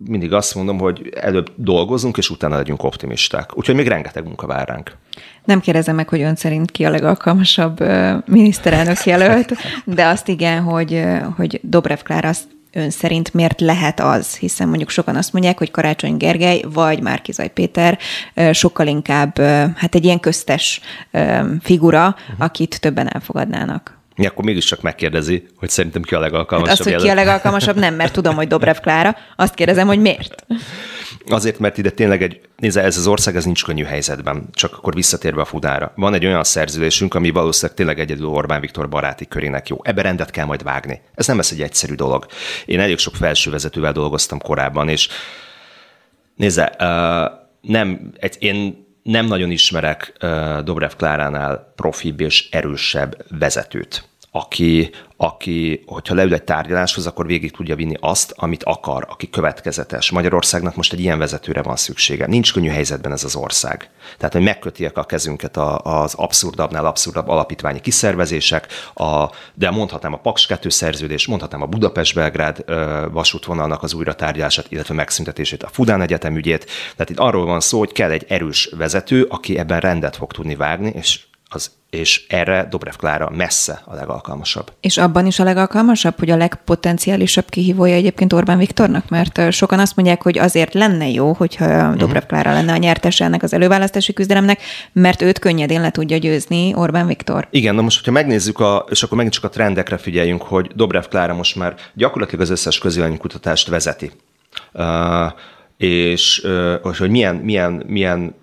mindig 0.05 0.33
azt 0.33 0.55
mondom, 0.55 0.77
hogy 0.77 1.13
előbb 1.15 1.51
dolgozunk, 1.55 2.17
és 2.17 2.29
utána 2.29 2.55
legyünk 2.55 2.83
optimisták. 2.83 3.57
Úgyhogy 3.57 3.75
még 3.75 3.87
rengeteg 3.87 4.23
munka 4.23 4.47
vár 4.47 4.67
ránk. 4.67 4.95
Nem 5.43 5.59
kérdezem 5.59 5.95
meg, 5.95 6.09
hogy 6.09 6.21
ön 6.21 6.35
szerint 6.35 6.71
ki 6.71 6.85
a 6.85 6.89
legalkalmasabb 6.89 7.83
miniszterelnök 8.25 9.05
jelölt, 9.05 9.53
de 9.85 10.05
azt 10.05 10.27
igen, 10.27 10.61
hogy, 10.61 11.03
hogy 11.35 11.59
Dobrev 11.63 11.99
Klára 11.99 12.29
azt 12.29 12.47
ön 12.71 12.89
szerint 12.89 13.33
miért 13.33 13.61
lehet 13.61 13.99
az? 13.99 14.37
Hiszen 14.37 14.67
mondjuk 14.67 14.89
sokan 14.89 15.15
azt 15.15 15.33
mondják, 15.33 15.57
hogy 15.57 15.71
Karácsony 15.71 16.17
Gergely 16.17 16.63
vagy 16.73 17.01
Márkizaj 17.01 17.49
Péter 17.49 17.97
sokkal 18.51 18.87
inkább 18.87 19.39
hát 19.75 19.95
egy 19.95 20.05
ilyen 20.05 20.19
köztes 20.19 20.81
figura, 21.61 22.15
akit 22.37 22.81
többen 22.81 23.13
elfogadnának. 23.13 23.96
Mi 24.17 24.25
akkor 24.25 24.45
mégiscsak 24.45 24.81
megkérdezi, 24.81 25.47
hogy 25.55 25.69
szerintem 25.69 26.01
ki 26.01 26.15
a 26.15 26.19
legalkalmasabb. 26.19 26.77
Hát 26.77 26.85
azt, 26.85 26.93
hogy 26.93 27.03
ki 27.03 27.09
a 27.09 27.13
legalkalmasabb, 27.13 27.75
nem, 27.75 27.95
mert 27.95 28.13
tudom, 28.13 28.35
hogy 28.35 28.47
Dobrev 28.47 28.77
Klára. 28.77 29.15
Azt 29.35 29.53
kérdezem, 29.53 29.87
hogy 29.87 29.99
miért? 29.99 30.45
Azért, 31.29 31.59
mert 31.59 31.77
ide 31.77 31.89
tényleg 31.89 32.21
egy, 32.21 32.41
nézze, 32.57 32.81
ez 32.81 32.97
az 32.97 33.07
ország, 33.07 33.35
ez 33.35 33.45
nincs 33.45 33.63
könnyű 33.63 33.83
helyzetben, 33.83 34.49
csak 34.53 34.73
akkor 34.73 34.93
visszatérve 34.93 35.41
a 35.41 35.45
fudára. 35.45 35.91
Van 35.95 36.13
egy 36.13 36.25
olyan 36.25 36.43
szerződésünk, 36.43 37.13
ami 37.13 37.29
valószínűleg 37.29 37.75
tényleg 37.75 37.99
egyedül 37.99 38.27
Orbán 38.27 38.61
Viktor 38.61 38.89
baráti 38.89 39.27
körének 39.27 39.67
jó. 39.67 39.77
Ebbe 39.83 40.01
rendet 40.01 40.31
kell 40.31 40.45
majd 40.45 40.63
vágni. 40.63 41.01
Ez 41.15 41.27
nem 41.27 41.37
lesz 41.37 41.51
egy 41.51 41.61
egyszerű 41.61 41.93
dolog. 41.93 42.25
Én 42.65 42.79
elég 42.79 42.97
sok 42.97 43.15
felsővezetővel 43.15 43.91
dolgoztam 43.91 44.39
korábban, 44.39 44.89
és 44.89 45.07
nézze, 46.35 46.75
uh, 46.79 47.71
nem, 47.71 48.11
egy, 48.19 48.35
én 48.39 48.86
nem 49.07 49.25
nagyon 49.25 49.51
ismerek 49.51 50.13
Dobrev 50.63 50.91
Kláránál 50.97 51.73
profibb 51.75 52.19
és 52.19 52.47
erősebb 52.51 53.25
vezetőt, 53.39 54.03
aki, 54.31 54.89
aki, 55.17 55.83
hogyha 55.85 56.15
leül 56.15 56.33
egy 56.33 56.43
tárgyaláshoz, 56.43 57.07
akkor 57.07 57.25
végig 57.25 57.51
tudja 57.51 57.75
vinni 57.75 57.95
azt, 57.99 58.33
amit 58.35 58.63
akar, 58.63 59.05
aki 59.09 59.29
következetes. 59.29 60.11
Magyarországnak 60.11 60.75
most 60.75 60.93
egy 60.93 60.99
ilyen 60.99 61.19
vezetőre 61.19 61.61
van 61.61 61.75
szüksége. 61.75 62.27
Nincs 62.27 62.53
könnyű 62.53 62.69
helyzetben 62.69 63.11
ez 63.11 63.23
az 63.23 63.35
ország. 63.35 63.89
Tehát, 64.17 64.33
hogy 64.33 64.43
megkötiek 64.43 64.97
a 64.97 65.03
kezünket 65.03 65.57
az 65.83 66.13
abszurdabbnál 66.13 66.85
abszurdabb 66.85 67.27
alapítványi 67.27 67.79
kiszervezések, 67.79 68.67
a, 68.93 69.25
de 69.53 69.69
mondhatnám 69.69 70.13
a 70.13 70.17
Paks 70.17 70.45
2 70.45 70.69
szerződés, 70.69 71.27
mondhatnám 71.27 71.61
a 71.61 71.65
Budapest-Belgrád 71.65 72.65
vasútvonalnak 73.11 73.83
az 73.83 73.93
újra 73.93 74.15
tárgyalását, 74.15 74.65
illetve 74.69 74.93
megszüntetését, 74.93 75.63
a 75.63 75.69
Fudán 75.71 76.01
Egyetem 76.01 76.35
ügyét. 76.35 76.65
Tehát 76.91 77.09
itt 77.09 77.19
arról 77.19 77.45
van 77.45 77.59
szó, 77.59 77.79
hogy 77.79 77.91
kell 77.91 78.11
egy 78.11 78.25
erős 78.27 78.69
vezető, 78.77 79.23
aki 79.23 79.57
ebben 79.57 79.79
rendet 79.79 80.15
fog 80.15 80.31
tudni 80.31 80.55
vágni, 80.55 80.91
és 80.95 81.19
az, 81.49 81.71
és 81.89 82.25
erre 82.29 82.67
Dobrev 82.69 82.93
Klára 82.93 83.29
messze 83.29 83.81
a 83.85 83.95
legalkalmasabb. 83.95 84.71
És 84.79 84.97
abban 84.97 85.25
is 85.25 85.39
a 85.39 85.43
legalkalmasabb, 85.43 86.19
hogy 86.19 86.29
a 86.29 86.35
legpotenciálisabb 86.35 87.49
kihívója 87.49 87.93
egyébként 87.93 88.33
Orbán 88.33 88.57
Viktornak? 88.57 89.09
Mert 89.09 89.51
sokan 89.51 89.79
azt 89.79 89.95
mondják, 89.95 90.21
hogy 90.21 90.37
azért 90.37 90.73
lenne 90.73 91.09
jó, 91.09 91.33
hogyha 91.33 91.65
uh-huh. 91.65 91.95
Dobrev 91.95 92.23
Klára 92.23 92.51
lenne 92.51 92.73
a 92.73 92.77
nyertese 92.77 93.25
ennek 93.25 93.43
az 93.43 93.53
előválasztási 93.53 94.13
küzdelemnek, 94.13 94.61
mert 94.91 95.21
őt 95.21 95.39
könnyedén 95.39 95.81
le 95.81 95.91
tudja 95.91 96.17
győzni 96.17 96.73
Orbán 96.75 97.07
Viktor. 97.07 97.47
Igen, 97.49 97.75
na 97.75 97.81
most, 97.81 97.97
hogyha 97.97 98.11
megnézzük, 98.11 98.59
a, 98.59 98.85
és 98.89 99.03
akkor 99.03 99.17
megint 99.17 99.35
csak 99.35 99.43
a 99.43 99.49
trendekre 99.49 99.97
figyeljünk, 99.97 100.41
hogy 100.41 100.71
Dobrev 100.75 101.03
Klára 101.03 101.33
most 101.33 101.55
már 101.55 101.75
gyakorlatilag 101.93 102.41
az 102.41 102.49
összes 102.49 102.81
kutatást 103.17 103.67
vezeti. 103.67 104.11
Uh, 104.73 104.85
és 105.77 106.41
uh, 106.43 106.97
hogy 106.97 107.09
milyen, 107.09 107.35
milyen, 107.35 107.83
milyen 107.87 108.35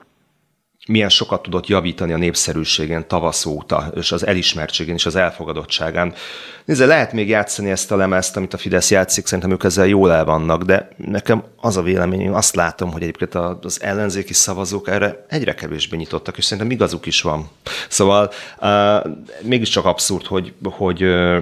milyen 0.87 1.09
sokat 1.09 1.43
tudott 1.43 1.67
javítani 1.67 2.13
a 2.13 2.17
népszerűségen 2.17 3.09
tavasz 3.09 3.45
óta, 3.47 3.93
és 3.95 4.13
az 4.13 4.27
elismertségén 4.27 4.95
és 4.95 5.07
az 5.07 5.17
elfogadottságán. 5.17 6.15
Nézze, 6.65 6.87
lehet 6.87 7.13
még 7.13 7.29
játszani 7.29 7.71
ezt 7.71 7.93
a 7.93 7.97
lemezt, 7.97 8.37
amit 8.37 8.55
a 8.55 8.57
Fidesz 8.57 8.91
játszik, 8.91 9.27
szerintem 9.27 9.53
ők 9.53 9.65
ezzel 9.65 9.87
jól 9.87 10.13
el 10.13 10.25
vannak, 10.25 10.63
de 10.63 10.89
nekem 10.97 11.45
az 11.57 11.77
a 11.77 11.83
véleményem, 11.83 12.35
azt 12.35 12.55
látom, 12.55 12.93
hogy 12.93 13.03
egyébként 13.03 13.35
az 13.35 13.83
ellenzéki 13.83 14.33
szavazók 14.33 14.89
erre 14.89 15.25
egyre 15.29 15.55
kevésbé 15.55 15.97
nyitottak, 15.97 16.37
és 16.37 16.45
szerintem 16.45 16.73
igazuk 16.73 17.07
is 17.07 17.23
van. 17.23 17.49
Szóval 17.89 18.31
uh, 18.61 19.13
mégiscsak 19.43 19.85
abszurd, 19.85 20.27
hogy, 20.27 20.53
hogy 20.63 21.03
uh, 21.03 21.37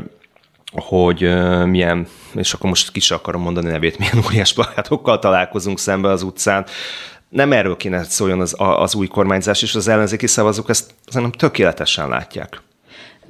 hogy 0.74 1.20
milyen, 1.66 2.06
és 2.34 2.52
akkor 2.52 2.68
most 2.68 2.92
kis 2.92 3.10
akarom 3.10 3.42
mondani 3.42 3.70
nevét, 3.70 3.98
milyen 3.98 4.24
óriás 4.26 4.52
plakátokkal 4.52 5.18
találkozunk 5.18 5.78
szembe 5.78 6.08
az 6.08 6.22
utcán, 6.22 6.66
nem 7.32 7.52
erről 7.52 7.76
kéne 7.76 8.02
szóljon 8.02 8.40
az, 8.40 8.54
az 8.58 8.94
új 8.94 9.06
kormányzás, 9.06 9.62
és 9.62 9.74
az 9.74 9.88
ellenzéki 9.88 10.26
szavazók 10.26 10.68
ezt 10.68 10.94
szerintem 11.08 11.38
tökéletesen 11.38 12.08
látják. 12.08 12.62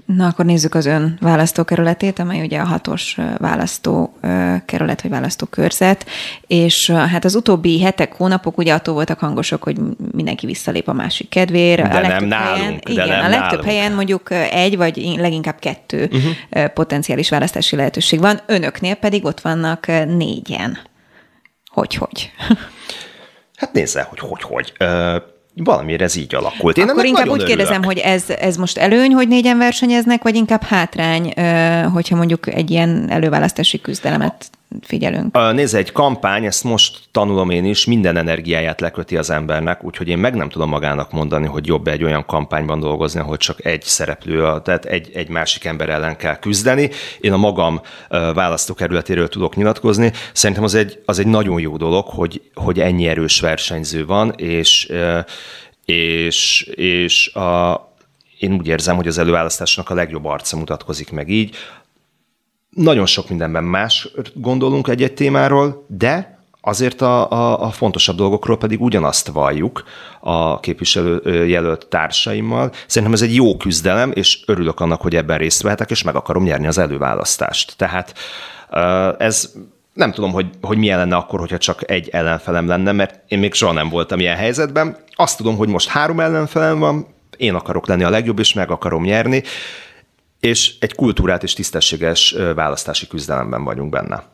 Na, 0.06 0.26
akkor 0.26 0.44
nézzük 0.44 0.74
az 0.74 0.86
ön 0.86 1.18
választókerületét, 1.20 2.18
amely 2.18 2.40
ugye 2.40 2.58
a 2.58 2.64
hatos 2.64 3.18
választókerület 3.38 5.02
vagy 5.02 5.10
választókörzet, 5.10 6.06
és 6.46 6.90
hát 6.90 7.24
az 7.24 7.34
utóbbi 7.34 7.82
hetek, 7.82 8.12
hónapok 8.12 8.58
ugye 8.58 8.74
attól 8.74 8.94
voltak 8.94 9.18
hangosok, 9.18 9.62
hogy 9.62 9.76
mindenki 10.12 10.46
visszalép 10.46 10.88
a 10.88 10.92
másik 10.92 11.28
kedvére. 11.28 11.88
De 11.88 11.98
a 11.98 12.08
nem 12.08 12.24
nálunk. 12.24 12.58
Helyen, 12.58 12.80
de 12.84 12.90
igen, 12.90 13.08
nem 13.08 13.24
a 13.24 13.28
legtöbb 13.28 13.40
nálunk. 13.40 13.64
helyen 13.64 13.92
mondjuk 13.92 14.30
egy 14.30 14.76
vagy 14.76 15.14
leginkább 15.16 15.58
kettő 15.58 16.10
uh-huh. 16.12 16.66
potenciális 16.66 17.30
választási 17.30 17.76
lehetőség 17.76 18.20
van, 18.20 18.40
önöknél 18.46 18.94
pedig 18.94 19.24
ott 19.24 19.40
vannak 19.40 19.86
négyen. 20.06 20.78
Hogy-hogy? 21.70 22.30
Hát 23.62 23.72
nézze, 23.72 24.06
hogy 24.10 24.18
hogy-hogy. 24.18 24.72
Valamire 25.54 26.04
ez 26.04 26.16
így 26.16 26.34
alakult. 26.34 26.78
Én 26.78 26.88
Akkor 26.88 27.04
inkább 27.04 27.24
úgy 27.24 27.30
örülök. 27.30 27.46
kérdezem, 27.46 27.82
hogy 27.84 27.98
ez, 27.98 28.24
ez 28.30 28.56
most 28.56 28.78
előny, 28.78 29.12
hogy 29.12 29.28
négyen 29.28 29.58
versenyeznek, 29.58 30.22
vagy 30.22 30.34
inkább 30.34 30.62
hátrány, 30.62 31.32
hogyha 31.92 32.16
mondjuk 32.16 32.54
egy 32.54 32.70
ilyen 32.70 33.06
előválasztási 33.10 33.80
küzdelemet 33.80 34.50
figyelünk. 34.80 35.52
Nézd, 35.52 35.74
egy 35.74 35.92
kampány, 35.92 36.44
ezt 36.44 36.64
most 36.64 37.00
tanulom 37.10 37.50
én 37.50 37.64
is, 37.64 37.84
minden 37.84 38.16
energiáját 38.16 38.80
leköti 38.80 39.16
az 39.16 39.30
embernek, 39.30 39.84
úgyhogy 39.84 40.08
én 40.08 40.18
meg 40.18 40.34
nem 40.34 40.48
tudom 40.48 40.68
magának 40.68 41.12
mondani, 41.12 41.46
hogy 41.46 41.66
jobb 41.66 41.86
egy 41.86 42.04
olyan 42.04 42.26
kampányban 42.26 42.80
dolgozni, 42.80 43.20
ahol 43.20 43.36
csak 43.36 43.64
egy 43.64 43.82
szereplő, 43.82 44.60
tehát 44.64 44.84
egy, 44.84 45.10
egy 45.14 45.28
másik 45.28 45.64
ember 45.64 45.88
ellen 45.88 46.16
kell 46.16 46.36
küzdeni. 46.36 46.90
Én 47.20 47.32
a 47.32 47.36
magam 47.36 47.80
választókerületéről 48.08 49.28
tudok 49.28 49.56
nyilatkozni. 49.56 50.12
Szerintem 50.32 50.64
az 50.64 50.74
egy, 50.74 51.02
az 51.04 51.18
egy 51.18 51.26
nagyon 51.26 51.60
jó 51.60 51.76
dolog, 51.76 52.06
hogy, 52.06 52.42
hogy 52.54 52.80
ennyi 52.80 53.06
erős 53.06 53.40
versenyző 53.40 54.06
van, 54.06 54.32
és, 54.36 54.92
és, 55.84 56.62
és 56.74 57.34
a, 57.34 57.80
én 58.38 58.52
úgy 58.52 58.66
érzem, 58.66 58.96
hogy 58.96 59.06
az 59.06 59.18
előválasztásnak 59.18 59.90
a 59.90 59.94
legjobb 59.94 60.24
arca 60.24 60.56
mutatkozik 60.56 61.10
meg 61.10 61.28
így 61.28 61.56
nagyon 62.74 63.06
sok 63.06 63.28
mindenben 63.28 63.64
más 63.64 64.08
gondolunk 64.34 64.88
egy-egy 64.88 65.14
témáról, 65.14 65.84
de 65.88 66.40
Azért 66.64 67.00
a, 67.00 67.30
a, 67.30 67.62
a 67.64 67.70
fontosabb 67.70 68.16
dolgokról 68.16 68.58
pedig 68.58 68.80
ugyanazt 68.80 69.28
valljuk 69.28 69.84
a 70.20 70.60
képviselő 70.60 71.46
jelölt 71.46 71.86
társaimmal. 71.86 72.72
Szerintem 72.86 73.12
ez 73.12 73.22
egy 73.22 73.34
jó 73.34 73.56
küzdelem, 73.56 74.12
és 74.14 74.42
örülök 74.46 74.80
annak, 74.80 75.00
hogy 75.00 75.16
ebben 75.16 75.38
részt 75.38 75.62
vehetek, 75.62 75.90
és 75.90 76.02
meg 76.02 76.14
akarom 76.14 76.42
nyerni 76.42 76.66
az 76.66 76.78
előválasztást. 76.78 77.76
Tehát 77.76 78.14
ez 79.18 79.52
nem 79.92 80.12
tudom, 80.12 80.32
hogy, 80.32 80.46
hogy 80.60 80.78
milyen 80.78 80.98
lenne 80.98 81.16
akkor, 81.16 81.40
hogyha 81.40 81.58
csak 81.58 81.90
egy 81.90 82.08
ellenfelem 82.08 82.66
lenne, 82.66 82.92
mert 82.92 83.20
én 83.28 83.38
még 83.38 83.54
soha 83.54 83.72
nem 83.72 83.88
voltam 83.88 84.20
ilyen 84.20 84.36
helyzetben. 84.36 84.96
Azt 85.14 85.36
tudom, 85.36 85.56
hogy 85.56 85.68
most 85.68 85.88
három 85.88 86.20
ellenfelem 86.20 86.78
van, 86.78 87.06
én 87.36 87.54
akarok 87.54 87.86
lenni 87.86 88.04
a 88.04 88.10
legjobb, 88.10 88.38
és 88.38 88.52
meg 88.52 88.70
akarom 88.70 89.02
nyerni, 89.02 89.42
és 90.42 90.74
egy 90.78 90.94
kultúrát 90.94 91.42
és 91.42 91.52
tisztességes 91.52 92.36
választási 92.54 93.06
küzdelemben 93.06 93.64
vagyunk 93.64 93.90
benne. 93.90 94.24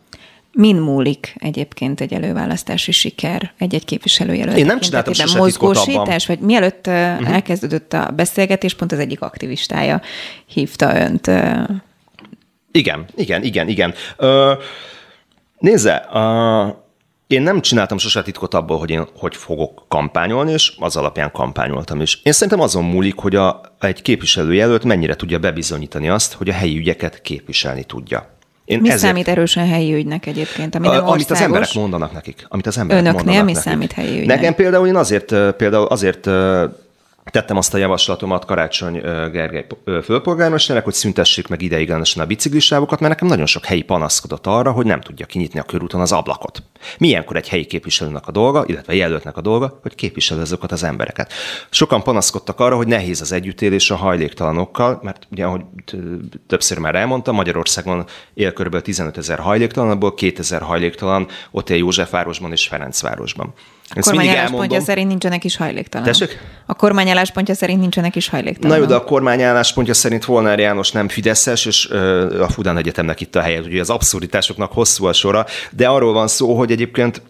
Min 0.52 0.76
múlik 0.76 1.34
egyébként 1.38 2.00
egy 2.00 2.12
előválasztási 2.12 2.92
siker 2.92 3.52
egy-egy 3.59 3.84
képviselőjelölt? 3.84 4.56
Én 4.56 4.66
nem 4.66 4.80
csináltam 4.80 5.12
sose 5.12 5.38
Mozgósítás, 5.38 6.26
vagy 6.26 6.38
mielőtt 6.38 6.86
uh-huh. 6.86 7.32
elkezdődött 7.32 7.92
a 7.92 8.12
beszélgetés, 8.16 8.74
pont 8.74 8.92
az 8.92 8.98
egyik 8.98 9.20
aktivistája 9.20 10.00
hívta 10.46 11.00
önt. 11.00 11.30
Igen, 12.72 13.06
igen, 13.14 13.42
igen, 13.42 13.68
igen. 13.68 13.94
Ö, 14.16 14.52
nézze, 15.59 15.94
a, 15.94 16.88
én 17.28 17.42
nem 17.42 17.60
csináltam 17.60 17.98
sose 17.98 18.22
titkot 18.22 18.54
abból, 18.54 18.78
hogy 18.78 18.90
én 18.90 19.06
hogy 19.18 19.36
fogok 19.36 19.84
kampányolni, 19.88 20.52
és 20.52 20.72
az 20.78 20.96
alapján 20.96 21.30
kampányoltam 21.30 22.00
is. 22.00 22.20
Én 22.22 22.32
szerintem 22.32 22.60
azon 22.60 22.84
múlik, 22.84 23.18
hogy 23.18 23.34
a, 23.36 23.60
egy 23.80 24.02
képviselőjelölt 24.02 24.84
mennyire 24.84 25.16
tudja 25.16 25.38
bebizonyítani 25.38 26.08
azt, 26.08 26.32
hogy 26.32 26.48
a 26.48 26.52
helyi 26.52 26.78
ügyeket 26.78 27.20
képviselni 27.20 27.84
tudja. 27.84 28.30
Én 28.64 28.80
mi 28.80 28.88
ezért... 28.88 29.02
számít 29.02 29.28
erősen 29.28 29.68
helyi 29.68 29.94
ügynek 29.94 30.26
egyébként, 30.26 30.74
ami 30.74 30.88
nem 30.88 31.06
Amit 31.06 31.30
az 31.30 31.40
emberek 31.40 31.72
mondanak 31.74 32.12
nekik. 32.12 32.46
Amit 32.48 32.66
az 32.66 32.78
emberek 32.78 33.02
Önöknél 33.02 33.24
mondanak 33.24 33.46
mi 33.46 33.52
nekik. 33.52 33.70
számít 33.70 33.92
helyi 33.92 34.20
ügynek? 34.20 34.36
Nekem 34.36 34.54
például 34.54 34.86
én 34.86 34.96
azért, 34.96 35.34
például 35.56 35.86
azért 35.86 36.28
tettem 37.30 37.56
azt 37.56 37.74
a 37.74 37.78
javaslatomat 37.78 38.44
Karácsony 38.44 39.00
Gergely 39.32 39.66
főpolgármesternek, 40.02 40.84
hogy 40.84 40.94
szüntessék 40.94 41.48
meg 41.48 41.62
ideiglenesen 41.62 42.22
a 42.22 42.26
biciklisávokat, 42.26 43.00
mert 43.00 43.12
nekem 43.12 43.28
nagyon 43.28 43.46
sok 43.46 43.64
helyi 43.64 43.82
panaszkodott 43.82 44.46
arra, 44.46 44.70
hogy 44.70 44.86
nem 44.86 45.00
tudja 45.00 45.26
kinyitni 45.26 45.58
a 45.58 45.62
körúton 45.62 46.00
az 46.00 46.12
ablakot. 46.12 46.62
Milyenkor 46.98 47.36
egy 47.36 47.48
helyi 47.48 47.64
képviselőnek 47.64 48.26
a 48.26 48.30
dolga, 48.30 48.64
illetve 48.66 48.94
jelöltnek 48.94 49.36
a 49.36 49.40
dolga, 49.40 49.78
hogy 49.82 49.94
képviselő 49.94 50.40
azokat 50.40 50.72
az 50.72 50.82
embereket. 50.82 51.32
Sokan 51.70 52.02
panaszkodtak 52.02 52.60
arra, 52.60 52.76
hogy 52.76 52.86
nehéz 52.86 53.20
az 53.20 53.32
együttélés 53.32 53.90
a 53.90 53.96
hajléktalanokkal, 53.96 55.00
mert 55.02 55.26
ugye, 55.30 55.44
ahogy 55.44 55.62
többször 56.46 56.78
már 56.78 56.94
elmondtam, 56.94 57.34
Magyarországon 57.34 58.04
él 58.34 58.52
kb. 58.52 58.80
15 58.80 59.16
ezer 59.16 59.38
hajléktalan, 59.38 59.90
abból 59.90 60.14
2000 60.14 60.62
hajléktalan 60.62 61.28
ott 61.50 61.70
él 61.70 61.76
Józsefvárosban 61.76 62.52
és 62.52 62.66
Ferencvárosban. 62.68 63.54
A 63.94 64.00
kormány 64.00 64.28
álláspontja 64.28 64.80
szerint 64.80 65.08
nincsenek 65.08 65.44
is 65.44 65.56
hajléktalan. 65.56 66.06
Tessék? 66.06 66.38
A 66.66 66.74
kormány 66.74 67.08
álláspontja 67.08 67.54
szerint 67.54 67.80
nincsenek 67.80 68.16
is 68.16 68.28
hajléktalan. 68.28 68.76
Na 68.76 68.82
jó, 68.82 68.88
de 68.88 68.94
a 68.94 69.04
kormány 69.04 69.42
álláspontja 69.42 69.94
szerint 69.94 70.24
Volner 70.24 70.58
János 70.58 70.92
nem 70.92 71.08
Fideszes, 71.08 71.66
és 71.66 71.86
a 72.40 72.48
Fudán 72.48 72.76
Egyetemnek 72.76 73.20
itt 73.20 73.36
a 73.36 73.40
helye. 73.40 73.60
Ugye 73.60 73.80
az 73.80 73.90
abszurditásoknak 73.90 74.72
hosszú 74.72 75.04
a 75.04 75.12
sora, 75.12 75.46
de 75.70 75.88
arról 75.88 76.12
van 76.12 76.28
szó, 76.28 76.56
hogy 76.56 76.67
egyébként 76.70 77.22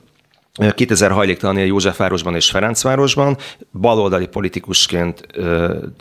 2000 0.75 1.11
hajléktalan 1.11 1.59
Józsefvárosban 1.59 2.35
és 2.35 2.51
Ferencvárosban. 2.51 3.37
Baloldali 3.73 4.27
politikusként 4.27 5.27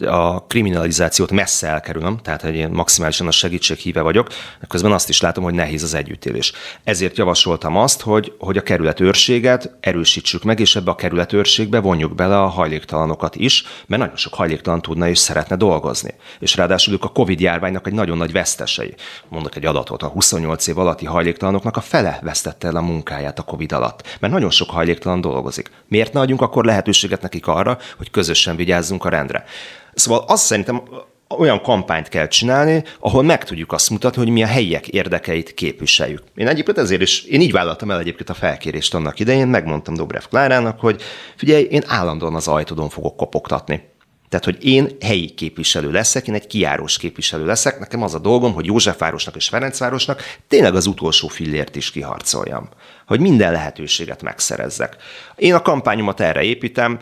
a 0.06 0.46
kriminalizációt 0.46 1.32
messze 1.32 1.68
elkerülöm, 1.68 2.18
tehát 2.18 2.42
hogy 2.42 2.56
én 2.56 2.70
maximálisan 2.70 3.28
a 3.28 3.32
segítség 3.32 3.78
híve 3.78 4.02
vagyok, 4.02 4.28
közben 4.68 4.92
azt 4.92 5.10
is 5.10 5.22
látom, 5.22 5.44
hogy 5.44 5.54
nehéz 5.54 5.84
az 5.84 5.94
együttélés. 5.94 6.54
Ezért 6.84 7.18
javasoltam 7.18 7.78
azt, 7.78 8.02
hogy, 8.02 8.34
hogy 8.40 8.58
a 8.58 8.62
kerületőrséget 8.62 9.78
erősítsük 9.80 10.44
meg, 10.44 10.60
és 10.60 10.76
ebbe 10.76 10.92
a 10.92 10.96
kerületőrségbe 10.96 11.80
vonjuk 11.80 12.16
bele 12.16 12.40
a 12.40 12.48
hajléktalanokat 12.48 13.36
is, 13.36 13.64
mert 13.88 14.02
nagyon 14.02 14.18
sok 14.18 14.34
hajléktalan 14.34 14.82
tudna 14.82 15.10
és 15.10 15.18
szeretne 15.20 15.56
dolgozni. 15.56 16.14
És 16.40 16.56
ráadásul 16.56 16.94
ők 16.94 17.04
a 17.04 17.08
Covid 17.08 17.40
járványnak 17.40 17.88
egy 17.88 17.94
nagyon 17.94 18.18
nagy 18.18 18.32
vesztesei. 18.32 18.96
Mondok 19.30 19.56
egy 19.56 19.66
adatot, 19.66 20.04
a 20.04 20.08
28 20.08 20.68
év 20.68 20.78
alatti 20.78 21.06
hajléktalanoknak 21.06 21.78
a 21.78 21.82
fele 21.82 22.20
vesztette 22.22 22.68
el 22.68 22.76
a 22.76 22.82
munkáját 22.82 23.40
a 23.40 23.44
Covid 23.44 23.72
alatt. 23.72 24.18
Mert 24.20 24.34
nagyon 24.34 24.47
nagyon 24.48 24.66
sok 24.66 24.76
hajléktalan 24.76 25.22
dolgozik. 25.22 25.70
Miért 25.88 26.14
ne 26.14 26.20
adjunk 26.20 26.42
akkor 26.42 26.66
lehetőséget 26.66 27.22
nekik 27.22 27.48
arra, 27.48 27.78
hogy 27.98 28.12
közösen 28.12 28.56
vigyázzunk 28.56 29.06
a 29.06 29.10
rendre? 29.10 29.44
Szóval 29.94 30.24
azt 30.28 30.46
szerintem 30.46 30.84
olyan 31.38 31.62
kampányt 31.62 32.10
kell 32.10 32.28
csinálni, 32.28 32.84
ahol 33.00 33.24
meg 33.24 33.44
tudjuk 33.44 33.72
azt 33.72 33.90
mutatni, 33.90 34.22
hogy 34.24 34.32
mi 34.32 34.44
a 34.44 34.48
helyiek 34.48 34.88
érdekeit 34.88 35.54
képviseljük. 35.54 36.24
Én 36.36 36.48
egyébként 36.48 36.78
ezért 36.78 37.02
is, 37.02 37.24
én 37.24 37.42
így 37.42 37.52
vállaltam 37.52 37.92
el 37.92 38.00
egyébként 38.00 38.30
a 38.30 38.34
felkérést 38.34 38.94
annak 38.94 39.20
idején, 39.20 39.48
megmondtam 39.48 39.94
Dobrev 39.94 40.24
Klárának, 40.30 40.80
hogy 40.80 41.02
figyelj, 41.36 41.64
én 41.64 41.84
állandóan 41.88 42.36
az 42.36 42.48
ajtódon 42.48 42.90
fogok 42.90 43.18
kopogtatni. 43.18 43.96
Tehát, 44.30 44.46
hogy 44.46 44.66
én 44.66 44.98
helyi 45.02 45.30
képviselő 45.30 45.92
leszek, 45.92 46.28
én 46.28 46.34
egy 46.34 46.48
kiárós 46.48 46.98
képviselő 46.98 47.46
leszek, 47.46 47.80
nekem 47.80 48.04
az 48.04 48.14
a 48.14 48.20
dolgom, 48.20 48.54
hogy 48.54 48.66
Józsefvárosnak 48.66 49.36
és 49.36 49.48
Ferencvárosnak 49.48 50.22
tényleg 50.48 50.76
az 50.76 50.86
utolsó 50.86 51.28
fillért 51.28 51.76
is 51.76 51.92
kiharcoljam. 51.92 52.70
Hogy 53.08 53.20
minden 53.20 53.52
lehetőséget 53.52 54.22
megszerezzek. 54.22 54.96
Én 55.36 55.54
a 55.54 55.62
kampányomat 55.62 56.20
erre 56.20 56.44
építem, 56.44 57.00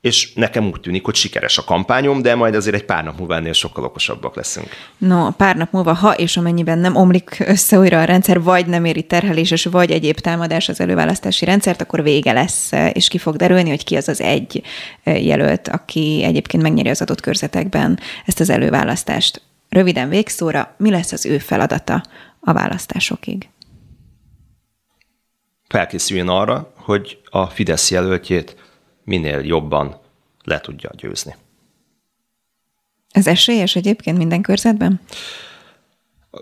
és 0.00 0.32
nekem 0.34 0.66
úgy 0.66 0.80
tűnik, 0.80 1.04
hogy 1.04 1.14
sikeres 1.14 1.58
a 1.58 1.64
kampányom, 1.64 2.22
de 2.22 2.34
majd 2.34 2.54
azért 2.54 2.74
egy 2.74 2.84
pár 2.84 3.04
nap 3.04 3.18
múlva 3.18 3.34
ennél 3.34 3.52
sokkal 3.52 3.84
okosabbak 3.84 4.36
leszünk. 4.36 4.68
No, 4.98 5.30
pár 5.30 5.56
nap 5.56 5.72
múlva, 5.72 5.92
ha 5.92 6.14
és 6.14 6.36
amennyiben 6.36 6.78
nem 6.78 6.96
omlik 6.96 7.36
össze 7.46 7.78
újra 7.78 8.00
a 8.00 8.04
rendszer, 8.04 8.42
vagy 8.42 8.66
nem 8.66 8.84
éri 8.84 9.02
terheléses, 9.02 9.64
vagy 9.64 9.90
egyéb 9.90 10.18
támadás 10.18 10.68
az 10.68 10.80
előválasztási 10.80 11.44
rendszert, 11.44 11.80
akkor 11.80 12.02
vége 12.02 12.32
lesz, 12.32 12.72
és 12.92 13.08
ki 13.08 13.18
fog 13.18 13.36
derülni, 13.36 13.68
hogy 13.68 13.84
ki 13.84 13.96
az 13.96 14.08
az 14.08 14.20
egy 14.20 14.62
jelölt, 15.04 15.68
aki 15.68 16.22
egyébként 16.24 16.62
megnyeri 16.62 16.88
az 16.88 17.00
adott 17.00 17.20
körzetekben 17.20 17.98
ezt 18.26 18.40
az 18.40 18.50
előválasztást. 18.50 19.42
Röviden 19.68 20.08
végszóra, 20.08 20.74
mi 20.78 20.90
lesz 20.90 21.12
az 21.12 21.26
ő 21.26 21.38
feladata 21.38 22.02
a 22.40 22.52
választásokig? 22.52 23.48
Felkészüljön 25.70 26.28
arra, 26.28 26.72
hogy 26.76 27.18
a 27.24 27.46
Fidesz 27.46 27.90
jelöltjét 27.90 28.56
minél 29.04 29.40
jobban 29.40 30.00
le 30.44 30.60
tudja 30.60 30.90
győzni. 30.96 31.34
Ez 33.10 33.26
esélyes 33.26 33.76
egyébként 33.76 34.16
minden 34.18 34.40
körzetben? 34.40 35.00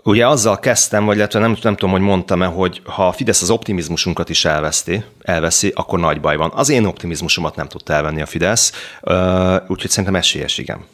Ugye 0.03 0.27
azzal 0.27 0.59
kezdtem, 0.59 1.05
vagy 1.05 1.15
illetve 1.15 1.39
nem, 1.39 1.57
nem 1.61 1.75
tudom, 1.75 1.91
hogy 1.91 2.01
mondtam-e, 2.01 2.45
hogy 2.45 2.81
ha 2.85 3.07
a 3.07 3.11
Fidesz 3.11 3.41
az 3.41 3.49
optimizmusunkat 3.49 4.29
is 4.29 4.45
elveszti, 4.45 5.03
elveszi, 5.21 5.71
akkor 5.75 5.99
nagy 5.99 6.21
baj 6.21 6.35
van. 6.35 6.51
Az 6.53 6.69
én 6.69 6.85
optimizmusomat 6.85 7.55
nem 7.55 7.67
tudta 7.67 7.93
elvenni 7.93 8.21
a 8.21 8.25
Fidesz, 8.25 8.71
úgyhogy 9.67 9.89
szerintem 9.89 10.15
esélyes, 10.15 10.57
igen. 10.57 10.85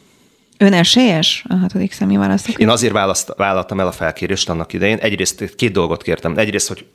Ön 0.58 0.72
esélyes 0.72 1.44
a 1.48 1.54
hatodik 1.54 1.92
személy 1.92 2.16
választok? 2.16 2.58
Én 2.58 2.68
azért 2.68 2.92
választ, 2.92 3.34
vállaltam 3.36 3.80
el 3.80 3.86
a 3.86 3.92
felkérést 3.92 4.48
annak 4.48 4.72
idején. 4.72 4.98
Egyrészt 4.98 5.54
két 5.54 5.72
dolgot 5.72 6.02
kértem. 6.02 6.38
Egyrészt, 6.38 6.68
hogy 6.68 6.86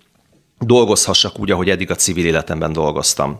dolgozhassak 0.65 1.39
úgy, 1.39 1.51
ahogy 1.51 1.69
eddig 1.69 1.91
a 1.91 1.95
civil 1.95 2.25
életemben 2.25 2.73
dolgoztam. 2.73 3.39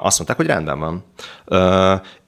Azt 0.00 0.18
mondták, 0.18 0.36
hogy 0.36 0.46
rendben 0.46 0.78
van. 0.78 1.04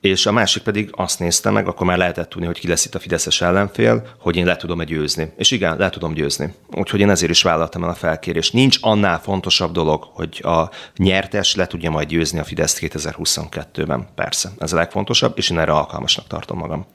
És 0.01 0.27
a 0.27 0.33
másik 0.33 0.63
pedig 0.63 0.91
azt 0.93 1.19
nézte 1.19 1.51
meg, 1.51 1.69
akkor 1.69 1.87
már 1.87 1.99
lehetett 1.99 2.29
tudni, 2.29 2.47
hogy 2.47 2.59
ki 2.59 2.69
lesz 2.69 2.85
itt 2.85 2.95
a 2.95 2.99
Fideszes 2.99 3.41
ellenfél, 3.41 4.07
hogy 4.19 4.37
én 4.37 4.47
le 4.47 4.57
tudom-e 4.57 4.85
győzni. 4.85 5.33
És 5.37 5.51
igen, 5.51 5.77
le 5.77 5.91
tudom 5.91 6.13
győzni. 6.13 6.55
Úgyhogy 6.77 7.01
én 7.01 7.11
ezért 7.11 7.31
is 7.31 7.43
vállaltam 7.43 7.83
el 7.83 7.89
a 7.91 7.95
felkérést. 7.95 8.53
Nincs 8.53 8.79
annál 8.81 9.21
fontosabb 9.21 9.73
dolog, 9.73 10.09
hogy 10.13 10.41
a 10.45 10.71
nyertes 10.97 11.55
le 11.55 11.67
tudja 11.67 11.91
majd 11.91 12.09
győzni 12.09 12.39
a 12.39 12.45
Fideszt 12.45 12.79
2022-ben. 12.81 14.09
Persze, 14.15 14.51
ez 14.59 14.73
a 14.73 14.77
legfontosabb, 14.77 15.33
és 15.39 15.51
én 15.51 15.59
erre 15.59 15.73
alkalmasnak 15.73 16.27
tartom 16.27 16.59
magam. 16.59 16.87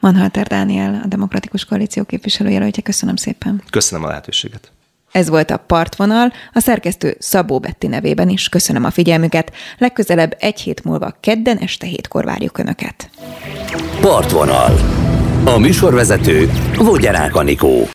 Manhalter 0.00 0.46
Dániel, 0.46 1.00
a 1.04 1.06
Demokratikus 1.06 1.64
Koalíció 1.64 2.04
képviselőjelöltje. 2.04 2.82
Köszönöm 2.82 3.16
szépen. 3.16 3.62
Köszönöm 3.70 4.04
a 4.04 4.08
lehetőséget. 4.08 4.72
Ez 5.12 5.28
volt 5.28 5.50
a 5.50 5.56
Partvonal, 5.56 6.32
a 6.52 6.60
szerkesztő 6.60 7.16
Szabó 7.18 7.58
Betti 7.58 7.86
nevében 7.86 8.28
is 8.28 8.48
köszönöm 8.48 8.84
a 8.84 8.90
figyelmüket. 8.90 9.52
Legközelebb 9.78 10.36
egy 10.38 10.60
hét 10.60 10.84
múlva 10.84 11.16
kedden 11.20 11.56
este 11.56 11.86
hétkor 11.86 12.24
várjuk 12.24 12.58
Önöket. 12.58 13.10
Partvonal. 14.00 14.72
A 15.44 15.58
műsorvezető 15.58 16.50
Vogyarák 16.76 17.36
Anikó. 17.36 17.84